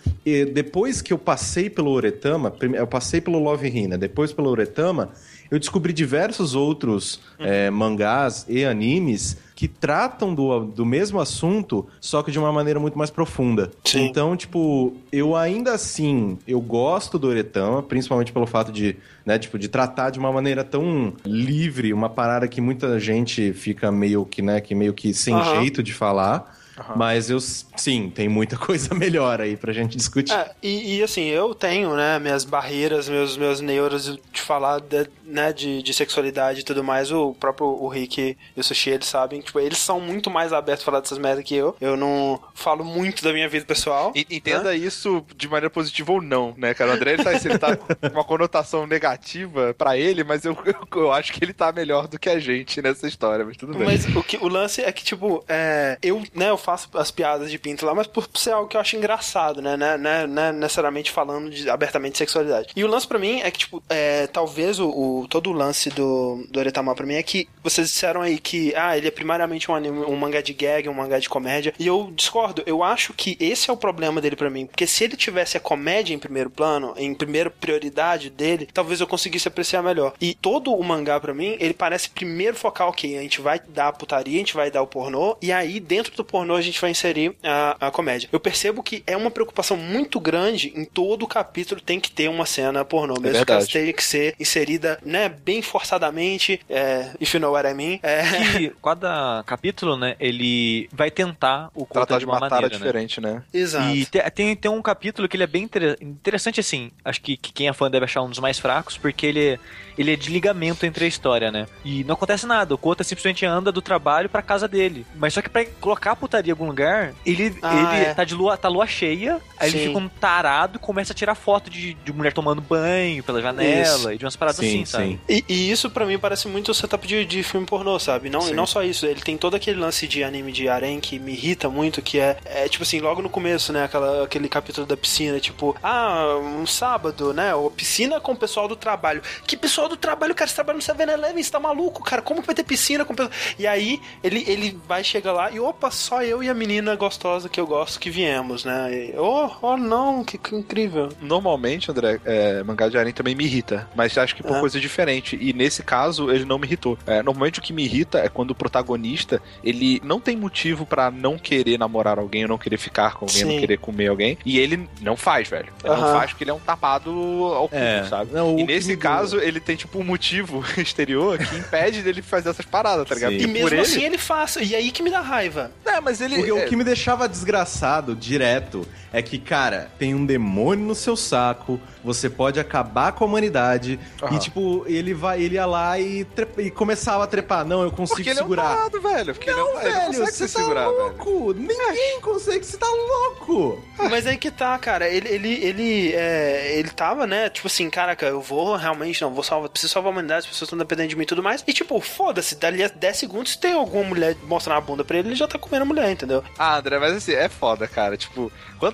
[0.55, 5.11] depois que eu passei pelo Oretama, prime- eu passei pelo Love Hina, depois pelo Oretama,
[5.51, 12.23] eu descobri diversos outros é, mangás e animes que tratam do, do mesmo assunto, só
[12.23, 13.71] que de uma maneira muito mais profunda.
[13.85, 14.07] Sim.
[14.07, 19.59] Então, tipo, eu ainda assim, eu gosto do Oretama, principalmente pelo fato de, né, tipo,
[19.59, 24.41] de tratar de uma maneira tão livre, uma parada que muita gente fica meio que,
[24.41, 25.57] né, que meio que sem Aham.
[25.57, 26.59] jeito de falar.
[26.97, 30.33] Mas eu, sim, tem muita coisa melhor aí pra gente discutir.
[30.33, 35.09] É, e, e, assim, eu tenho, né, minhas barreiras, meus, meus neuros de falar de,
[35.25, 37.11] né, de, de sexualidade e tudo mais.
[37.13, 40.83] O próprio o Rick e o Sushi, eles sabem, tipo, eles são muito mais abertos
[40.83, 41.77] a falar dessas merdas que eu.
[41.81, 44.13] Eu não falo muito da minha vida pessoal.
[44.15, 46.91] E- Entenda isso de maneira positiva ou não, né, cara?
[46.93, 51.01] O André ele tá, ele tá com uma conotação negativa pra ele, mas eu, eu,
[51.03, 53.85] eu acho que ele tá melhor do que a gente nessa história, mas tudo bem.
[53.87, 57.51] Mas o, que, o lance é que, tipo, é, eu, né, eu faço as piadas
[57.51, 59.77] de pinto lá, mas por ser algo que eu acho engraçado, né?
[59.77, 62.73] Né, né, né necessariamente falando de, abertamente de sexualidade.
[62.77, 65.91] E o lance pra mim é que, tipo, é, talvez o, o- todo o lance
[65.91, 69.71] do, do Oretama pra mim é que vocês disseram aí que, ah, ele é primariamente
[69.71, 71.73] um, anime, um mangá de gag, um mangá de comédia.
[71.79, 72.63] E eu discordo.
[72.67, 74.67] Eu acho que esse é o problema dele pra mim.
[74.67, 79.07] Porque se ele tivesse a comédia em primeiro plano, em primeira prioridade dele, talvez eu
[79.07, 80.13] conseguisse apreciar melhor.
[80.21, 83.89] E todo o mangá pra mim, ele parece primeiro focar, ok, a gente vai dar
[83.89, 86.81] a putaria, a gente vai dar o pornô, e aí dentro do pornô a gente
[86.81, 88.29] vai inserir a, a comédia.
[88.33, 92.29] Eu percebo que é uma preocupação muito grande em todo o capítulo tem que ter
[92.29, 93.73] uma cena pornô, mesmo que ela verdade.
[93.73, 97.99] tenha que ser inserida, né, bem forçadamente, é, if you know what I mean.
[98.03, 98.23] É,
[98.59, 102.61] Que cada capítulo, né, ele vai tentar o Tratar contar de de uma matar é
[102.63, 102.85] maneira, né?
[102.87, 103.43] diferente, né?
[103.53, 103.95] exato.
[103.95, 106.91] E te- tem, tem um capítulo que ele é bem inter- interessante, assim.
[107.05, 109.59] Acho que, que quem é fã deve achar um dos mais fracos, porque ele,
[109.99, 111.67] ele é de ligamento entre a história, né?
[111.85, 112.75] E não acontece nada.
[112.75, 115.07] O Kota simplesmente anda do trabalho pra casa dele.
[115.17, 118.15] Mas só que pra colocar a putaria em algum lugar, ele, Ah, ele é.
[118.15, 119.77] tá de lua, tá lua cheia, aí Sim.
[119.79, 123.41] ele fica um tarado e começa a tirar foto de, de mulher tomando banho pela
[123.41, 124.13] janela Isso.
[124.13, 125.05] e de umas paradas Sim, assim, sabe?
[125.05, 125.21] sim.
[125.29, 128.29] E, e isso pra mim parece muito o setup de, de filme pornô, sabe?
[128.31, 131.19] Não, e não só isso, ele tem todo aquele lance de anime de harem que
[131.19, 134.87] me irrita muito, que é, é tipo assim, logo no começo, né, aquela, aquele capítulo
[134.87, 139.23] da piscina, tipo, ah, um sábado, né, ou piscina com o pessoal do trabalho.
[139.47, 142.47] Que pessoal do trabalho, cara, você trabalha no 7-Eleven, você tá maluco, cara, como que
[142.47, 143.33] vai ter piscina com pessoal...
[143.59, 147.49] E aí, ele, ele vai chegar lá e, opa, só eu e a menina gostosa
[147.49, 148.91] que eu gosto que viemos, né?
[148.93, 151.09] E, oh, oh não, que, que incrível.
[151.21, 154.61] Normalmente, André, é, mangá de anime também me irrita, mas acho que por É.
[154.61, 155.37] coisa diferente.
[155.41, 156.99] E nesse caso, ele não me irritou.
[157.07, 161.11] É, normalmente o que me irrita é quando o protagonista, ele não tem motivo pra
[161.11, 163.53] não querer namorar alguém, ou não querer ficar com alguém, Sim.
[163.53, 165.69] não querer comer alguém, e ele não faz, velho.
[165.85, 166.13] Ele não Aham.
[166.15, 168.05] faz porque ele é um tapado ao público, É.
[168.05, 168.33] sabe?
[168.33, 172.65] Não, e nesse caso, ele tem, tipo, um motivo exterior que impede dele fazer essas
[172.67, 173.31] paradas, tá ligado?
[173.33, 173.37] Sim.
[173.37, 173.81] E Porque mesmo ele...
[173.81, 175.71] assim ele faz, e aí que me dá raiva.
[175.85, 176.37] É, mas ele...
[176.37, 180.95] Porque é, o que me deixava desgraçado direto é que, cara, tem um demônio no
[180.95, 184.37] seu saco, você pode acabar com a humanidade Aham.
[184.37, 187.65] e, tipo, ele vai, ele ia lá e, trepa- e começava a trepar.
[187.65, 188.63] Não, eu consigo Porque ele é um segurar.
[188.77, 189.35] tarado, velho.
[189.35, 190.99] Porque ele, é um, ele não Velho, consegue você se tá segurar, velho.
[190.99, 191.53] louco!
[191.55, 193.83] Ninguém consegue, você tá louco!
[194.11, 195.09] Mas aí que tá, cara.
[195.09, 197.49] Ele, ele, ele, é, ele tava, né?
[197.51, 200.69] Tipo assim, caraca, eu vou realmente, não, vou salvar, preciso salvar a humanidade, as pessoas
[200.69, 201.63] estão dependendo de mim e tudo mais.
[201.67, 205.19] E tipo, foda-se, dali a 10 segundos, se tem alguma mulher mostrando a bunda pra
[205.19, 206.43] ele, ele já tá comendo a mulher, entendeu?
[206.59, 208.17] Ah, André, mas assim, é foda, cara.
[208.17, 208.51] Tipo,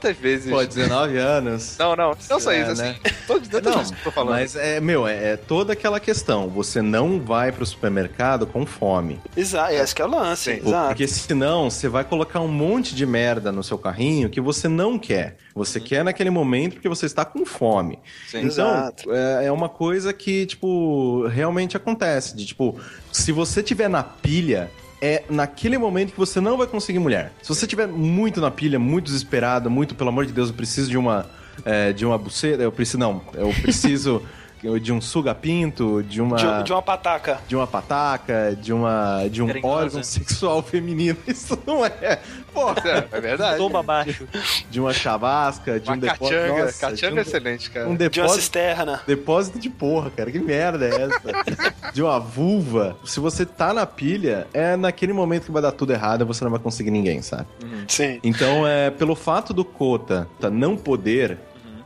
[0.07, 0.51] quantas vezes.
[0.51, 1.77] Pô, 19 anos.
[1.79, 2.97] Não, não, não só É, isso, né?
[3.05, 3.17] assim.
[3.27, 4.35] Tô dizendo Não, isso que eu tô falando.
[4.35, 6.49] mas é, meu, é, é toda aquela questão.
[6.49, 9.21] Você não vai pro supermercado com fome.
[9.37, 10.61] Exato, esse que é o lance, Sim.
[10.67, 10.89] exato.
[10.89, 14.99] Porque senão você vai colocar um monte de merda no seu carrinho que você não
[14.99, 15.37] quer.
[15.55, 17.99] Você quer naquele momento porque você está com fome.
[18.29, 18.39] Sim.
[18.39, 19.13] Então, Exato.
[19.13, 22.37] é, é uma coisa que, tipo, realmente acontece.
[22.37, 22.79] De, tipo,
[23.11, 24.71] se você tiver na pilha,
[25.01, 27.33] é naquele momento que você não vai conseguir mulher.
[27.43, 30.91] Se você tiver muito na pilha, muito desesperado, muito, pelo amor de Deus, eu preciso
[30.91, 31.27] de uma,
[31.65, 34.23] é, de uma buceta, eu preciso, não, eu preciso
[34.81, 36.37] de um suga-pinto, de uma...
[36.37, 37.39] De, de uma pataca.
[37.47, 41.17] de uma pataca, de uma de um órgão sexual feminino.
[41.27, 42.19] Isso não é.
[42.53, 43.59] Porra, É, é verdade.
[43.59, 44.27] Tomba abaixo.
[44.71, 46.29] de uma chavasca, de Uma um depósito.
[46.41, 46.65] cachanga.
[46.65, 47.87] Nossa, Cachanga de é um, excelente, cara.
[47.87, 49.01] um De uma depósito, cisterna.
[49.07, 50.31] depósito de porra, cara.
[50.31, 51.73] Que merda é essa?
[51.93, 52.97] de uma vulva.
[53.05, 56.51] Se você tá na pilha, é naquele momento que vai dar tudo errado, você não
[56.51, 57.47] vai conseguir ninguém, sabe?
[57.89, 58.19] Sim.
[58.25, 61.39] Então, é pelo fato do Kota não poder,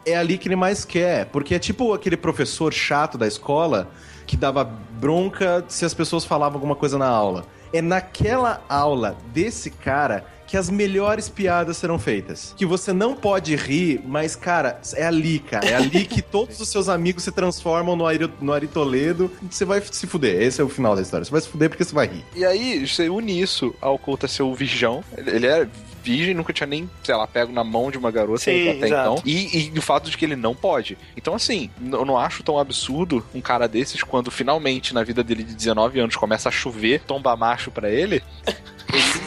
[0.04, 1.26] é ali que ele mais quer.
[1.26, 3.90] Porque é tipo aquele professor chato da escola
[4.26, 7.44] que dava bronca se as pessoas falavam alguma coisa na aula.
[7.72, 12.52] É naquela aula desse cara que as melhores piadas serão feitas.
[12.56, 15.64] Que você não pode rir, mas, cara, é ali, cara.
[15.64, 19.64] É ali que todos os seus amigos se transformam no Ari, no Ari Toledo você
[19.64, 20.42] vai se fuder.
[20.42, 21.24] Esse é o final da história.
[21.24, 22.24] Você vai se fuder porque você vai rir.
[22.34, 25.04] E aí, você une isso ao Kouta ser o virgão.
[25.16, 25.68] Ele é
[26.02, 29.12] virgem, nunca tinha nem, sei lá, pego na mão de uma garota Sim, até exato.
[29.12, 29.22] então.
[29.24, 30.96] E, e o fato de que ele não pode.
[31.16, 35.42] Então, assim, eu não acho tão absurdo um cara desses quando finalmente na vida dele
[35.42, 38.22] de 19 anos começa a chover, tomba macho pra ele.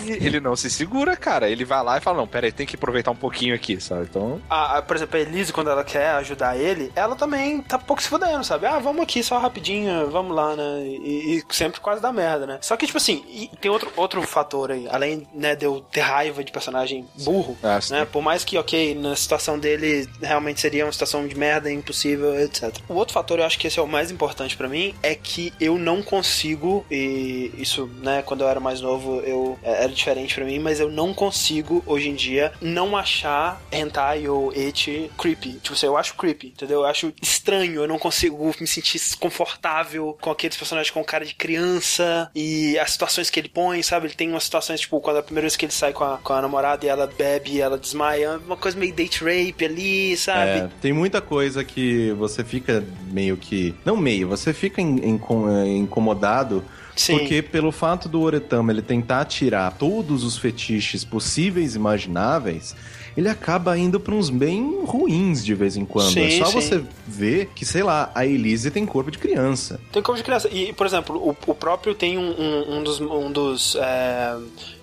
[0.05, 1.49] Ele, ele não se segura, cara.
[1.49, 4.03] Ele vai lá e fala: Não, pera aí, tem que aproveitar um pouquinho aqui, sabe?
[4.09, 4.41] Então.
[4.49, 8.01] A, a- por exemplo, a Elise, quando ela quer ajudar ele, ela também tá pouco
[8.01, 8.65] se fudendo, sabe?
[8.65, 10.83] Ah, vamos aqui só rapidinho, vamos lá, né?
[10.85, 12.57] E, e sempre quase dá merda, né?
[12.61, 16.01] Só que, tipo assim, e tem outro, outro fator aí, além né, de eu ter
[16.01, 18.05] raiva de personagem burro, Ah, né?
[18.05, 22.75] Por mais que, ok, na situação dele realmente seria uma situação de merda, impossível, etc.
[22.89, 25.53] O outro fator, eu acho que esse é o mais importante pra mim, é que
[25.59, 30.35] eu não consigo, e isso, né, quando eu era mais novo, eu é, era diferente
[30.35, 35.53] pra mim, mas eu não consigo, hoje em dia, não achar hentai ou eti creepy.
[35.53, 36.81] Tipo assim, eu acho creepy, entendeu?
[36.81, 41.35] Eu acho estranho, eu não consigo me sentir confortável com aqueles personagens com cara de
[41.35, 44.07] criança e as situações que ele põe, sabe?
[44.07, 46.33] Ele tem umas situações, tipo, quando a primeira vez que ele sai com a, com
[46.33, 50.51] a namorada e ela bebe e ela desmaia, uma coisa meio date rape ali, sabe?
[50.51, 53.75] É, tem muita coisa que você fica meio que.
[53.85, 56.63] Não meio, você fica eh, incomodado
[56.95, 57.17] Sim.
[57.17, 62.75] Porque pelo fato do Oretama ele tentar tirar todos os fetiches possíveis e imagináveis,
[63.15, 66.11] ele acaba indo pra uns bem ruins de vez em quando.
[66.11, 66.53] Sim, é só sim.
[66.53, 69.79] você ver que, sei lá, a Elise tem corpo de criança.
[69.91, 70.49] Tem como de criança.
[70.51, 74.35] E, por exemplo, o, o próprio tem um, um, um dos, um dos é,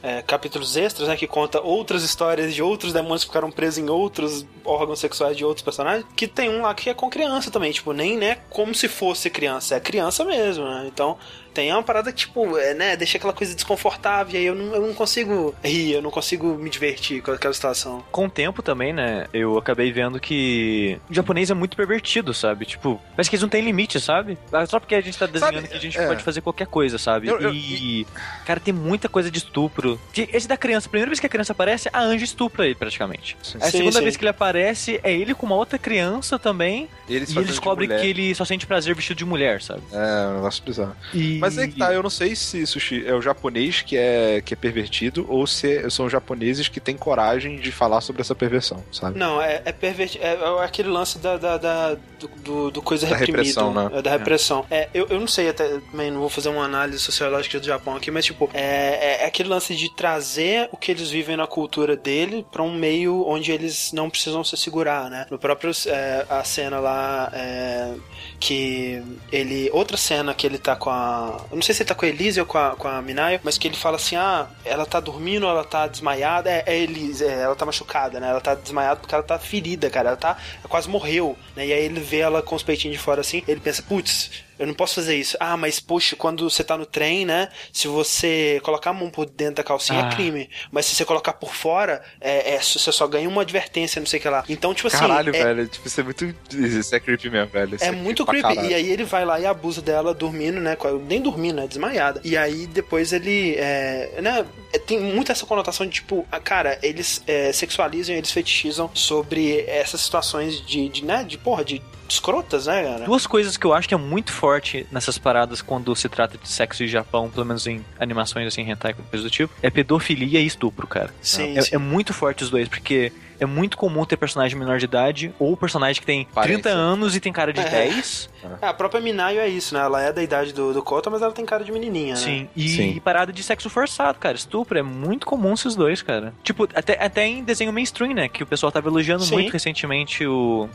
[0.02, 1.16] é, capítulos extras, né?
[1.16, 5.44] Que conta outras histórias de outros demônios que ficaram presos em outros órgãos sexuais de
[5.44, 6.06] outros personagens.
[6.14, 7.72] Que tem um lá que é com criança também.
[7.72, 9.74] Tipo, nem né, como se fosse criança.
[9.74, 10.84] É criança mesmo, né?
[10.86, 11.18] Então.
[11.55, 14.74] Tem uma parada que, tipo, é, né, deixa aquela coisa desconfortável e aí eu não,
[14.74, 18.05] eu não consigo rir, eu não consigo me divertir com aquela situação.
[18.11, 22.64] Com o tempo também, né, eu acabei vendo que o japonês é muito pervertido, sabe?
[22.66, 24.38] Tipo, parece que eles não têm limite, sabe?
[24.68, 26.07] Só porque a gente tá desenhando Sabe, que a gente é.
[26.07, 27.28] pode fazer qualquer coisa, sabe?
[27.28, 28.07] Eu- eu- e,
[28.46, 30.01] cara, tem muita coisa de estupro.
[30.12, 32.74] Que- Esse da criança, a primeira vez que a criança aparece, a Anja estupra ele
[32.74, 33.36] praticamente.
[33.42, 33.59] Sim.
[33.61, 34.03] A segunda sim.
[34.05, 36.88] vez que ele aparece, é ele com uma outra criança também.
[37.09, 38.01] E eles e ele de descobre mulher.
[38.01, 39.82] que ele só sente prazer vestido de mulher, sabe?
[39.92, 40.94] É, um negócio bizarro.
[41.12, 41.39] E...
[41.41, 44.55] Mas aí que tá, eu não sei se Sushi é o japonês que é, que
[44.55, 48.84] é pervertido ou se são os japoneses que têm coragem de falar sobre essa perversão,
[48.93, 49.18] sabe?
[49.18, 51.97] Não, é, é perverti é, é aquele lance da, da, da-
[52.45, 53.38] do, do, coisa Da reprimida.
[53.45, 53.91] repressão, né?
[53.99, 54.66] É, da repressão.
[54.70, 57.97] É, eu, eu não sei até, também não vou fazer uma análise sociológica do Japão
[57.97, 61.97] aqui, mas tipo, é, é aquele lance de trazer o que eles vivem na cultura
[61.97, 65.26] dele pra um meio onde eles não precisam se segurar, né?
[65.30, 67.95] No próprio, é, a cena lá, é,
[68.38, 71.95] que ele, outra cena que ele tá com a, eu não sei se ele tá
[71.95, 74.47] com a Elise ou com a, com a Minayo, mas que ele fala assim, ah,
[74.64, 78.28] ela tá dormindo, ela tá desmaiada, é, é Elise, é, ela tá machucada, né?
[78.28, 81.66] Ela tá desmaiada porque ela tá ferida, cara, ela tá, ela quase morreu, né?
[81.66, 84.66] E aí ele vê ela com os peitinhos de fora assim, ele pensa, putz, eu
[84.66, 85.36] não posso fazer isso.
[85.40, 87.48] Ah, mas poxa, quando você tá no trem, né?
[87.72, 90.08] Se você colocar a mão por dentro da calcinha Ah.
[90.08, 90.48] é crime.
[90.70, 94.18] Mas se você colocar por fora, é, é- você só ganha uma advertência, não sei
[94.18, 94.44] o que lá.
[94.48, 94.98] Então, tipo assim.
[94.98, 95.66] Caralho, é, velho.
[95.68, 96.34] Tipo, isso é muito.
[96.54, 97.74] Isso é creepy mesmo, velho.
[97.74, 98.48] Isso é muito pra creepy.
[98.54, 98.70] caralho.
[98.70, 100.76] E aí ele vai lá e abusa dela dormindo, né?
[101.08, 101.66] Nem dormindo, né?
[101.66, 102.20] Desmaiada.
[102.22, 103.54] E aí depois ele.
[103.56, 104.44] É, né?
[104.72, 109.61] é, Tem muito essa conotação de tipo, ah, cara, eles é, sexualizam, eles fetichizam sobre
[109.66, 111.24] essas situações de, de, né?
[111.24, 111.80] De porra, de
[112.14, 113.04] escrotas, né, cara?
[113.04, 116.48] Duas coisas que eu acho que é muito forte nessas paradas quando se trata de
[116.48, 120.46] sexo e Japão, pelo menos em animações assim, hentai, coisa do tipo, é pedofilia e
[120.46, 121.11] estupro, cara.
[121.20, 121.74] Sim, É, sim.
[121.74, 125.56] é muito forte os dois, porque é muito comum ter personagem menor de idade ou
[125.56, 126.62] personagem que tem Aparência.
[126.62, 127.64] 30 anos e tem cara de É.
[127.68, 128.28] 10.
[128.61, 129.80] É, a própria Minayo é isso, né?
[129.80, 132.20] Ela é da idade do, do Kota, mas ela tem cara de menininha, né?
[132.20, 132.48] Sim.
[132.54, 132.90] E, Sim.
[132.96, 134.36] e parada de sexo forçado, cara.
[134.36, 136.34] Estupro é muito comum esses dois, cara.
[136.42, 138.28] Tipo, até, até em desenho mainstream, né?
[138.28, 139.34] Que o pessoal tava elogiando Sim.
[139.34, 140.68] muito recentemente o.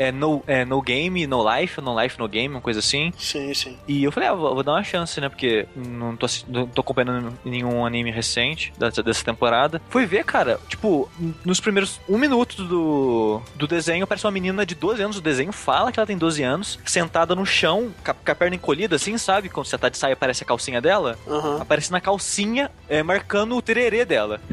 [0.00, 3.12] É no, é no Game, No Life, No Life, No Game, uma coisa assim.
[3.18, 3.76] Sim, sim.
[3.86, 5.28] E eu falei, ah, vou, vou dar uma chance, né?
[5.28, 9.78] Porque não tô, não tô acompanhando nenhum anime recente dessa, dessa temporada.
[9.90, 11.06] Fui ver, cara, tipo,
[11.44, 15.18] nos primeiros um minuto do, do desenho, aparece uma menina de 12 anos.
[15.18, 18.34] O desenho fala que ela tem 12 anos, sentada no chão, com a, com a
[18.34, 19.50] perna encolhida, assim, sabe?
[19.50, 21.18] Quando você tá de saia, aparece a calcinha dela.
[21.28, 21.58] Aham.
[21.60, 24.40] Aparece na calcinha, é, marcando o tererê dela.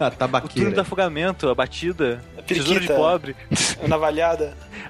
[0.00, 0.70] A O turno tabaqueira.
[0.70, 3.36] do afogamento, a batida, A tesoura de pobre.
[3.82, 4.37] A navalhada.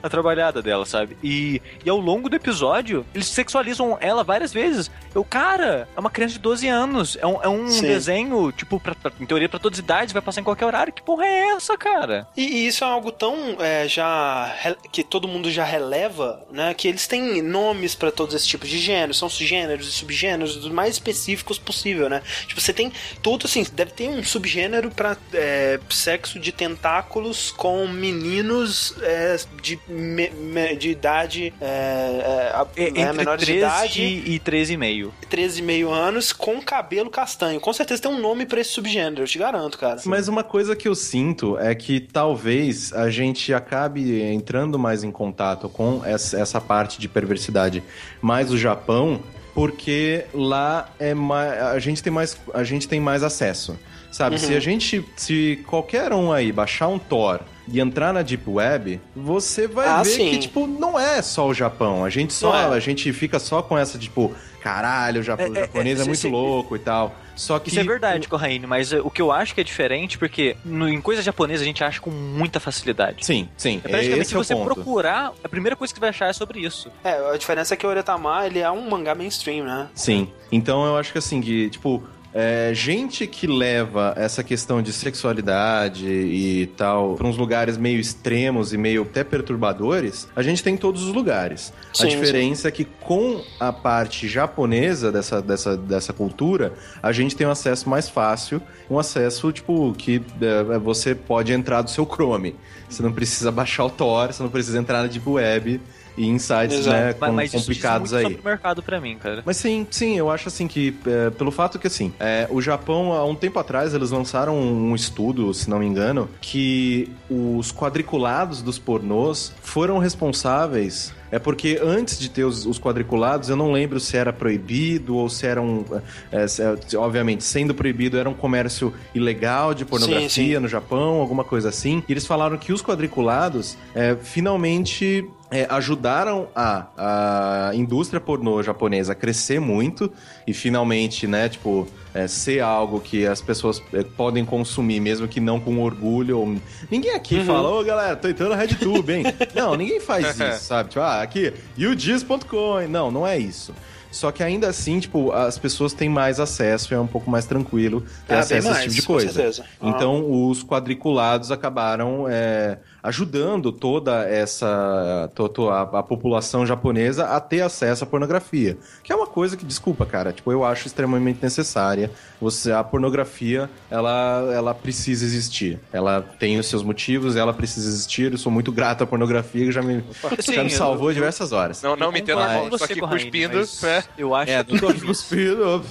[0.02, 1.16] A trabalhada dela, sabe?
[1.22, 4.90] E, e ao longo do episódio, eles sexualizam ela várias vezes.
[5.14, 7.16] Eu, cara, é uma criança de 12 anos.
[7.20, 7.82] É um, é um Sim.
[7.82, 10.92] desenho, tipo, pra, pra- em teoria pra todas as idades, vai passar em qualquer horário.
[10.92, 12.26] Que porra é essa, cara?
[12.36, 14.54] E, e isso é algo tão é, já
[14.92, 16.74] que todo mundo já releva, né?
[16.74, 20.70] Que eles têm nomes pra todos esses tipos de gêneros, são gêneros e subgêneros dos
[20.70, 22.22] mais específicos possível, né?
[22.46, 22.92] Tipo, você tem
[23.22, 29.78] todo assim, deve ter um subgênero pra é, sexo de tentáculos com meninos é, de,
[29.88, 35.10] me- me- de idade é, é, a- É, né, menores de 13 idade, e 13,5.
[35.30, 37.60] 13,5 anos, com cabelo castanho.
[37.60, 40.00] Com certeza tem um nome pra esse subgênero, eu te garanto, cara.
[40.04, 45.10] Mas uma coisa que eu sinto é que talvez a gente acabe entrando mais em
[45.10, 47.82] contato com essa, essa parte de perversidade
[48.22, 49.20] mais do Japão,
[49.54, 53.76] porque lá é mais, a gente tem mais a gente tem mais acesso.
[54.10, 57.40] Sabe, se a gente se qualquer um aí baixar um Tor
[57.70, 60.30] e entrar na Deep Web, você vai Ah, ver sim.
[60.30, 62.04] que tipo não é só o Japão.
[62.04, 62.64] A gente só é.
[62.76, 66.02] a gente fica só com essa tipo, caralho, o Jap- É, o é, japonês é,
[66.02, 66.32] é, muito sim, sim.
[66.32, 67.14] louco e tal.
[67.36, 70.18] Só que Isso é verdade, Corraine, mas eh, o que eu acho que é diferente,
[70.18, 73.24] porque no- em coisas japonesas a gente acha com muita facilidade.
[73.24, 73.80] Sim, sim.
[73.84, 74.74] É praticamente esse se é o você ponto.
[74.74, 76.90] procurar, a primeira coisa que você vai achar é sobre isso.
[77.04, 79.86] É, a diferença é que o Oretama, ele é um mangá mainstream, né?
[79.94, 80.28] Sim.
[80.50, 82.02] Então eu acho que assim, que, tipo,
[82.32, 88.72] é, gente que leva essa questão de sexualidade e tal pra uns lugares meio extremos
[88.72, 91.72] e meio até perturbadores, a gente tem em todos os lugares.
[91.92, 97.34] Sim, a diferença é que com a parte japonesa dessa, dessa, dessa cultura, a gente
[97.34, 98.60] tem um acesso mais fácil,
[98.90, 102.54] um acesso, tipo, que é, você pode entrar do seu Chrome.
[102.88, 105.80] Você não precisa baixar o Tor, você não precisa entrar na Deep Web
[106.18, 106.96] e insights, Exato.
[106.96, 108.32] né, Mas, com- mas isso diz complicados muito aí.
[108.32, 109.42] sobre o mercado pra mim, cara.
[109.46, 113.12] Mas sim, sim, eu acho assim que, é, pelo fato que assim, é, o Japão,
[113.12, 118.60] há um tempo atrás, eles lançaram um estudo, se não me engano, que os quadriculados
[118.62, 121.16] dos pornôs foram responsáveis.
[121.30, 125.28] É porque antes de ter os, os quadriculados, eu não lembro se era proibido ou
[125.28, 125.84] se era um.
[126.32, 130.58] é, se- é, obviamente, sendo proibido, era um comércio ilegal de pornografia Sim, sim.
[130.58, 132.02] no Japão, alguma coisa assim.
[132.08, 139.12] E eles falaram que os quadriculados é, finalmente é, ajudaram a, a indústria pornô japonesa
[139.12, 140.12] a crescer muito
[140.46, 145.40] e finalmente, né, tipo, é, ser algo que as pessoas é, podem consumir, mesmo que
[145.40, 146.38] não com orgulho.
[146.40, 146.56] ou-
[146.90, 149.24] Ninguém aqui fala, ô galera, tô entrando na RedTube, hein?
[149.54, 150.90] não, ninguém faz isso, sabe?
[150.90, 152.86] Tipo, ah, aqui, youdis.com.
[152.88, 153.74] Não, não é isso.
[154.10, 158.02] Só que ainda assim, tipo, as pessoas têm mais acesso, é um pouco mais tranquilo
[158.26, 159.30] ter Ah, acesso a esse mais, tipo de com coisa.
[159.32, 159.64] certeza.
[159.78, 159.88] Ah.
[159.90, 167.40] Então, os quadriculados acabaram é, ajudando toda essa to- to- a, a população japonesa a
[167.40, 171.38] ter acesso à pornografia, que é uma coisa que, desculpa, cara, tipo, eu acho extremamente
[171.42, 172.10] necessária.
[172.40, 175.78] Você a pornografia, ela ela precisa existir.
[175.92, 178.32] Ela tem os seus motivos, ela precisa existir.
[178.32, 180.02] Eu sou muito grato à pornografia, que já me,
[180.40, 181.82] Sim, já me eu- salvou diversas horas.
[181.82, 184.04] Não, não me entendo aqui Corraine, cuspindo, mas né?
[184.16, 185.82] Eu acho É, que cuspindo.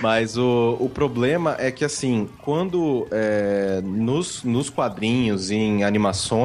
[0.00, 6.39] Mas o, o problema é que, assim, quando é, nos, nos quadrinhos em animações,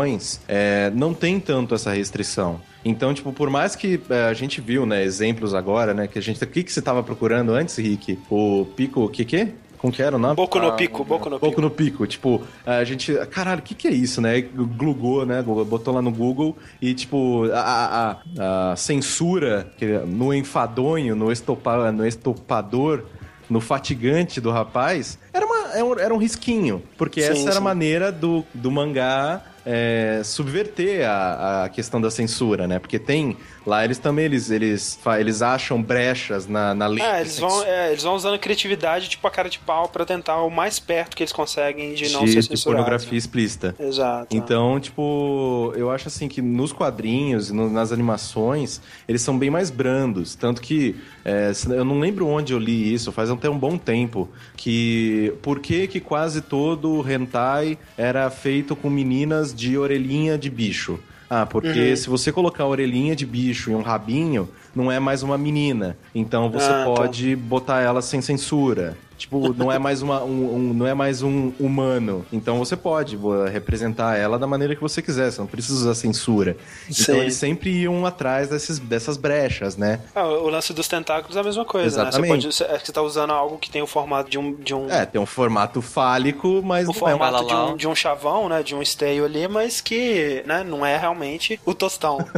[0.47, 2.59] é, não tem tanto essa restrição.
[2.83, 6.21] Então, tipo, por mais que é, a gente viu, né, exemplos agora, né, que a
[6.21, 6.43] gente...
[6.43, 8.19] O que, que você tava procurando antes, Rick?
[8.29, 9.49] O Pico, o que que?
[9.77, 10.35] Como que era o nome?
[10.35, 11.61] Boku no Ah, pico, Boku no Pouco pico.
[11.61, 13.13] no pico, tipo, a gente.
[13.27, 14.41] Caralho, o que, que é isso, né?
[14.41, 15.43] Glugou, né?
[15.43, 21.91] Botou lá no Google e, tipo, a, a- a censura que- no enfadonho, no, estopa,
[21.91, 23.03] no estopador,
[23.47, 26.81] no fatigante do rapaz, era, uma, era, um, era um risquinho.
[26.97, 27.59] Porque Sim, essa era a sim.
[27.63, 29.41] maneira do, do mangá.
[29.65, 32.79] É, subverter a, a questão da censura, né?
[32.79, 37.03] Porque tem lá eles também eles eles, eles acham brechas na, na lei.
[37.03, 40.05] É, de eles vão, é, eles vão usando criatividade, tipo a cara de pau, pra
[40.05, 42.83] tentar o mais perto que eles conseguem de não de, ser de censurado.
[42.83, 43.75] pornografia explícita.
[43.79, 44.27] Exato.
[44.35, 49.69] Então, tipo, eu acho assim que nos quadrinhos, no- nas animações, eles são bem mais
[49.69, 50.35] brandos.
[50.35, 54.29] Tanto que é, eu não lembro onde eu li isso, faz até um bom tempo.
[54.55, 60.99] Que por que, que quase todo hentai era feito com meninas de orelhinha de bicho?
[61.29, 61.95] Ah, porque Uhum.
[61.95, 65.97] se você colocar a orelhinha de bicho e um rabinho, não é mais uma menina.
[66.13, 66.85] Então você Ah, tá.
[66.85, 68.95] pode botar ela sem censura.
[69.17, 72.25] Tipo, não é mais uma, um, um- não é mais um humano.
[72.33, 73.17] Então você pode
[73.51, 75.31] representar ela da maneira que você quiser.
[75.31, 76.57] Você não precisa usar censura.
[76.89, 77.03] Sim.
[77.03, 80.01] Então eles sempre iam atrás desses, dessas brechas, né?
[80.13, 82.45] Ah, o lance dos tentáculos é a mesma coisa, Exatamente.
[82.45, 82.51] né?
[82.51, 84.53] Você, pode, você, é que você tá usando algo que tem o formato de um.
[84.53, 87.31] De um É, tem um formato fálico, mas o não é uma...
[87.31, 88.61] formato de um, de um chavão, né?
[88.63, 92.17] De um esteio ali, mas que né, não é realmente o tostão.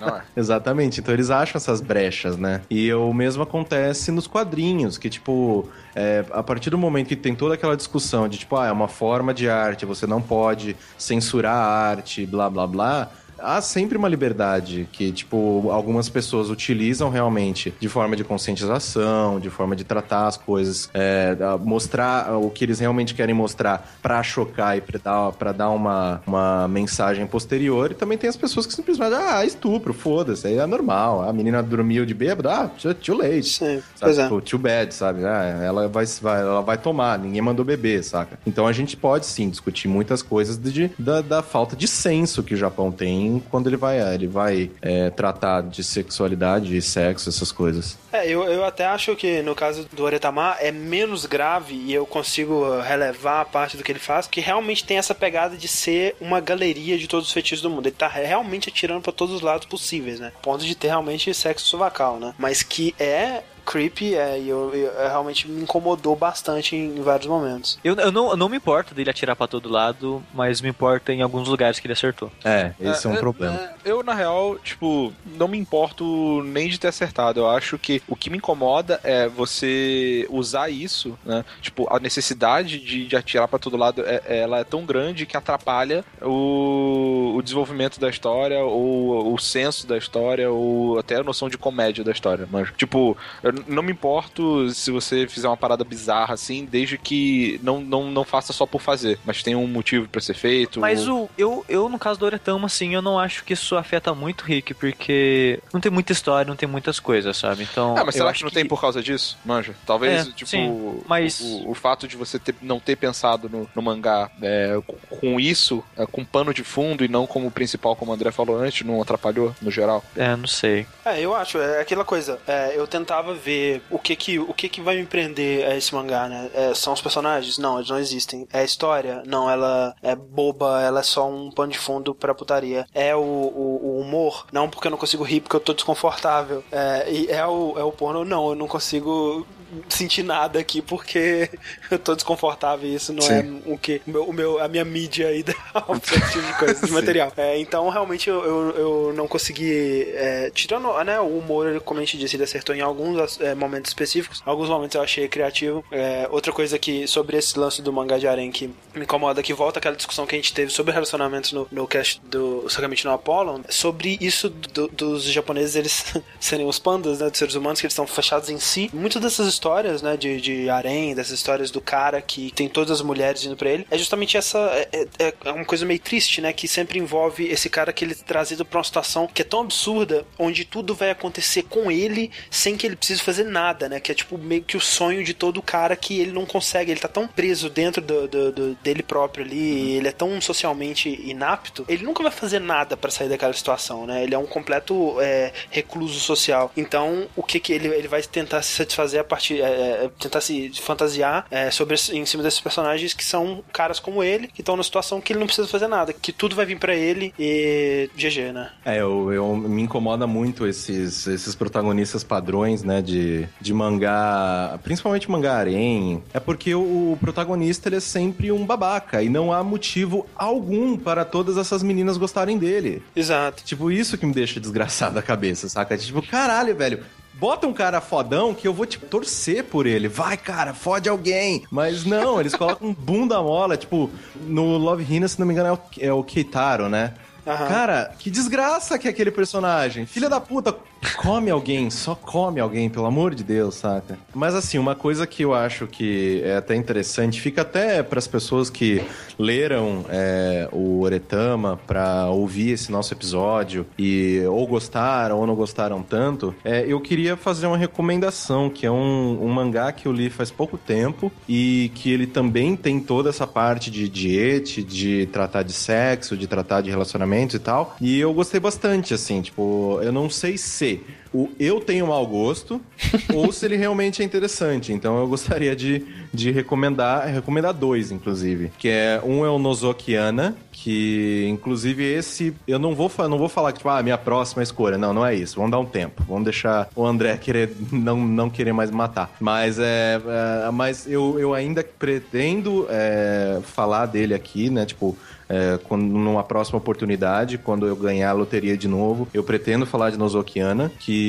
[0.00, 0.22] Não é.
[0.36, 2.60] Exatamente, então eles acham essas brechas, né?
[2.70, 7.34] E o mesmo acontece nos quadrinhos, que tipo, é, a partir do momento que tem
[7.34, 11.54] toda aquela discussão de tipo, ah, é uma forma de arte, você não pode censurar
[11.54, 13.10] a arte, blá blá blá.
[13.38, 19.50] Há sempre uma liberdade que, tipo, algumas pessoas utilizam realmente de forma de conscientização, de
[19.50, 24.76] forma de tratar as coisas, é, mostrar o que eles realmente querem mostrar pra chocar
[24.76, 27.90] e pra dar, pra dar uma, uma mensagem posterior.
[27.92, 31.22] E também tem as pessoas que simplesmente, ah, estupro, foda-se, aí é normal.
[31.28, 33.44] A menina dormiu de bêbado, ah, too, too late.
[33.44, 34.22] Sim, Sabe, pois é.
[34.24, 35.24] tipo, too bad, sabe?
[35.24, 38.38] Ah, ela, vai, vai, ela vai tomar, ninguém mandou beber, saca?
[38.46, 42.54] Então a gente pode sim discutir muitas coisas de, da, da falta de senso que
[42.54, 47.52] o Japão tem quando ele vai, ele vai é, tratar de sexualidade e sexo, essas
[47.52, 47.98] coisas.
[48.12, 52.06] É, eu, eu até acho que no caso do Oretama é menos grave e eu
[52.06, 55.68] consigo uh, relevar a parte do que ele faz, que realmente tem essa pegada de
[55.68, 57.86] ser uma galeria de todos os fetiches do mundo.
[57.86, 60.32] Ele tá realmente atirando pra todos os lados possíveis, né?
[60.42, 62.34] Ponto de ter realmente sexo sovacal, né?
[62.38, 67.02] Mas que é creepy, é, e eu, eu- eu realmente me incomodou bastante em, em
[67.02, 67.78] vários momentos.
[67.84, 71.12] Eu, eu, não, eu não me importo dele atirar pra todo lado, mas me importa
[71.12, 72.30] em alguns lugares que ele acertou.
[72.44, 73.54] É, esse é, um É, problema.
[73.56, 77.40] é, eu, na real, tipo, não me importo nem de ter acertado.
[77.40, 81.44] Eu acho que o que me incomoda é você usar isso, né?
[81.60, 85.36] Tipo, a necessidade de, de atirar pra todo lado, é, ela é tão grande que
[85.36, 91.48] atrapalha o, o desenvolvimento da história, ou o senso da história, ou até a noção
[91.48, 92.48] de comédia da história.
[92.50, 97.58] Mas, tipo, eu não me importo se você fizer uma parada bizarra assim, desde que
[97.62, 100.80] não, não, não faça só por fazer, mas tem um motivo para ser feito.
[100.80, 104.14] Mas o, eu, eu, no caso do Oretama, assim, eu não acho que isso afeta
[104.14, 107.62] muito o Rick, porque não tem muita história, não tem muitas coisas, sabe?
[107.70, 107.92] Então.
[107.96, 109.38] Ah, mas eu será acho que não tem por causa disso?
[109.44, 109.74] Manja.
[109.86, 113.68] Talvez, É, tipo, sim, mas- o, o fato de você ter- não ter pensado no,
[113.74, 117.94] no mangá é, com- com isso, é, com pano de fundo e não como principal,
[117.96, 120.04] como o André falou antes, não atrapalhou no geral.
[120.16, 120.86] É, não sei.
[121.04, 122.38] É, eu acho, é aquela coisa.
[122.46, 123.47] é, eu tentava ver
[123.90, 126.50] o que que, o que que vai me prender a esse mangá, né?
[126.54, 127.58] É, são os personagens?
[127.58, 128.46] Não, eles não existem.
[128.52, 129.22] É a história?
[129.26, 132.86] Não, ela é boba, ela é só um pano de fundo pra putaria.
[132.94, 134.46] É o, o- o humor?
[134.52, 136.62] Não, porque eu não consigo rir, porque eu tô desconfortável.
[136.70, 138.24] É, e é o, é o porno?
[138.24, 139.46] Não, eu não consigo
[139.88, 141.50] sentir nada aqui porque
[141.90, 144.84] eu tô desconfortável e isso não é o que o meu, o meu- a minha
[144.84, 145.28] mídia
[145.72, 146.92] pra esse tipo de coisa, de Sim.
[146.92, 147.32] material.
[147.36, 152.04] É, então realmente eu, eu, eu não consegui é, tirando né, o humor, como a
[152.04, 154.42] gente disse, ele acertou em alguns é, momentos específicos.
[154.44, 155.84] Alguns momentos eu achei criativo.
[155.90, 159.52] É, outra coisa que sobre esse lance do mangá de Aren que me incomoda que
[159.52, 163.12] volta aquela discussão que a gente teve sobre relacionamentos no, no cast do Sagamente no
[163.12, 167.86] Apollo, sobre isso do- dos japoneses eles serem os pandas, né, dos seres humanos que
[167.86, 168.90] eles estão fechados em si.
[168.92, 173.02] Muitas dessas histórias, né, de, de harém, dessas histórias do cara que tem todas as
[173.02, 174.58] mulheres indo pra ele, é justamente essa
[174.92, 178.12] é, é- é uma coisa meio triste, né, que sempre envolve esse cara que ele
[178.12, 182.30] é trazido pra uma situação que é tão absurda, onde tudo vai acontecer com ele
[182.50, 185.34] sem que ele precise fazer nada, né, que é tipo meio que o sonho de
[185.34, 189.02] todo cara que ele não consegue, ele tá tão preso dentro do, do- do- dele
[189.02, 193.52] próprio ali, ele é tão socialmente inapto, ele nunca vai fazer nada pra sair daquela
[193.52, 196.70] situação, né, ele é um completo é, recluso social.
[196.76, 200.40] Então, o que que ele, ele vai tentar se satisfazer a partir, é, é, tentar
[200.40, 204.76] se fantasiar é, sobre em cima desses personagens que são caras como ele, que estão
[204.76, 208.10] numa situação que ele não precisa fazer nada, que tudo vai vir pra ele e
[208.16, 208.70] GG, né?
[208.84, 215.30] É, eu, eu- me incomoda muito esses, esses protagonistas padrões, né, de, de mangá, principalmente
[215.30, 216.22] mangá harém.
[216.32, 220.96] É porque o, o protagonista ele é sempre um babaca e não há motivo algum
[220.96, 223.02] para todas essas meninas gostarem dele.
[223.14, 223.62] Exato.
[223.64, 225.96] Tipo, isso que me deixa desgraçado da cabeça, saca?
[225.96, 227.00] Tipo, caralho, velho.
[227.34, 230.08] Bota um cara fodão que eu vou, tipo, torcer por ele.
[230.08, 231.64] Vai, cara, fode alguém.
[231.70, 233.76] Mas não, eles colocam um bunda mola.
[233.76, 237.14] Tipo, no Love Hina, se não me engano, é o, é o Keitaro, né?
[237.46, 237.66] Aham.
[237.66, 240.04] Cara, que desgraça que é aquele personagem.
[240.04, 240.76] Filha da puta,
[241.16, 244.18] come alguém, só come alguém, pelo amor de Deus, saca?
[244.34, 248.26] Mas assim, uma coisa que eu acho que é até interessante, fica até para as
[248.26, 249.02] pessoas que
[249.38, 256.02] leram é, o Oretama pra ouvir esse nosso episódio e ou gostaram ou não gostaram
[256.02, 260.30] tanto, é, eu queria fazer uma recomendação, que é um, um mangá que eu li
[260.30, 265.62] faz pouco tempo e que ele também tem toda essa parte de diete, de tratar
[265.62, 267.96] de sexo, de tratar de relacionamentos e tal.
[268.00, 272.26] E eu gostei bastante, assim, tipo, eu não sei se ter o eu tenho mau
[272.26, 272.80] gosto
[273.34, 274.92] ou se ele realmente é interessante.
[274.92, 278.70] Então eu gostaria de, de recomendar, recomendar dois, inclusive.
[278.78, 283.72] Que é um é o Nozokiana, que inclusive esse eu não vou, não vou falar
[283.72, 284.98] que tipo, ah, minha próxima escolha.
[284.98, 285.56] Não, não é isso.
[285.56, 286.22] Vamos dar um tempo.
[286.26, 289.30] Vamos deixar o André querer não, não querer mais matar.
[289.40, 290.20] Mas é,
[290.66, 294.86] é, mas eu, eu ainda pretendo é, falar dele aqui, né?
[294.86, 295.16] Tipo,
[295.48, 300.10] é, quando, numa próxima oportunidade, quando eu ganhar a loteria de novo, eu pretendo falar
[300.10, 301.27] de Nozokiana, que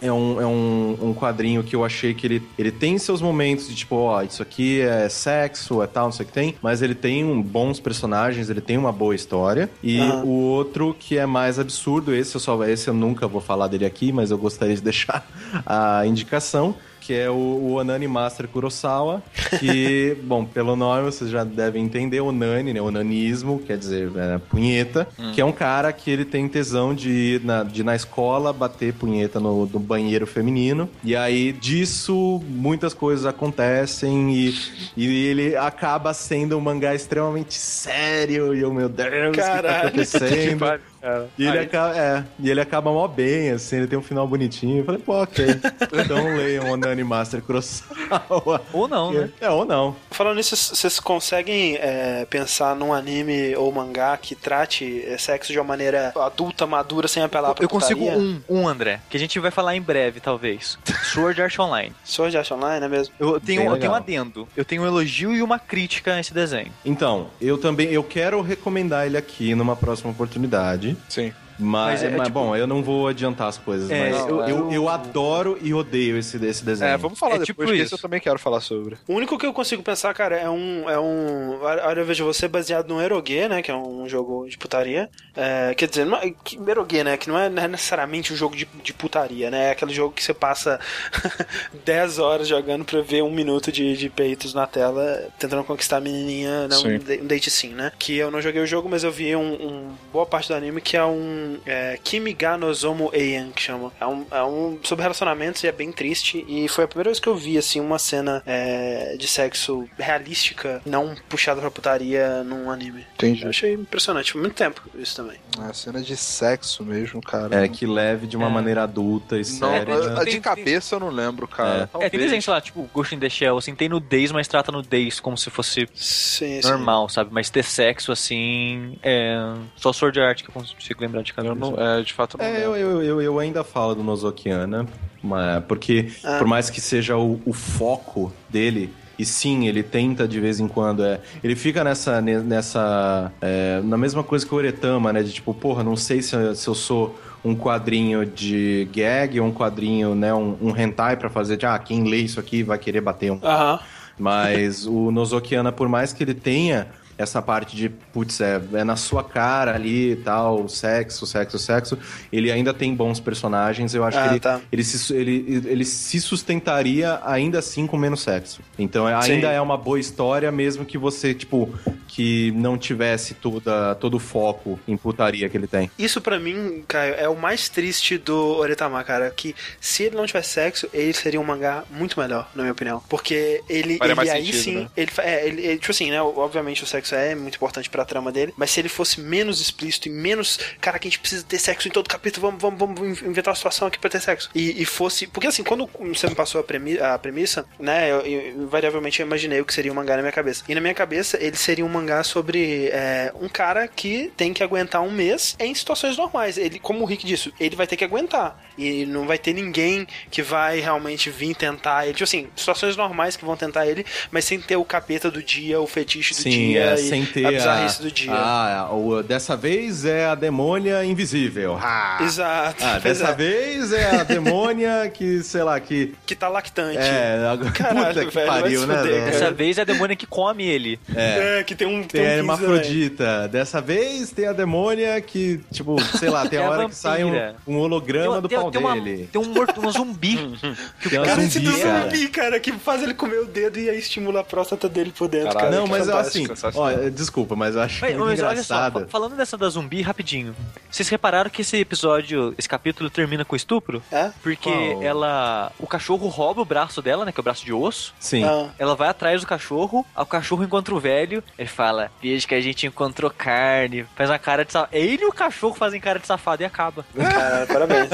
[0.00, 3.68] é um, é um, um quadrinho que eu achei que ele, ele tem seus momentos
[3.68, 6.82] de tipo, ó, isso aqui é sexo, é tal, não sei o que tem, mas
[6.82, 9.70] ele tem um, bons personagens, ele tem uma boa história.
[9.82, 10.24] E Aham.
[10.24, 13.84] o outro que é mais absurdo, esse eu só esse eu nunca vou falar dele
[13.84, 15.26] aqui, mas eu gostaria de deixar
[15.66, 16.74] a indicação.
[17.10, 19.20] Que é o, o Onani Master Kurosawa,
[19.58, 22.80] que, bom, pelo nome vocês já devem entender, Onani, né?
[22.80, 27.44] Onanismo, quer dizer, é, punheta, que é um cara que ele tem tesão de ir
[27.44, 30.88] na, de ir na escola bater punheta no, no banheiro feminino.
[31.02, 34.54] E aí, disso, muitas coisas acontecem e,
[34.96, 38.54] e ele acaba sendo um mangá extremamente sério.
[38.54, 40.80] E eu, meu Deus, o que tá Caralho.
[41.02, 41.30] acontecendo?
[41.38, 44.78] E ele, acaba, é, e ele acaba mó bem, assim, ele tem um final bonitinho.
[44.78, 45.46] Eu falei, pô, ok.
[45.92, 48.62] Então leiam Onani Master Kurosawa.
[48.72, 49.30] Ou não, né?
[49.40, 49.94] É, ou não.
[50.10, 55.58] Falando nisso, vocês conseguem é, pensar num anime ou mangá que trate é, sexo de
[55.58, 58.18] uma maneira adulta, madura, sem apelar pra Eu consigo putaria?
[58.18, 60.78] um, um, André, que a gente vai falar em breve, talvez.
[61.12, 61.92] Sword Art Online.
[62.04, 63.14] Sword Art Online, é mesmo?
[63.18, 64.48] Eu tenho, eu tenho um adendo.
[64.56, 66.72] Eu tenho um elogio e uma crítica a esse desenho.
[66.84, 70.89] Então, eu também, eu quero recomendar ele aqui numa próxima oportunidade.
[71.08, 71.32] Sim.
[71.60, 74.40] Mas, Mas é, mas, tipo- bom, eu não vou adiantar as coisas, É, mas eu-
[74.46, 76.90] eu, eu, adoro e odeio esse, esse desenho.
[76.90, 77.82] É, vamos falar É depois, tipo isso.
[77.82, 78.96] esse eu também quero falar sobre.
[79.06, 80.88] O único que eu consigo pensar, cara, é um.
[80.88, 81.58] É um.
[81.62, 83.62] Olha, eu vejo você baseado no Eroge, né?
[83.62, 85.08] Que é um jogo de putaria.
[85.36, 87.16] É, quer dizer, não é, que, Eroge, né?
[87.16, 89.68] Que não é, não é necessariamente um jogo de, de putaria, né?
[89.68, 90.80] É aquele jogo que você passa
[91.84, 96.00] 10 horas jogando pra ver um minuto de, de peitos na tela, tentando conquistar a
[96.00, 96.76] menininha, né?
[96.78, 97.92] Um, um date sim, né?
[97.98, 100.80] Que eu não joguei o jogo, mas eu vi um, um boa parte do anime
[100.80, 103.92] que é um é, Kimi ga Nozomu Eian, que chama.
[104.00, 106.44] É um, é um sobre relacionamentos e é bem triste.
[106.48, 110.82] E foi a primeira vez que eu vi, assim, uma cena é, de sexo realística,
[110.84, 113.06] não puxada pra putaria num anime.
[113.14, 113.42] Entendi.
[113.44, 114.32] Eu achei impressionante.
[114.32, 115.38] Foi muito tempo isso também.
[115.68, 117.64] É cena de sexo mesmo, cara.
[117.64, 118.50] É, que leve de uma É.
[118.50, 119.94] maneira adulta e Não, séria.
[119.94, 120.24] a- né?
[120.24, 121.88] de cabeça eu não lembro, cara.
[122.00, 122.06] É.
[122.06, 125.18] É, tem sei lá, tipo Ghost in the Shell, assim, tem nudez, mas trata nudez
[125.20, 126.68] como se fosse Sim, sim.
[126.68, 127.30] normal, sabe?
[127.32, 129.36] Mas ter sexo, assim, é
[129.76, 131.66] só Sword Art que eu consigo lembrar de cabeça.
[131.66, 134.02] Eu não, é, de fato eu não É, eu, eu, eu, eu ainda falo do
[134.02, 134.86] Nozokiana,
[135.22, 136.38] mas- porque Ah.
[136.38, 140.66] por mais que seja o, o foco dele, e sim, ele tenta de vez em
[140.68, 145.22] quando, é, ele fica nessa, ne- nessa é, na mesma coisa que o Oretama, né,
[145.22, 149.46] de tipo, porra, não sei se, eu- se eu sou um quadrinho de gag ou
[149.46, 152.78] um quadrinho, né, um, um hentai pra fazer de, ah, quem lê isso aqui vai
[152.78, 153.78] querer bater um Aham.
[154.18, 156.86] mas o Nozokiana, por mais que ele tenha
[157.20, 161.98] essa parte de, putz, é, é na sua cara ali e tal, sexo, sexo, sexo,
[162.32, 163.94] ele ainda tem bons personagens.
[163.94, 164.60] Eu acho Ah, que ele, tá.
[164.72, 168.60] ele, se, ele, ele se sustentaria ainda assim com menos sexo.
[168.78, 169.54] Então é- ainda Sim.
[169.54, 171.68] é uma boa história, mesmo que você, tipo,
[172.10, 175.88] que não tivesse toda, todo o foco em putaria que ele tem.
[175.96, 179.30] Isso pra mim, Caio, é o mais triste do Oretama, cara.
[179.30, 183.00] Que se ele não tivesse sexo, ele seria um mangá muito melhor, na minha opinião.
[183.08, 184.74] Porque ele, Faria ele aí sentido, sim.
[184.76, 184.88] né?
[184.96, 186.20] Ele, é, ele, ele, tipo assim, né?
[186.20, 188.52] Obviamente o sexo é muito importante pra trama dele.
[188.56, 190.58] Mas se ele fosse menos explícito e menos.
[190.80, 193.56] Cara, que a gente precisa ter sexo em todo capítulo, vamos, vamos, vamos inventar uma
[193.56, 194.50] situação aqui pra ter sexo.
[194.52, 195.28] E, e fosse.
[195.28, 198.10] Porque assim, quando você me passou a, premi a premissa, né?
[198.10, 200.64] Eu, eu, invariavelmente eu imaginei o que seria um mangá na minha cabeça.
[200.68, 204.62] E na minha cabeça, ele seria um mangá sobre é, um cara que tem que
[204.62, 206.56] aguentar um mês em situações normais.
[206.56, 208.58] Ele, como o Rick disse, ele vai ter que aguentar.
[208.78, 212.14] E não vai ter ninguém que vai realmente vir tentar ele.
[212.14, 215.78] Tipo assim, situações normais que vão tentar ele, mas sem ter o capeta do dia,
[215.80, 218.32] o fetiche do Sim, dia é, e sem ter a bizarrice do dia.
[218.32, 221.78] Ah, o, dessa vez é a demônia invisível.
[221.80, 222.82] Ah, Exato.
[222.84, 223.34] Ah, dessa é.
[223.34, 226.14] vez é a demônia que, sei lá, que.
[226.24, 226.98] Que tá lactante.
[226.98, 229.02] É, a- Caralho, puta que velho, vai pariu, né?
[229.02, 230.98] Dessa vez é a demônia que come ele.
[231.14, 231.89] É, que tem um.
[231.90, 233.48] Tem Tem a um pinto hermafrodita.
[233.48, 236.94] Dessa vez tem a demônia que, tipo, sei lá, tem É a a hora que
[236.94, 237.32] sai um,
[237.66, 239.28] um holograma do tem, pau tem uma- dele.
[239.32, 240.36] tem um, morto, um zumbi.
[241.00, 242.02] que o Tem uma Cara, esse do zumbi, cara.
[242.10, 245.28] zumbi, cara, que faz ele comer o dedo e aí estimula a próstata dele por
[245.28, 245.80] dentro, Caralho, cara.
[245.80, 249.56] Não, mas assim, ó, desculpa, mas eu acho Mas, muito mas olha só, falando dessa
[249.56, 250.54] da zumbi, rapidinho.
[250.90, 254.02] Vocês repararam que esse episódio, esse capítulo termina com estupro?
[254.10, 254.30] É?
[254.42, 255.02] Porque Qual?
[255.02, 255.72] ela.
[255.78, 257.32] O cachorro rouba o braço dela, né?
[257.32, 258.14] Que é o braço de osso.
[258.18, 258.44] Sim.
[258.44, 258.68] Ah.
[258.78, 261.79] Ela vai atrás do cachorro, o cachorro encontra o velho, ele fala,
[262.22, 264.94] veja que a gente encontrou carne, faz uma cara de safado.
[264.94, 267.04] Ele e o cachorro fazem cara de safado e acaba.
[267.14, 268.10] Cara, parabéns.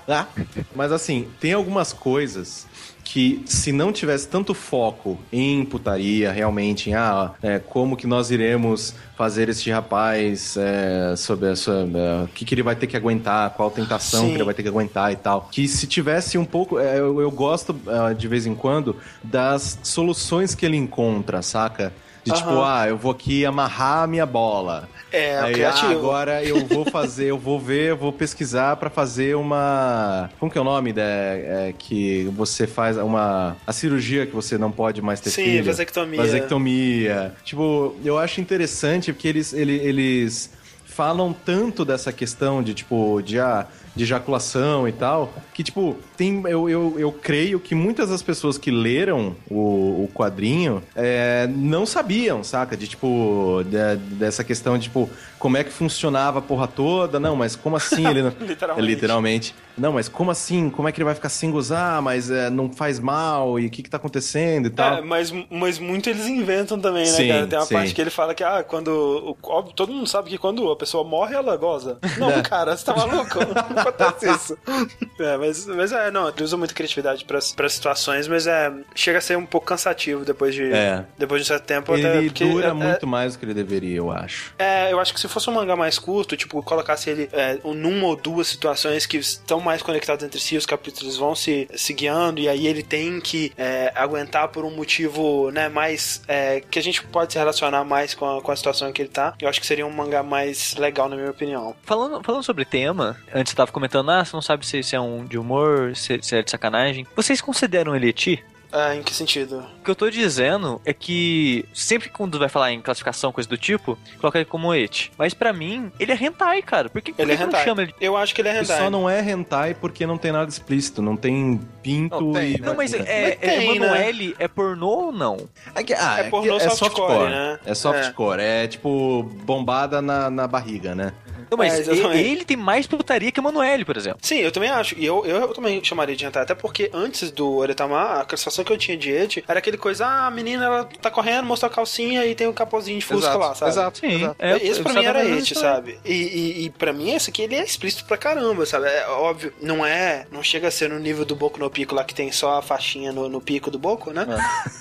[0.74, 2.66] Mas assim, tem algumas coisas
[3.12, 8.30] que se não tivesse tanto foco em putaria, realmente, em ah, é, como que nós
[8.30, 12.86] iremos fazer este rapaz é, sobre a sua, é, o que, que ele vai ter
[12.86, 14.28] que aguentar, qual tentação Sim.
[14.28, 15.48] que ele vai ter que aguentar e tal.
[15.50, 19.80] Que se tivesse um pouco, é, eu, eu gosto é, de vez em quando das
[19.82, 21.92] soluções que ele encontra, saca?
[22.24, 22.64] De tipo, Aham.
[22.82, 24.88] ah, eu vou aqui amarrar a minha bola.
[25.10, 25.88] É, Aí, criativo.
[25.92, 30.28] ah, agora eu vou fazer, eu vou ver, eu vou pesquisar pra fazer uma.
[30.38, 34.58] Como que é o nome da é, que você faz uma a cirurgia que você
[34.58, 35.64] não pode mais ter Sim, filho?
[35.64, 36.22] vasectomia.
[36.22, 37.32] Vasectomia.
[37.44, 40.50] Tipo, eu acho interessante porque eles ele- eles
[40.84, 46.42] falam tanto dessa questão de tipo de ah, de ejaculação e tal, que tipo, tem
[46.46, 51.84] eu, eu, eu creio que muitas das pessoas que leram o, o quadrinho é, não
[51.84, 52.76] sabiam, saca?
[52.76, 57.34] De tipo, de- dessa questão de tipo, como é que funcionava a porra toda, não,
[57.34, 58.32] mas como assim ele não...
[58.40, 58.86] Literalmente.
[58.86, 59.54] Literalmente.
[59.80, 60.68] Não, mas como assim?
[60.68, 62.02] Como é que ele vai ficar sem gozar?
[62.02, 63.58] Mas é, não faz mal?
[63.58, 64.98] E o que que tá acontecendo e tal?
[64.98, 67.46] É, mas, mas muito eles inventam também, né, Sim, cara?
[67.46, 67.74] Tem uma sim.
[67.74, 69.36] parte que ele fala que, ah, quando.
[69.42, 71.98] Óbvio, todo mundo sabe que quando a pessoa morre, ela goza.
[72.18, 73.38] Não, cara, você tá maluco?
[73.40, 74.58] acontece isso.
[75.20, 78.72] É, mas, mas é, não, ele usa muita criatividade pra, pra situações, mas é.
[78.94, 80.72] Chega a ser um pouco cansativo depois de.
[80.72, 81.04] É.
[81.18, 81.92] Depois de um certo tempo.
[81.92, 84.54] até Ele porque, dura é, muito mais do que ele deveria, eu acho.
[84.58, 88.06] É, eu acho que se fosse um mangá mais curto, tipo, colocasse ele é, numa
[88.06, 92.40] ou duas situações que estão mais conectadas entre si, os capítulos vão se, se guiando,
[92.40, 96.22] e aí ele tem que é, aguentar por um motivo, né, mais.
[96.28, 99.02] é, que a gente pode se relacionar mais com a, com a situação em que
[99.02, 99.34] ele tá.
[99.40, 101.74] Eu acho que seria um mangá mais legal, na minha opinião.
[101.82, 105.00] Falando, falando sobre tema, antes você tava comentando, ah, você não sabe se, se é
[105.00, 107.06] um de humor, se, se é de sacanagem.
[107.14, 108.44] Vocês consideram ele eti?
[108.72, 109.64] É, em que sentido?
[109.80, 113.56] O que eu tô dizendo é que sempre quando vai falar em classificação, coisa do
[113.56, 115.10] tipo, coloca ele como et.
[115.18, 116.88] Mas pra mim, ele é hentai, cara.
[116.88, 117.64] Por que, por Ele é que hentai.
[117.64, 117.94] chama ele?
[118.00, 118.78] Eu acho que ele é Ele hentai.
[118.78, 122.60] só não é hentai porque não tem nada explícito, não tem pinto Não, tem, e...
[122.60, 122.66] né?
[122.66, 123.86] Não, mas é, Mas é, tem, né?
[123.86, 125.36] Emanuele é pornô ou não?
[125.74, 127.58] É, que, ah, É pornô que softcore, né?
[127.64, 128.66] É softcore, é.
[128.68, 131.12] tipo bombada na, na barriga, né?
[131.50, 134.18] Não, mas É, ele, ele tem mais putaria que Emanuele, por exemplo.
[134.22, 134.98] Sim, eu também acho.
[134.98, 136.42] E eu, eu, eu também chamaria de hentai.
[136.42, 140.06] Até porque antes do Oretama, a classificação que eu tinha de et era aquele coisa,
[140.06, 143.28] ah, a menina ela tá correndo, mostra a calcinha e tem um capozinho de fusca
[143.30, 143.70] Exato, lá, sabe?
[143.70, 144.36] exato, Sim, exato.
[144.38, 145.98] é, esse pra mim era disso sabe?
[146.04, 148.86] E, e, e pra mim esse aqui ele é explícito pra caramba, sabe?
[148.88, 152.04] É óbvio, não é, não chega a ser no nível do Boku no Pico lá
[152.04, 154.26] que tem só a faixinha no, no pico do Boku, né?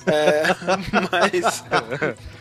[0.08, 0.44] É,
[1.12, 1.64] mas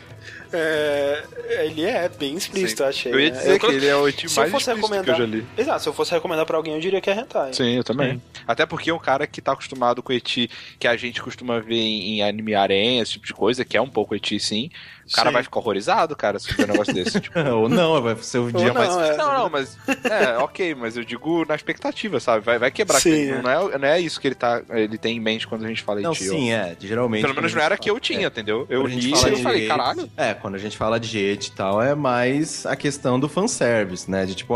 [0.53, 1.25] é,
[1.65, 2.83] ele é bem explícito, Sim.
[2.83, 3.13] eu achei.
[3.13, 3.39] Eu ia né?
[3.39, 5.47] dizer que ele é o eu mais fosse explícito que recomendar, eu já li.
[5.57, 7.53] exato, se eu fosse recomendar pra alguém, eu diria que é hentai.
[7.53, 8.21] Sim, eu também.
[8.47, 11.77] Até porque é um cara que tá acostumado com eti que a gente costuma ver
[11.77, 14.71] em, em anime aranha, esse tipo de coisa, que é um pouco eti sim.
[15.09, 15.35] O cara Sim.
[15.35, 17.19] vai ficar horrorizado, cara, se ver um negócio desse.
[17.21, 18.89] Tipo, Ou não, vai ser o dia Ou mais...
[18.91, 19.17] não, é.
[19.17, 19.77] não, não, mas.
[20.05, 22.45] É, ok, mas eu digo na expectativa, sabe?
[22.45, 23.01] Vai, vai quebrar.
[23.01, 23.43] Sim, que é.
[23.43, 25.83] não, é, não é isso que ele, tá, ele tem em mente quando a gente
[25.83, 26.29] fala Não, eti.
[26.29, 27.23] sim, é, geralmente...
[27.23, 28.27] Pelo menos não era gente que eu fala- tinha, é.
[28.27, 28.67] entendeu?
[28.69, 30.11] Eu li fala e eu falei, et- caralho.
[30.17, 34.11] É, quando a gente fala de et e tal, é mais a questão do fanservice,
[34.11, 34.27] né?
[34.27, 34.55] De tipo,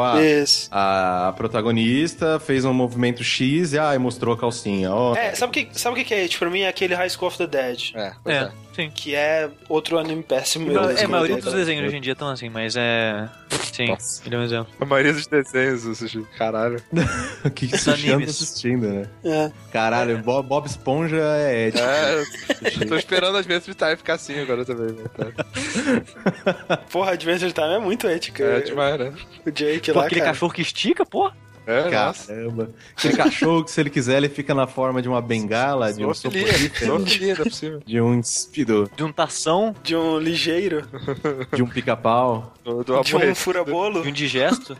[0.71, 4.93] ah, a protagonista fez um movimento X e ah, e mostrou a calcinha.
[4.93, 6.29] Ó, É, sabe o que, sabe o que que é?
[6.29, 7.91] Tipo, pra mim é aquele High School of the Dead.
[7.95, 8.53] É, pois É, é.
[8.75, 8.91] Sim.
[8.91, 10.71] Que é outro anime péssimo.
[10.71, 13.29] É, eu a maioria comentei, dos desenhos hoje em dia estão assim, mas é.
[13.73, 14.23] Sim, Nossa.
[14.27, 14.73] ele é um exemplo.
[14.81, 15.85] A maioria dos desenhos,
[16.37, 16.83] caralho.
[17.45, 19.07] o que que Os Sushi anda assistindo, né?
[19.25, 19.51] É.
[19.73, 21.77] Caralho, Bob, Bob Esponja é et.
[21.79, 25.05] É, tô esperando as vezes Time ficar assim agora também, né?
[25.17, 26.77] Tá.
[26.91, 28.45] Porra, Adventure Time é muito ética.
[28.45, 29.13] É demais, né?
[29.47, 30.33] O Jake Pô, lá, aquele cara.
[30.33, 31.31] cachorro que estica, pô.
[31.67, 32.27] É, nossa.
[32.35, 32.71] Caramba.
[32.97, 36.13] Aquele cachorro que, se ele quiser, ele fica na forma de uma bengala, de um
[36.13, 37.81] soporífero, é possível.
[37.87, 40.85] de um espido, De um tação, De um ligeiro.
[41.55, 42.53] de um pica-pau.
[43.05, 44.03] De um furabolo.
[44.03, 44.77] de um digesto.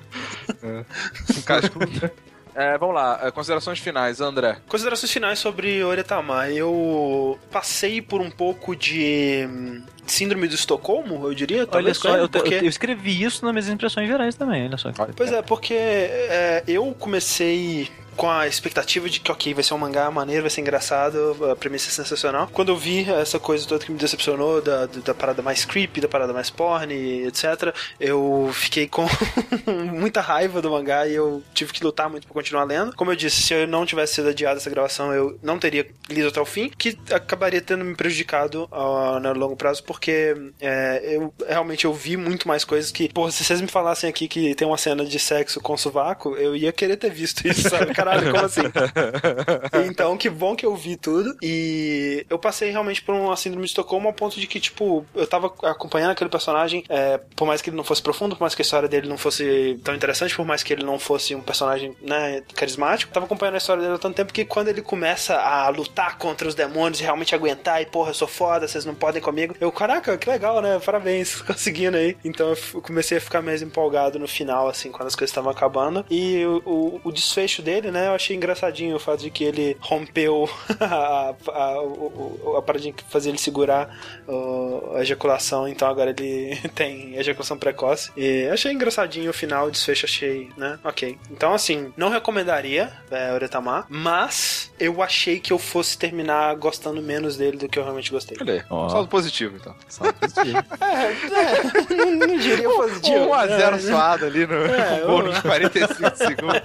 [0.63, 2.11] Um cascudo.
[2.55, 4.59] É, vamos lá, é, considerações finais, André.
[4.69, 6.49] Considerações finais sobre Oretama.
[6.51, 11.59] Eu passei por um pouco de hum, síndrome do Estocolmo, eu diria.
[11.59, 12.55] Olha talvez, só, eu, porque...
[12.55, 14.91] eu escrevi isso nas minhas impressões gerais também, olha só.
[15.17, 19.79] Pois é, porque é, eu comecei com a expectativa de que, ok, vai ser um
[19.79, 22.49] mangá maneiro, vai ser engraçado, a premissa é sensacional.
[22.53, 26.09] Quando eu vi essa coisa toda que me decepcionou, da, da parada mais creepy, da
[26.09, 26.93] parada mais porn,
[27.27, 29.07] etc., eu fiquei com
[29.67, 32.95] muita raiva do mangá e eu tive que lutar muito pra continuar lendo.
[32.95, 36.29] Como eu disse, se eu não tivesse sido adiado essa gravação, eu não teria lido
[36.29, 41.33] até o fim, que acabaria tendo me prejudicado ah, no longo prazo, porque é, eu
[41.47, 44.67] realmente eu vi muito mais coisas que, porra, se vocês me falassem aqui que tem
[44.67, 47.93] uma cena de sexo com sovaco, eu ia querer ter visto isso, sabe?
[48.05, 48.63] Caralho, como assim?
[49.89, 51.37] então, que bom que eu vi tudo.
[51.43, 55.27] E eu passei realmente por uma síndrome de Estocolmo ao ponto de que, tipo, eu
[55.27, 58.63] tava acompanhando aquele personagem, é, por mais que ele não fosse profundo, por mais que
[58.63, 61.97] a história dele não fosse tão interessante, por mais que ele não fosse um personagem,
[62.03, 65.69] né, carismático, tava acompanhando a história dele há tanto tempo que quando ele começa a
[65.69, 69.23] lutar contra os demônios e realmente aguentar e, porra, eu sou foda, vocês não podem
[69.23, 70.81] comigo, eu, caraca, que legal, né?
[70.85, 72.17] Parabéns, conseguindo aí.
[72.25, 76.05] Então eu comecei a ficar mais empolgado no final, assim, quando as coisas estavam acabando.
[76.11, 79.77] E o, o- o desfecho dele, né, eu achei engraçadinho o fato de que ele
[79.81, 80.49] rompeu
[80.81, 87.15] a, a, a paradinha que fazia ele segurar o- a ejaculação, então agora ele tem
[87.17, 88.11] ejaculação precoce.
[88.17, 91.17] E achei engraçadinho o final, o desfecho achei, né, ok.
[91.31, 97.37] Então, assim, não recomendaria é, Oretama, mas eu achei que eu fosse terminar gostando menos
[97.37, 98.37] dele do que eu realmente gostei.
[98.41, 98.89] Olha aí, Ó.
[98.89, 99.75] saldo positivo, então.
[99.89, 100.59] Salve positivo.
[100.83, 103.27] É, é, não, não diria positivo.
[103.31, 106.63] 1x0 É, suado ali no É, um- nos 45 segundos.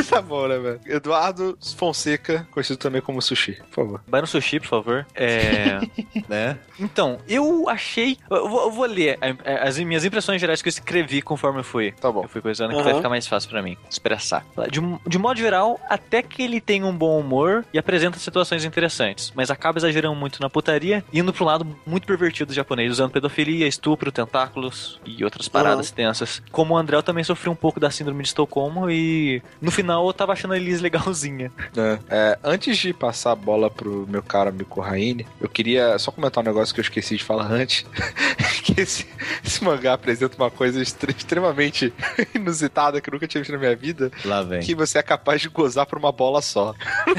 [0.08, 0.80] tá bom, né, velho?
[0.86, 4.00] Eduardo Fonseca, conhecido também como Sushi, por favor.
[4.06, 5.06] Vai no sushi, por favor.
[5.14, 5.80] É.
[6.28, 6.58] né?
[6.78, 8.18] Então, eu achei.
[8.30, 9.18] Eu vou, eu vou ler
[9.62, 11.92] as minhas impressões gerais que eu escrevi conforme eu fui.
[11.92, 12.22] Tá bom.
[12.22, 12.84] Eu fui coisando que Aham.
[12.84, 14.44] vai ficar mais fácil pra mim expressar.
[14.70, 19.32] De, de modo geral, até que ele tem um bom humor e apresenta situações interessantes,
[19.34, 23.66] mas acaba exagerando muito na putaria, indo pro lado muito pervertido do japonês, usando pedofilia,
[23.66, 26.42] estupro, tentáculos, e outras paradas tensas.
[26.50, 29.83] Como o André, eu também sofri um pouco da síndrome de Estocolmo e no final
[29.92, 31.50] eu tava achando a Elise legalzinha.
[31.76, 36.10] É, é, antes de passar a bola pro meu cara Miko Raine, eu queria só
[36.10, 37.84] comentar um negócio que eu esqueci de falar antes.
[38.64, 39.06] que esse,
[39.44, 41.92] esse mangá apresenta uma coisa extre- extremamente
[42.34, 44.10] inusitada que eu nunca tinha visto na minha vida.
[44.24, 44.60] Lá vem.
[44.60, 46.74] Que você é capaz de gozar por uma bola só.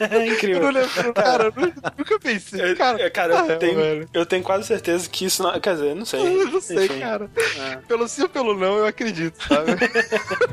[0.00, 0.62] É Eu incrível.
[0.62, 2.72] não lembro, cara, eu nu- nunca pensei.
[2.72, 4.08] Eu- Cara, é, cara, eu ah, tenho, velho.
[4.12, 5.58] eu tenho quase certeza que isso não.
[5.60, 6.20] Quer dizer, eu não sei.
[6.20, 7.00] Eu não sei, Enfim.
[7.00, 7.30] cara.
[7.58, 7.76] É.
[7.76, 9.72] Pelo sim ou pelo não, eu acredito, sabe?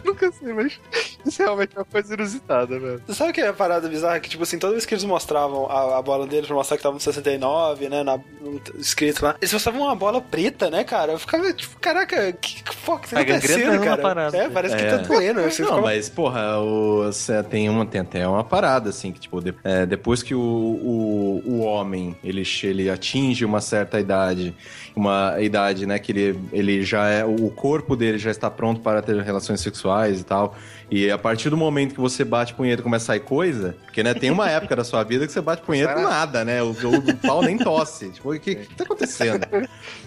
[0.06, 0.80] nunca sei, mas
[1.26, 3.02] isso é realmente uma coisa inusitada, velho.
[3.06, 4.20] Você sabe o que é a parada bizarra?
[4.20, 6.84] Que, tipo assim, toda vez que eles mostravam a, a bola deles pra mostrar que
[6.84, 8.04] tava no 69, né?
[8.04, 11.14] Na, no- escrito lá, eles mostravam uma bola preta, né, cara?
[11.14, 14.02] Eu ficava, tipo, caraca, que, que que tá acontecendo, a cara?
[14.02, 14.38] parada.
[14.38, 14.90] É, parece que É.
[14.90, 15.42] tá doendo.
[15.42, 19.20] Você Não, ficava- mas, porra, o, cê tem, uma, tem até uma parada, assim, que,
[19.20, 24.56] tipo, de- é, depois que o, o, o homem, ele, ele atinge uma certa idade,
[24.96, 29.02] uma idade, né, que ele, ele já é, o corpo dele já está pronto para
[29.02, 30.56] ter relações sexuais e tal,
[30.92, 34.04] e a partir do momento que você bate punheta e começa a sair coisa, porque,
[34.04, 36.68] né, tem uma época da sua vida que você bate punheta e nada, né, o,
[36.72, 39.48] o, o pau nem tosse, tipo, o que, que tá acontecendo?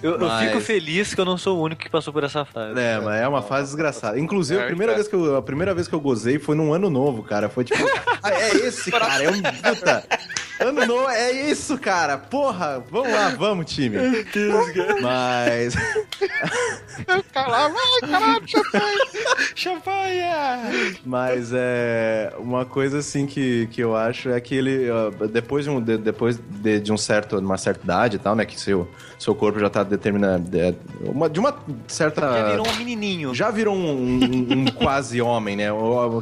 [0.03, 2.45] Eu, eu Mas- fico feliz que eu não sou o único que passou por essa
[2.45, 2.79] fase.
[2.79, 4.19] É, mas é uma fase desgraçada.
[4.19, 4.95] Inclusive, a É, primeira, é.
[4.97, 7.49] vez que eu, a primeira vez que eu gozei foi num ano novo, cara.
[7.49, 7.83] Foi tipo,
[8.23, 10.05] ah, é esse, cara, é um puta.
[10.61, 12.17] Ano novo, é isso, cara.
[12.17, 13.97] Porra, vamos lá, vamos, time.
[15.03, 15.75] Mas.
[17.33, 18.45] Caralho, ai, caralho,
[19.55, 20.23] Champanhe!
[21.05, 22.33] Mas é.
[22.39, 24.87] Uma coisa assim que, que eu acho é que ele.
[25.33, 28.45] Depois de, um, de- depois de, de um certo, uma certa idade e tal, né?
[28.45, 28.89] Que seu,
[29.19, 30.45] seu corpo já tá determinado.
[30.45, 30.75] De
[31.05, 31.55] uma, de uma
[31.87, 32.21] certa.
[32.23, 33.35] Já virou um menininho.
[33.35, 35.71] Já virou um, um- um quase homem, né?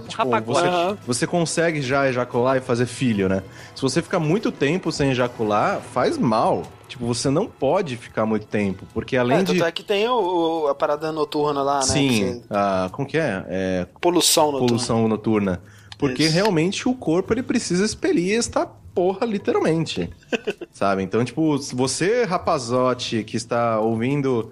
[0.01, 0.67] Tipo, você,
[1.07, 3.43] você consegue já ejacular e fazer filho, né?
[3.75, 6.63] Se você ficar muito tempo sem ejacular, faz mal.
[6.93, 9.53] Tipo, você não pode ficar muito tempo, porque além É, de...
[9.55, 11.83] tanto é que tem o, o- a parada noturna lá, né?
[11.87, 13.45] Sim, ah, como que é?
[13.49, 14.67] É você- Poluição noturna.
[14.69, 15.63] poluição noturna.
[15.99, 16.35] Porque Isso.
[16.35, 20.11] realmente o corpo ele precisa expelir esta porra, literalmente.
[20.71, 21.03] sabe?
[21.03, 24.51] Então, tipo, você, rapazote, que está ouvindo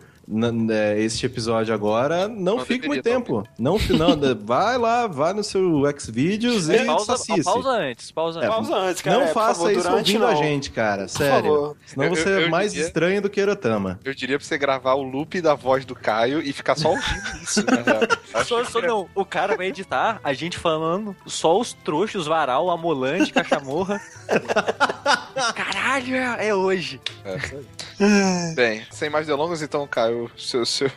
[0.99, 3.43] este episódio agora, não, Não fique muito tempo.
[3.59, 8.55] Não, não, vai lá, vai no seu Xvideos e pausa, pausa antes, pausa É, antes.
[8.57, 9.17] Pausa antes, cara.
[9.17, 10.29] Não é, faça favor, isso ouvindo não.
[10.29, 11.03] a gente, cara.
[11.03, 11.43] Por Sério.
[11.53, 11.77] favor.
[11.87, 13.99] Senão Eu- você eu- é eu mais diria- estranho do que Erotama.
[14.05, 17.43] Eu diria pra você gravar o loop da voz do Caio e ficar só ouvindo
[17.43, 17.65] isso.
[18.35, 22.71] Acho Só, só não, o cara vai editar a gente falando só os trouxas, Varal,
[22.71, 24.01] Amolante, Cachamorra.
[25.55, 27.01] Caralho, é, é hoje.
[27.25, 28.55] é.
[28.55, 30.65] Bem, sem mais delongas, então, Caio, seu.
[30.67, 30.91] seu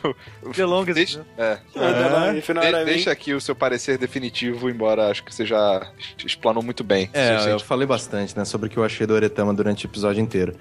[0.54, 1.58] Delongas, Deixa, né?
[1.74, 5.44] é, e final De- era deixa aqui o seu parecer definitivo, embora acho que você
[5.46, 5.86] já
[6.24, 7.08] explanou muito bem.
[7.12, 9.88] É, Seu eu falei bastante, né, sobre o que eu achei do Oretama durante o
[9.88, 10.54] episódio inteiro.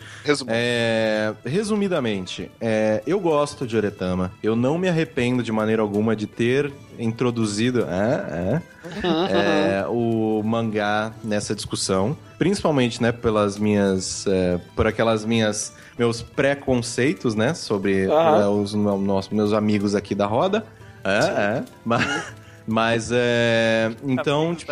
[0.48, 4.32] É, resumidamente, é, eu gosto de Oretama.
[4.42, 8.62] Eu não me arrependo de maneira alguma de ter introduzido é,
[9.02, 12.16] é, é, o mangá nessa discussão.
[12.38, 14.26] Principalmente, né, pelas minhas.
[14.28, 15.74] é, por aquelas minhas.
[15.98, 20.66] Meus preconceitos, né, sobre é, os nossos, meus amigos aqui da roda.
[21.04, 21.64] É, é.
[21.84, 22.34] Mas,
[22.66, 23.92] mas é.
[24.04, 24.72] Então, tipo.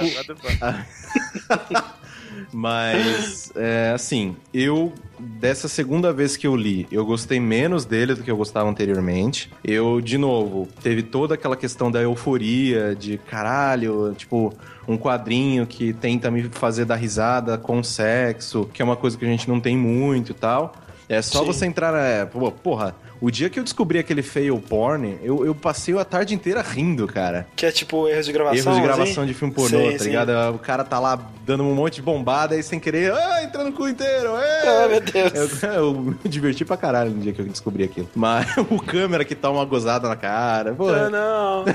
[2.53, 8.23] Mas, é, assim, eu, dessa segunda vez que eu li, eu gostei menos dele do
[8.23, 9.52] que eu gostava anteriormente.
[9.64, 14.53] Eu, de novo, teve toda aquela questão da euforia, de caralho, tipo,
[14.88, 19.26] um quadrinho que tenta me fazer dar risada com sexo, que é uma coisa que
[19.26, 20.73] a gente não tem muito e tal.
[21.12, 21.46] É só Sim.
[21.46, 21.94] você entrar.
[21.94, 26.06] É, pô, porra, o dia que eu descobri aquele fail porn, eu, eu passei a
[26.06, 27.46] tarde inteira rindo, cara.
[27.54, 28.58] Que é tipo erros de gravação.
[28.58, 29.26] Erros de gravação assim?
[29.26, 30.06] de filme pornô, Sim, tá sim.
[30.06, 30.56] ligado?
[30.56, 33.74] O cara tá lá dando um monte de bombada e sem querer, ah, entrando no
[33.74, 34.62] cu inteiro, é!
[34.72, 35.64] Ah, meu Deus.
[35.64, 38.10] Eu, eu me diverti pra caralho no dia que eu descobri aquilo.
[38.16, 41.66] Mas o câmera que tá uma gozada na cara, pô, Ah, não.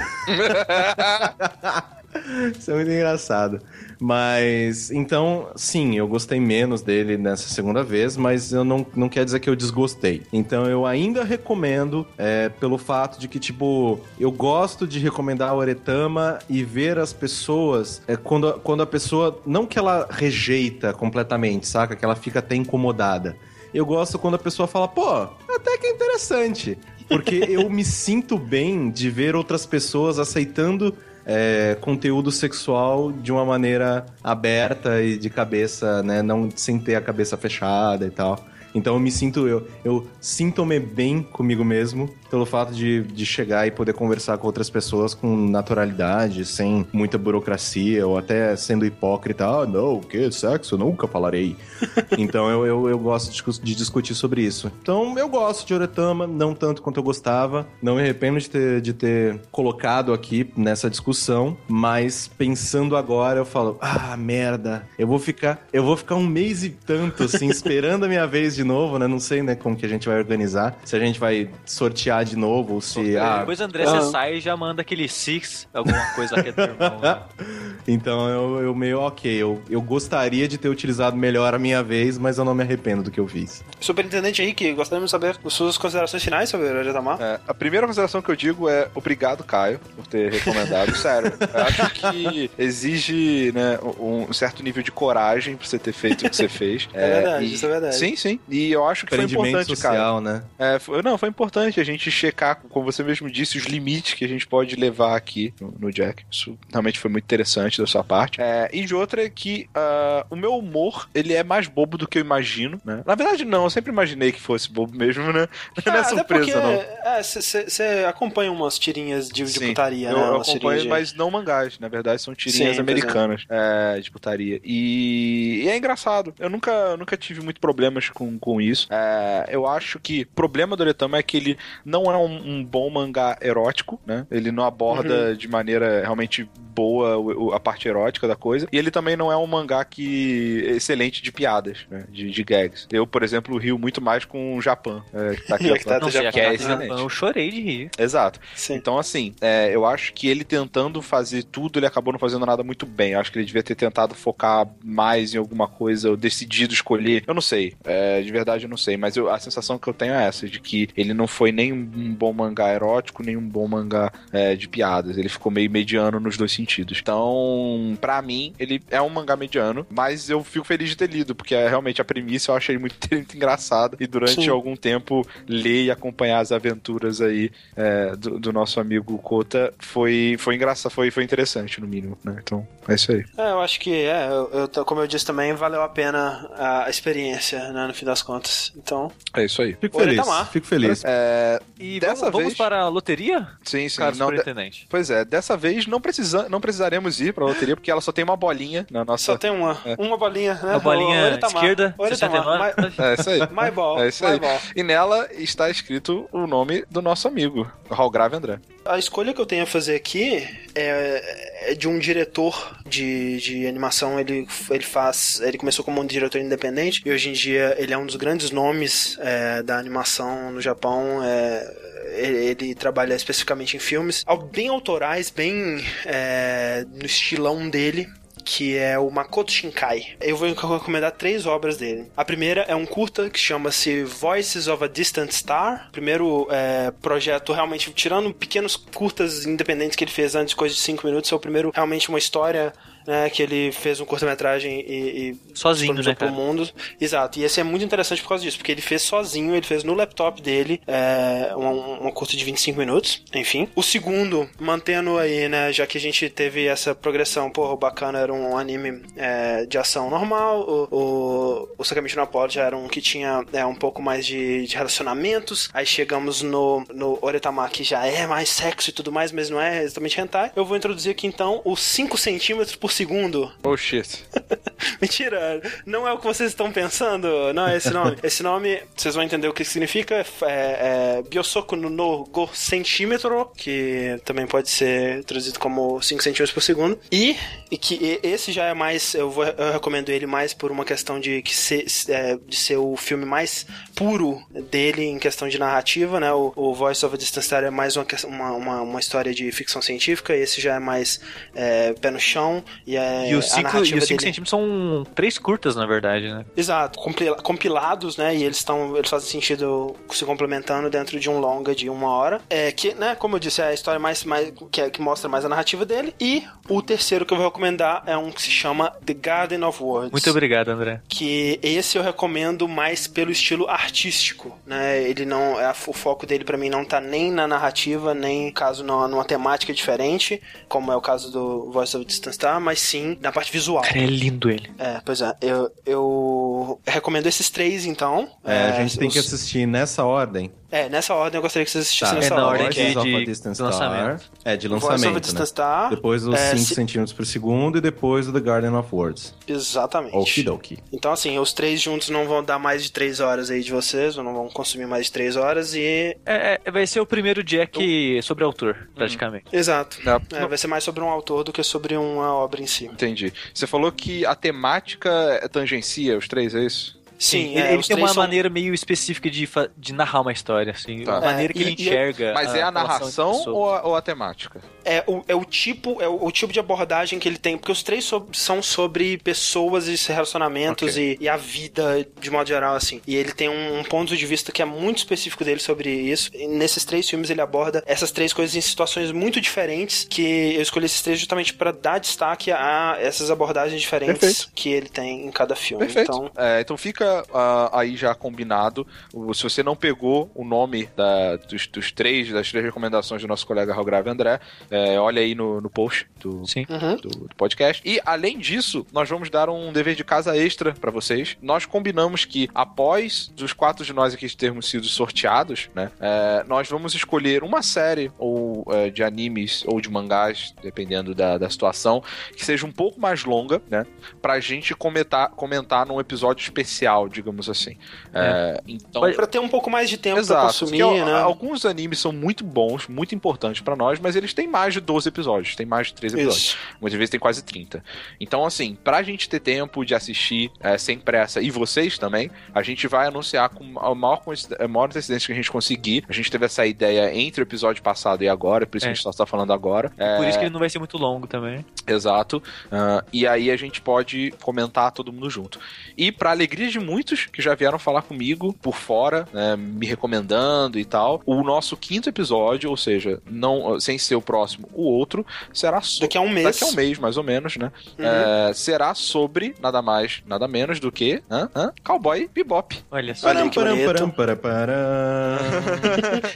[2.58, 3.60] isso é muito engraçado.
[3.98, 9.24] Mas, então, sim, eu gostei menos dele nessa segunda vez, mas eu não, não quer
[9.24, 10.22] dizer que eu desgostei.
[10.32, 15.58] Então, eu ainda recomendo, é, pelo fato de que, tipo, eu gosto de recomendar o
[15.58, 21.66] Oretama e ver as pessoas, é, quando, quando a pessoa, não que ela rejeita completamente,
[21.66, 21.96] saca?
[21.96, 23.36] Que ela fica até incomodada.
[23.72, 26.78] Eu gosto quando a pessoa fala, pô, até que é interessante.
[27.08, 30.94] Porque eu me sinto bem de ver outras pessoas aceitando
[31.26, 36.22] é, conteúdo sexual de uma maneira aberta e de cabeça, né?
[36.22, 38.42] Não sem ter a cabeça fechada e tal.
[38.74, 43.66] Então eu me sinto, eu, eu sinto-me bem comigo mesmo pelo fato de, de chegar
[43.66, 49.46] e poder conversar com outras pessoas com naturalidade, sem muita burocracia, ou até sendo hipócrita.
[49.46, 50.30] Ah, não, o que?
[50.30, 50.76] Sexo?
[50.76, 51.56] Nunca falarei.
[52.18, 54.70] então eu, eu, eu gosto de, de, discutir sobre isso.
[54.82, 57.66] Então eu gosto de Oretama, não tanto quanto eu gostava.
[57.82, 63.44] Não me arrependo de ter, de ter colocado aqui nessa discussão, mas pensando agora, eu
[63.44, 68.04] falo, ah, merda, eu vou ficar, eu vou ficar um mês e tanto, assim, esperando
[68.04, 69.06] a minha vez de novo, né?
[69.06, 70.76] Não sei, né, como que a gente vai organizar.
[70.84, 73.16] Se a gente vai sortear de novo, ou se.
[73.16, 76.52] Ah, Depois André, ah, você sai e já manda aquele Six, alguma coisa que é
[76.52, 76.98] teu irmão.
[77.00, 77.20] Né?
[77.86, 82.18] então eu, eu meio, ok, eu, eu gostaria de ter utilizado melhor a minha vez,
[82.18, 83.64] mas eu não me arrependo do que eu fiz.
[83.80, 87.20] Superintendente Henrique, gostaríamos de saber as suas considerações finais sobre o Oretamar.
[87.20, 90.94] É, a primeira consideração que eu digo é obrigado, Caio, por ter recomendado.
[90.96, 96.26] Sério, eu acho que exige né, um certo nível de coragem pra você ter feito
[96.26, 96.88] o que você fez.
[96.92, 97.54] É, é verdade, e...
[97.54, 97.96] isso é verdade.
[97.96, 98.40] Sim, sim.
[98.48, 100.34] E eu acho que foi importante, social, cara.
[100.38, 100.42] né?
[100.58, 104.24] É, foi, não, foi importante a gente checar, como você mesmo disse, os limites que
[104.24, 106.24] a gente pode levar aqui no, no Jack.
[106.30, 108.40] Isso realmente foi muito interessante da sua parte.
[108.40, 112.06] É, e de outra é que uh, o meu humor, ele é mais bobo do
[112.06, 113.02] que eu imagino, né?
[113.04, 115.48] Na verdade, não, eu sempre imaginei que fosse bobo mesmo, né?
[115.86, 117.22] Não é, é surpresa, porque, não.
[117.22, 120.28] Você é, acompanha umas tirinhas de, de putaria, eu, né?
[120.28, 120.88] Eu acompanho, de...
[120.88, 121.78] mas não mangás.
[121.78, 124.00] Na verdade, são tirinhas Sim, americanas é.
[124.00, 124.60] de putaria.
[124.64, 126.34] E, e, é engraçado.
[126.38, 128.88] Eu nunca, nunca tive muito problemas com, com isso.
[128.90, 132.64] É, eu acho que o problema do Oretama é que ele não é um, um
[132.64, 134.26] bom mangá erótico, né?
[134.30, 135.36] Ele não aborda uhum.
[135.36, 138.68] de maneira realmente boa a parte erótica da coisa.
[138.70, 142.04] E ele também não é um mangá que é excelente de piadas, né?
[142.10, 142.86] de, de gags.
[142.92, 145.02] Eu, por exemplo, rio muito mais com o Japão.
[145.14, 147.60] É, que tá aqui é que tá não, Japão, que é Japão, eu chorei de
[147.62, 147.90] rir.
[147.98, 148.38] Exato.
[148.54, 148.74] Sim.
[148.74, 152.62] Então, assim, é, eu acho que ele tentando fazer tudo, ele acabou não fazendo nada
[152.62, 153.12] muito bem.
[153.12, 157.24] Eu acho que ele devia ter tentado focar mais em alguma coisa, ou decidido escolher.
[157.26, 157.74] Eu não sei.
[157.84, 158.98] É, de verdade, eu não sei.
[158.98, 161.85] Mas eu, a sensação que eu tenho é essa, de que ele não foi nem
[161.94, 165.16] um bom mangá erótico, nem um bom mangá é, de piadas.
[165.16, 166.98] Ele ficou meio mediano nos dois sentidos.
[167.00, 171.34] Então, para mim, ele é um mangá mediano, mas eu fico feliz de ter lido,
[171.34, 173.96] porque é, realmente a premissa eu achei muito, muito engraçada.
[174.00, 174.48] E durante Sim.
[174.48, 180.36] algum tempo, ler e acompanhar as aventuras aí é, do, do, nosso amigo Kota foi,
[180.38, 182.36] foi engraçado, foi, foi interessante, no mínimo, né?
[182.42, 183.24] Então, é isso aí.
[183.36, 186.90] É, eu acho que, é, eu, eu, como eu disse também, valeu a pena a
[186.90, 188.72] experiência, né, no fim das contas.
[188.76, 189.10] Então.
[189.34, 189.76] É isso aí.
[189.80, 190.26] Fico feliz.
[190.50, 191.02] Fico feliz.
[191.04, 192.44] É, e dessa vamos, vez...
[192.44, 193.48] vamos para a loteria?
[193.62, 193.98] Sim, sim.
[193.98, 194.86] Cara, não, de...
[194.88, 198.12] Pois é, dessa vez não, precisa, não precisaremos ir para a loteria, porque ela só
[198.12, 199.24] tem uma bolinha na nossa.
[199.24, 199.76] Só tem uma.
[199.84, 199.96] É.
[199.98, 200.70] Uma bolinha, né?
[200.70, 202.64] Uma bolinha esquerda, 69.
[202.98, 203.40] É isso aí.
[203.40, 204.02] My ball.
[204.02, 204.38] É isso aí.
[204.38, 204.60] Ball.
[204.74, 208.58] E nela está escrito o nome do nosso amigo, Raul Grave André.
[208.88, 213.66] A escolha que eu tenho a fazer aqui é, é de um diretor de, de
[213.66, 214.18] animação.
[214.18, 215.40] Ele, ele faz.
[215.40, 218.50] Ele começou como um diretor independente e hoje em dia ele é um dos grandes
[218.50, 221.22] nomes é, da animação no Japão.
[221.22, 221.86] É,
[222.16, 228.08] ele trabalha especificamente em filmes bem autorais, bem é, no estilão dele
[228.46, 230.16] que é o Makoto Shinkai.
[230.20, 232.10] Eu vou recomendar três obras dele.
[232.16, 235.88] A primeira é um curta que chama-se Voices of a Distant Star.
[235.90, 241.04] Primeiro é, projeto realmente, tirando pequenos curtas independentes que ele fez antes, coisa de cinco
[241.04, 242.72] minutos, é o primeiro realmente uma história
[243.06, 246.68] né, que ele fez um curta-metragem e, e sozinho, né, pro mundo.
[247.00, 247.38] Exato.
[247.38, 249.94] E esse é muito interessante por causa disso, porque ele fez sozinho, ele fez no
[249.94, 253.68] laptop dele é, uma, uma curta de 25 minutos, enfim.
[253.74, 258.18] O segundo, mantendo aí, né, já que a gente teve essa progressão, porra, o bacana
[258.18, 262.88] era um anime é, de ação normal, o, o, o Sakamichi no já era um
[262.88, 267.82] que tinha é, um pouco mais de, de relacionamentos, aí chegamos no, no Oretama, que
[267.82, 270.52] já é mais sexo e tudo mais, mas não é exatamente hentai.
[270.54, 273.52] Eu vou introduzir aqui então os 5 centímetros por segundo.
[273.62, 274.24] Oh shit.
[275.00, 278.16] Mentira, não é o que vocês estão pensando, não é esse nome.
[278.22, 284.18] esse nome, vocês vão entender o que significa, é, é Biosoku no Go centímetro, que
[284.24, 286.98] também pode ser traduzido como 5 centímetros por segundo.
[287.12, 287.36] E,
[287.70, 291.20] e que esse já é mais, eu, vou, eu recomendo ele mais por uma questão
[291.20, 296.18] de, que ser, é, de ser o filme mais puro dele em questão de narrativa,
[296.18, 296.32] né?
[296.32, 298.06] O, o Voice of a Distance é mais uma,
[298.52, 301.20] uma, uma, história de ficção científica, esse já é mais
[301.54, 306.28] é, pé no chão e, é, e os 5 centímetros são três curtas, na verdade,
[306.32, 306.44] né?
[306.56, 307.00] Exato,
[307.42, 308.36] compilados, né?
[308.36, 308.96] E eles estão.
[308.96, 312.40] Eles fazem sentido se complementando dentro de um longa de uma hora.
[312.48, 315.28] É que, né, como eu disse, é a história mais, mais que, é, que mostra
[315.28, 316.14] mais a narrativa dele.
[316.20, 319.82] E o terceiro que eu vou recomendar é um que se chama The Garden of
[319.82, 320.12] Words.
[320.12, 321.00] Muito obrigado, André.
[321.08, 325.02] Que esse eu recomendo mais pelo estilo artístico, né?
[325.02, 325.60] Ele não.
[325.60, 329.24] É, o foco dele para mim não tá nem na narrativa, nem caso numa, numa
[329.24, 333.50] temática diferente, como é o caso do Voice of Distance Star, mas sim na parte
[333.52, 333.82] visual.
[333.82, 334.70] Cara, é lindo ele.
[334.78, 335.34] É, pois é.
[335.40, 338.28] Eu, eu recomendo esses três, então.
[338.44, 340.50] É, a gente tem os- que assistir nessa ordem.
[340.70, 342.20] É, nessa ordem eu gostaria que vocês assistissem Tá.
[342.20, 342.66] nessa É na ordem.
[342.66, 344.20] ordem que de- de Distant lançamento.
[344.22, 344.30] Star.
[344.44, 345.46] É, de Voice of lançamento, né?
[345.46, 345.90] Star.
[345.90, 349.34] Depois os É, 5 se- centímetros por segundo e depois o The Garden of Words.
[349.46, 350.16] Exatamente.
[350.16, 350.78] Okidoki.
[350.92, 354.16] Então, assim, os três juntos não vão dar mais de três horas aí de vocês,
[354.16, 356.16] não vão consumir mais de três horas e.
[356.26, 359.44] É, é, vai ser o primeiro Jack sobre autor, praticamente.
[359.52, 359.98] Exato.
[360.32, 362.86] É, É, vai ser mais sobre um autor do que sobre uma obra em si.
[362.86, 363.32] Entendi.
[363.54, 365.10] Você falou que a temática
[365.42, 366.95] é tangencia os três, é isso?
[367.18, 370.32] Sim, ele, é, ele os tem uma são- maneira meio específica de, de narrar uma
[370.32, 371.04] história, assim.
[371.04, 371.16] Tá.
[371.18, 372.32] A maneira que É, ele e- e- enxerga.
[372.34, 374.60] Mas é a relação entre narração ou a, ou a temática?
[374.84, 377.72] É o, é o tipo é o, o tipo de abordagem que ele tem, porque
[377.72, 381.16] os três so- são sobre pessoas e relacionamentos Ok.
[381.20, 383.00] e, e a vida de modo geral, assim.
[383.06, 386.30] E ele tem um, um ponto de vista que é muito específico dele sobre isso.
[386.34, 390.62] E nesses três filmes ele aborda essas três coisas em situações muito diferentes, que eu
[390.62, 394.50] escolhi esses três justamente para dar destaque a essas abordagens diferentes Perfeito.
[394.54, 395.84] que ele tem em cada filme.
[395.84, 396.10] Perfeito.
[396.12, 398.86] Então, É, então fica ah, aí já combinado.
[399.34, 403.46] Se você não pegou o nome da- dos, dos três, das três recomendações do nosso
[403.46, 406.66] colega Raul Grave André, é, olha aí no, no post do, Sim.
[406.68, 406.96] uhum.
[406.96, 407.82] do, do podcast.
[407.84, 411.36] E além disso, nós vamos dar um dever de casa extra pra vocês.
[411.42, 416.68] Nós combinamos que após os quatro de nós aqui termos sido sorteados, né, é, nós
[416.68, 422.02] vamos escolher uma série ou é, de animes ou de mangás, dependendo da, da situação,
[422.34, 423.86] que seja um pouco mais longa, né,
[424.20, 427.76] pra gente comentar, comentar num episódio especial, digamos assim.
[428.14, 430.46] É, então, Pode- Pra ter um pouco mais de tempo pra Exato.
[430.46, 431.12] consumir, porque, né?
[431.20, 435.08] Alguns animes são muito bons, muito importantes pra nós, mas eles têm mais de 12
[435.08, 436.42] episódios, tem mais de 13 episódios.
[436.46, 436.56] Isso.
[436.80, 437.82] Muitas vezes tem quase 30.
[438.20, 442.62] Então, assim, pra gente ter tempo de assistir é, sem pressa, e vocês também, a
[442.62, 444.22] gente vai anunciar com a maior,
[444.58, 446.04] a maior antecedência que a gente conseguir.
[446.08, 448.88] A gente teve essa ideia entre o episódio passado e agora, por isso É.
[448.88, 449.92] que a gente só tá falando agora.
[449.98, 451.64] É, Por isso que ele não vai ser muito longo também.
[451.86, 452.42] Exato.
[452.70, 455.58] Ah, e aí a gente pode comentar todo mundo junto.
[455.96, 460.78] E pra alegria de muitos que já vieram falar comigo por fora, né, me recomendando
[460.78, 465.26] e tal, o nosso quinto episódio, ou seja, não sem ser o próximo, o outro,
[465.52, 466.44] será so- Daqui a um mês.
[466.46, 467.72] Daqui a um mês, mais ou menos, né?
[467.98, 468.04] Uhum.
[468.04, 471.48] É, será sobre nada mais, nada menos do que hã?
[471.54, 471.72] Hã?
[471.84, 472.78] Cowboy Bebop.
[472.90, 473.28] Olha só.
[473.28, 474.76] Olha que param, param, param.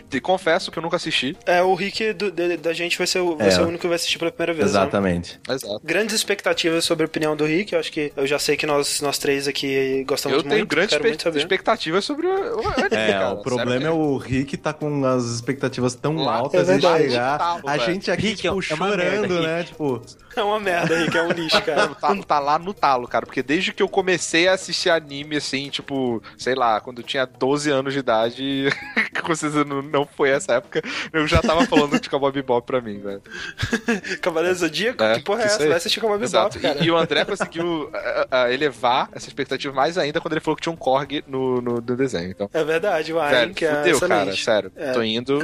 [0.13, 1.37] E confesso que eu nunca assisti.
[1.47, 3.51] É, o Rick do- de- da gente vai ser, o, vai É.
[3.51, 4.73] ser o único que vai assistir pela primeira vez.
[4.73, 4.81] né?
[4.81, 5.41] Exatamente.
[5.49, 5.81] Exato.
[5.85, 7.73] Grandes expectativas sobre a opinião do Rick.
[7.73, 10.71] Eu acho que eu já sei que nós, nós três aqui gostamos Eu tenho muito.
[10.71, 10.99] grandes
[11.37, 13.31] expectativas sobre o, o anime, É, cara.
[13.35, 17.39] o problema é o Rick tá com as expectativas tão Lá- altas É de chegar.
[17.39, 19.65] Tá, a gente aqui, Rick é tipo, uma chorando, merda, né?
[19.65, 20.03] Tipo,
[20.37, 21.17] É uma merda, Rick.
[21.17, 21.89] É um lixo, cara.
[21.89, 25.69] Tá, tá lá no talo, cara, porque desde que eu comecei a assistir anime, assim,
[25.71, 28.69] tipo, sei lá, quando eu tinha 12 anos de idade,
[29.23, 30.83] com certeza não, não foi essa época,
[31.13, 33.23] eu já tava falando de Cowboy Bebop pra mim, velho.
[34.21, 35.03] Cavaleiro Zodíaco?
[35.03, 35.59] É, que porra é essa?
[35.67, 36.59] Vai assistir Cowboy Exato.
[36.59, 36.85] Bebop, cara.
[36.85, 37.91] E, e o André conseguiu
[38.51, 41.97] elevar essa expectativa mais ainda quando ele falou que tinha um Korg no, no, no
[41.97, 42.31] desenho.
[42.31, 44.73] Então, É verdade, o Ayn, que é fudeu, cara, sério.
[44.77, 44.93] É.
[44.93, 45.41] Tô indo.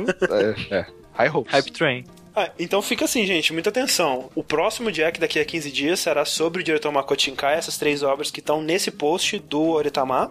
[0.70, 0.86] É, é.
[1.14, 1.52] High hopes.
[1.52, 2.04] Hype Train.
[2.36, 4.30] Ah, então fica assim, gente, muita atenção.
[4.34, 8.02] O próximo Jack daqui a 15 dias será sobre o diretor Makoto Shinkai, essas três
[8.02, 10.30] obras que estão nesse post do Oritama.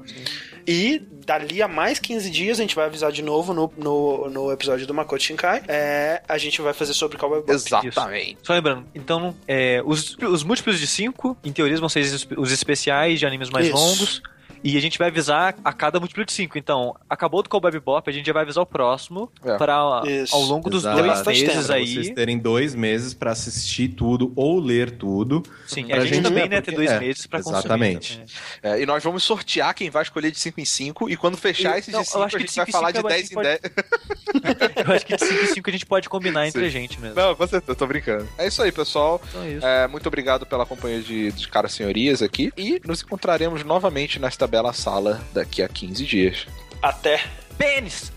[0.68, 4.52] E dali a mais 15 dias, a gente vai avisar de novo no, no, no
[4.52, 5.64] episódio do Makoto Shinkai.
[5.68, 7.56] É, a gente vai fazer sobre Cowboy Bebop.
[7.56, 8.38] Exatamente.
[8.44, 12.52] Só lembrando, então, é, os, os múltiplos de 5, em teoria, vão ser os, os
[12.52, 13.76] especiais de animes mais Isso.
[13.76, 14.22] longos.
[14.68, 16.58] E a gente vai avisar a cada múltiplo de 5.
[16.58, 19.58] Então, acabou do Cowboy Bebop, a gente já vai avisar o próximo É.
[19.58, 20.96] para ao longo dos Exato.
[21.02, 21.94] dois meses tempo, pra aí.
[21.94, 25.44] vocês terem dois meses pra assistir tudo ou ler tudo.
[25.68, 27.60] Sim, a gente, gente, também, é, né, ter dois é, meses pra consumir.
[27.60, 28.14] exatamente.
[28.62, 28.80] também.
[28.80, 31.10] É, e nós vamos sortear quem vai escolher de 5 em 5.
[31.12, 32.70] E quando fechar Eu- esses não, de eu 5, acho a que gente vai cinco
[32.70, 33.60] em falar de a 10 gente em pode- 10.
[34.88, 36.68] Eu acho que de 5 em 5 a gente pode combinar entre Sim.
[36.68, 37.16] a gente mesmo.
[37.16, 38.28] Não, com certeza, eu tô brincando.
[38.38, 39.22] É isso aí, pessoal.
[39.30, 39.66] Então é isso.
[39.66, 42.52] É, muito obrigado pela companhia de, de caras senhorias aqui.
[42.58, 46.48] E nos encontraremos novamente nesta bela sala daqui a 15 dias.
[46.82, 47.20] Até.
[47.58, 48.14] Pênis!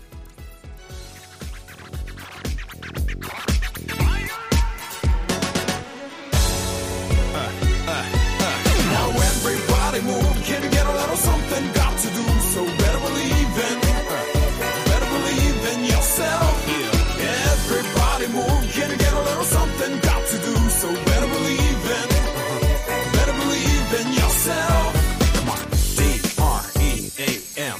[8.89, 12.28] Now everybody move, can get a little something got to do?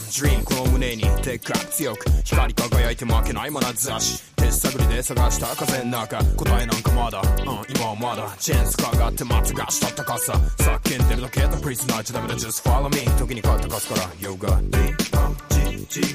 [0.09, 7.27] D-R-E-A-M この胸にテックアップ強く光り輝いて負けない眼差し手探りで探した風の中答えなんかまだ、うん、
[7.75, 16.09] 今はまだチェーンスかがって待つがしたったかさ叫んでるだけだプリズナーじゃダメだ Just follow me 時に勝ったかすから Yoga D-O-G-G-1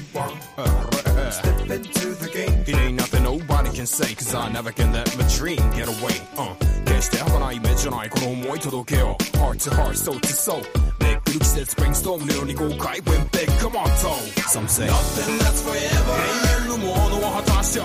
[1.31, 5.15] Step into the game It ain't nothing nobody can say Cause I never can let
[5.17, 6.53] my dream get away uh
[6.85, 10.61] 決して儚い夢じゃないこの思い届けよう Heart to heart, soul to soul
[11.35, 13.49] Luke said brainstorm, the only go cry when big.
[13.59, 14.23] Come on, Tom.
[14.47, 16.15] Some say nothing that's forever.
[16.15, 17.75] Hey, no more, no one has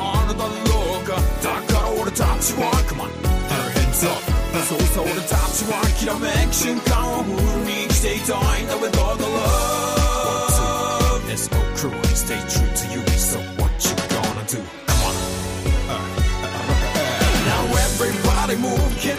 [1.42, 4.22] 다 걸어오는 잡지와 그만 Her hands up.
[4.70, 11.24] 솟아오는 잡지와 기름 액션 강화 우리 Stay dying now with all the love.
[11.26, 13.02] Let's crew and stay true to you.
[13.18, 14.62] So what you gonna do?
[14.86, 15.14] Come on.
[15.90, 19.18] Uh, uh, uh, now everybody move Can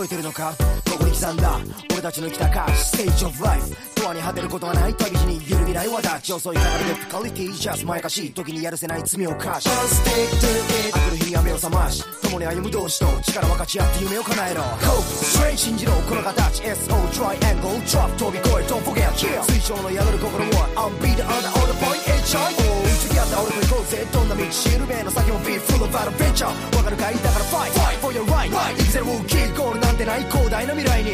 [0.00, 0.54] 覚えてるのか？
[0.90, 1.60] ここに刻んだ。
[1.92, 2.96] 俺たちの生きた歌詞。
[2.96, 9.68] Stage of life ドアに果てることはない旅路に揺るぎない輪立ち遅いからディフィカリティジャスまやかしい時にやるせない罪を犯し。
[9.68, 12.02] 明くる日に雨を覚まし。
[12.22, 14.62] 共に歩む同士と力分かち合って夢を叶えろ。
[14.62, 16.62] Hope straight 信じろこの形。
[16.62, 20.66] SO triangle drop 飛び越え Don't forget yeah 水晶の宿る心は。
[20.76, 22.00] I'm be the other all the point.
[22.24, 26.47] HI 付き合った俺と行こうぜどんな道しるべの先も Be full of adventure
[26.77, 31.09] わかるかいだから Fight Fight for your right 生きてるウキーゴールなんてない広大な未来に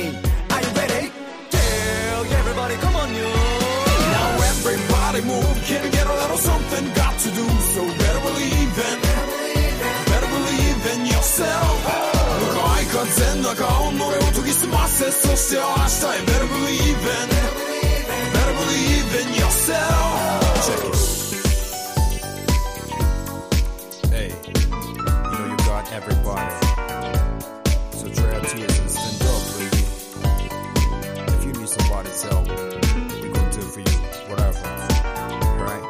[0.49, 1.11] Are you ready?
[1.51, 3.23] Tell everybody come on you
[4.11, 7.45] Now everybody move, can you get a little something got to do?
[7.73, 8.97] So better believe in,
[10.11, 11.79] better believe in yourself.
[12.41, 17.64] 向かい風の中をのれを研ぎ澄ませ、そして明日へ better believe in,
[25.96, 26.54] everybody.
[27.92, 29.82] So dry your tears and stand up, baby.
[31.32, 32.44] If you need somebody's help,
[33.22, 33.96] we gonna do for you,
[34.28, 34.60] whatever.
[35.64, 35.84] Right?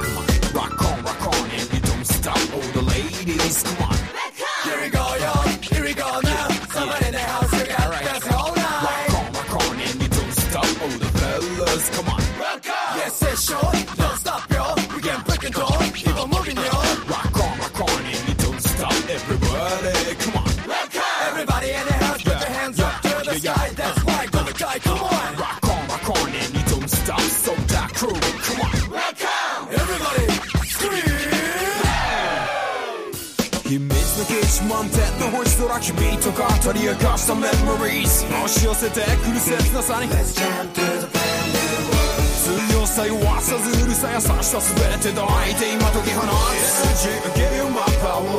[0.00, 0.24] Come on,
[0.54, 2.38] rock on, rock on, and you don't stop.
[2.54, 3.87] All the ladies, come on.
[34.17, 41.61] 秘密の基地満点の星空君と語り明かしたメモリーズ押し寄せてくる切なさに Let's jump to the brand new
[41.93, 47.05] world 強さ弱さずうるさ優しさ全て抱いて今解き放つ
[47.37, 48.33] Give you my power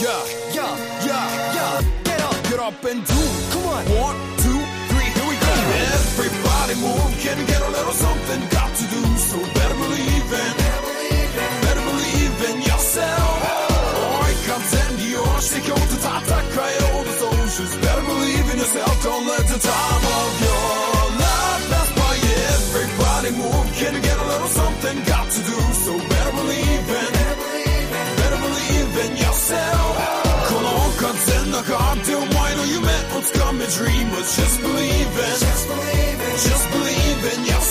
[0.00, 0.24] Yeah,
[0.56, 0.64] Yo
[1.04, 3.12] yeah, yo Get up get up and do
[3.52, 4.56] Come on One, two,
[4.88, 5.52] three, here we go
[5.92, 10.63] Everybody move, can get a little something got to do So better believe in
[18.65, 22.13] yourself, don't let the time of your life pass by.
[22.55, 24.95] Everybody move, can you get a little something?
[25.03, 27.11] Got to do, so better believe in,
[28.19, 29.93] better believe in yourself.
[30.49, 34.35] Cologne cuts in the heart, do mine, or you meant what's coming, dreamers.
[34.35, 37.64] Just believe in, just believe in yourself.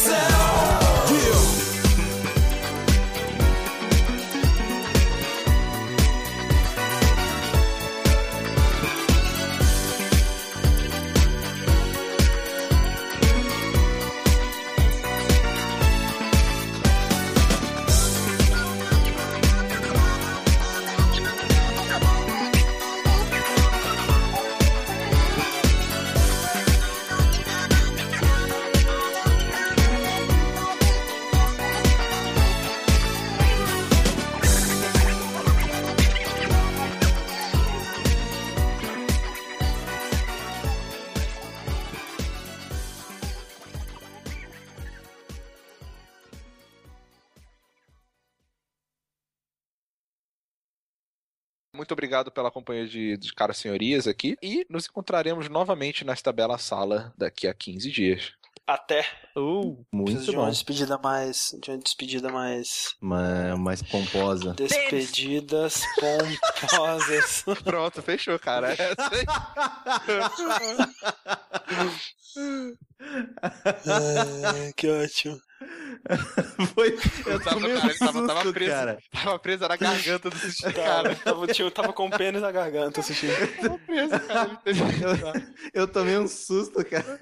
[51.84, 54.38] Muito obrigado pela companhia de, de caras senhorias aqui.
[54.42, 58.32] E nos encontraremos novamente nesta bela sala daqui a 15 dias.
[58.66, 59.00] Até.
[59.36, 60.50] Uh, Preciso Muito de uma bom.
[60.50, 61.54] despedida mais.
[61.60, 62.96] De uma despedida mais.
[63.02, 64.54] Ma- mais pomposa.
[64.54, 67.44] Despedidas pomposas.
[67.62, 68.72] Pronto, fechou, cara.
[68.72, 69.26] Essa aí.
[73.84, 75.38] Ai, que ótimo.
[76.74, 78.98] Foi, eu Tava, um cara, ele tava, susto, tava preso, cara.
[79.12, 81.16] tava preso na garganta do sushi, Cara, cara.
[81.16, 83.32] tava, tio, tava com pênis na garganta assistindo.
[83.60, 85.42] Tava preso, cara.
[85.72, 87.18] Eu, eu tomei um susto, cara.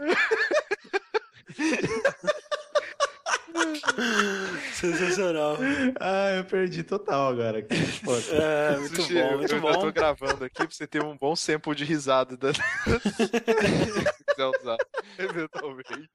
[4.73, 5.59] Sensacional.
[6.01, 7.63] Ah, eu perdi total agora.
[7.63, 8.23] Que foda.
[8.33, 9.93] É, muito Sushi, bom, muito eu já tô bom.
[9.93, 12.53] gravando aqui pra você ter um bom sample de risada da...
[12.55, 14.77] se quiser usar,
[15.19, 16.11] eventualmente.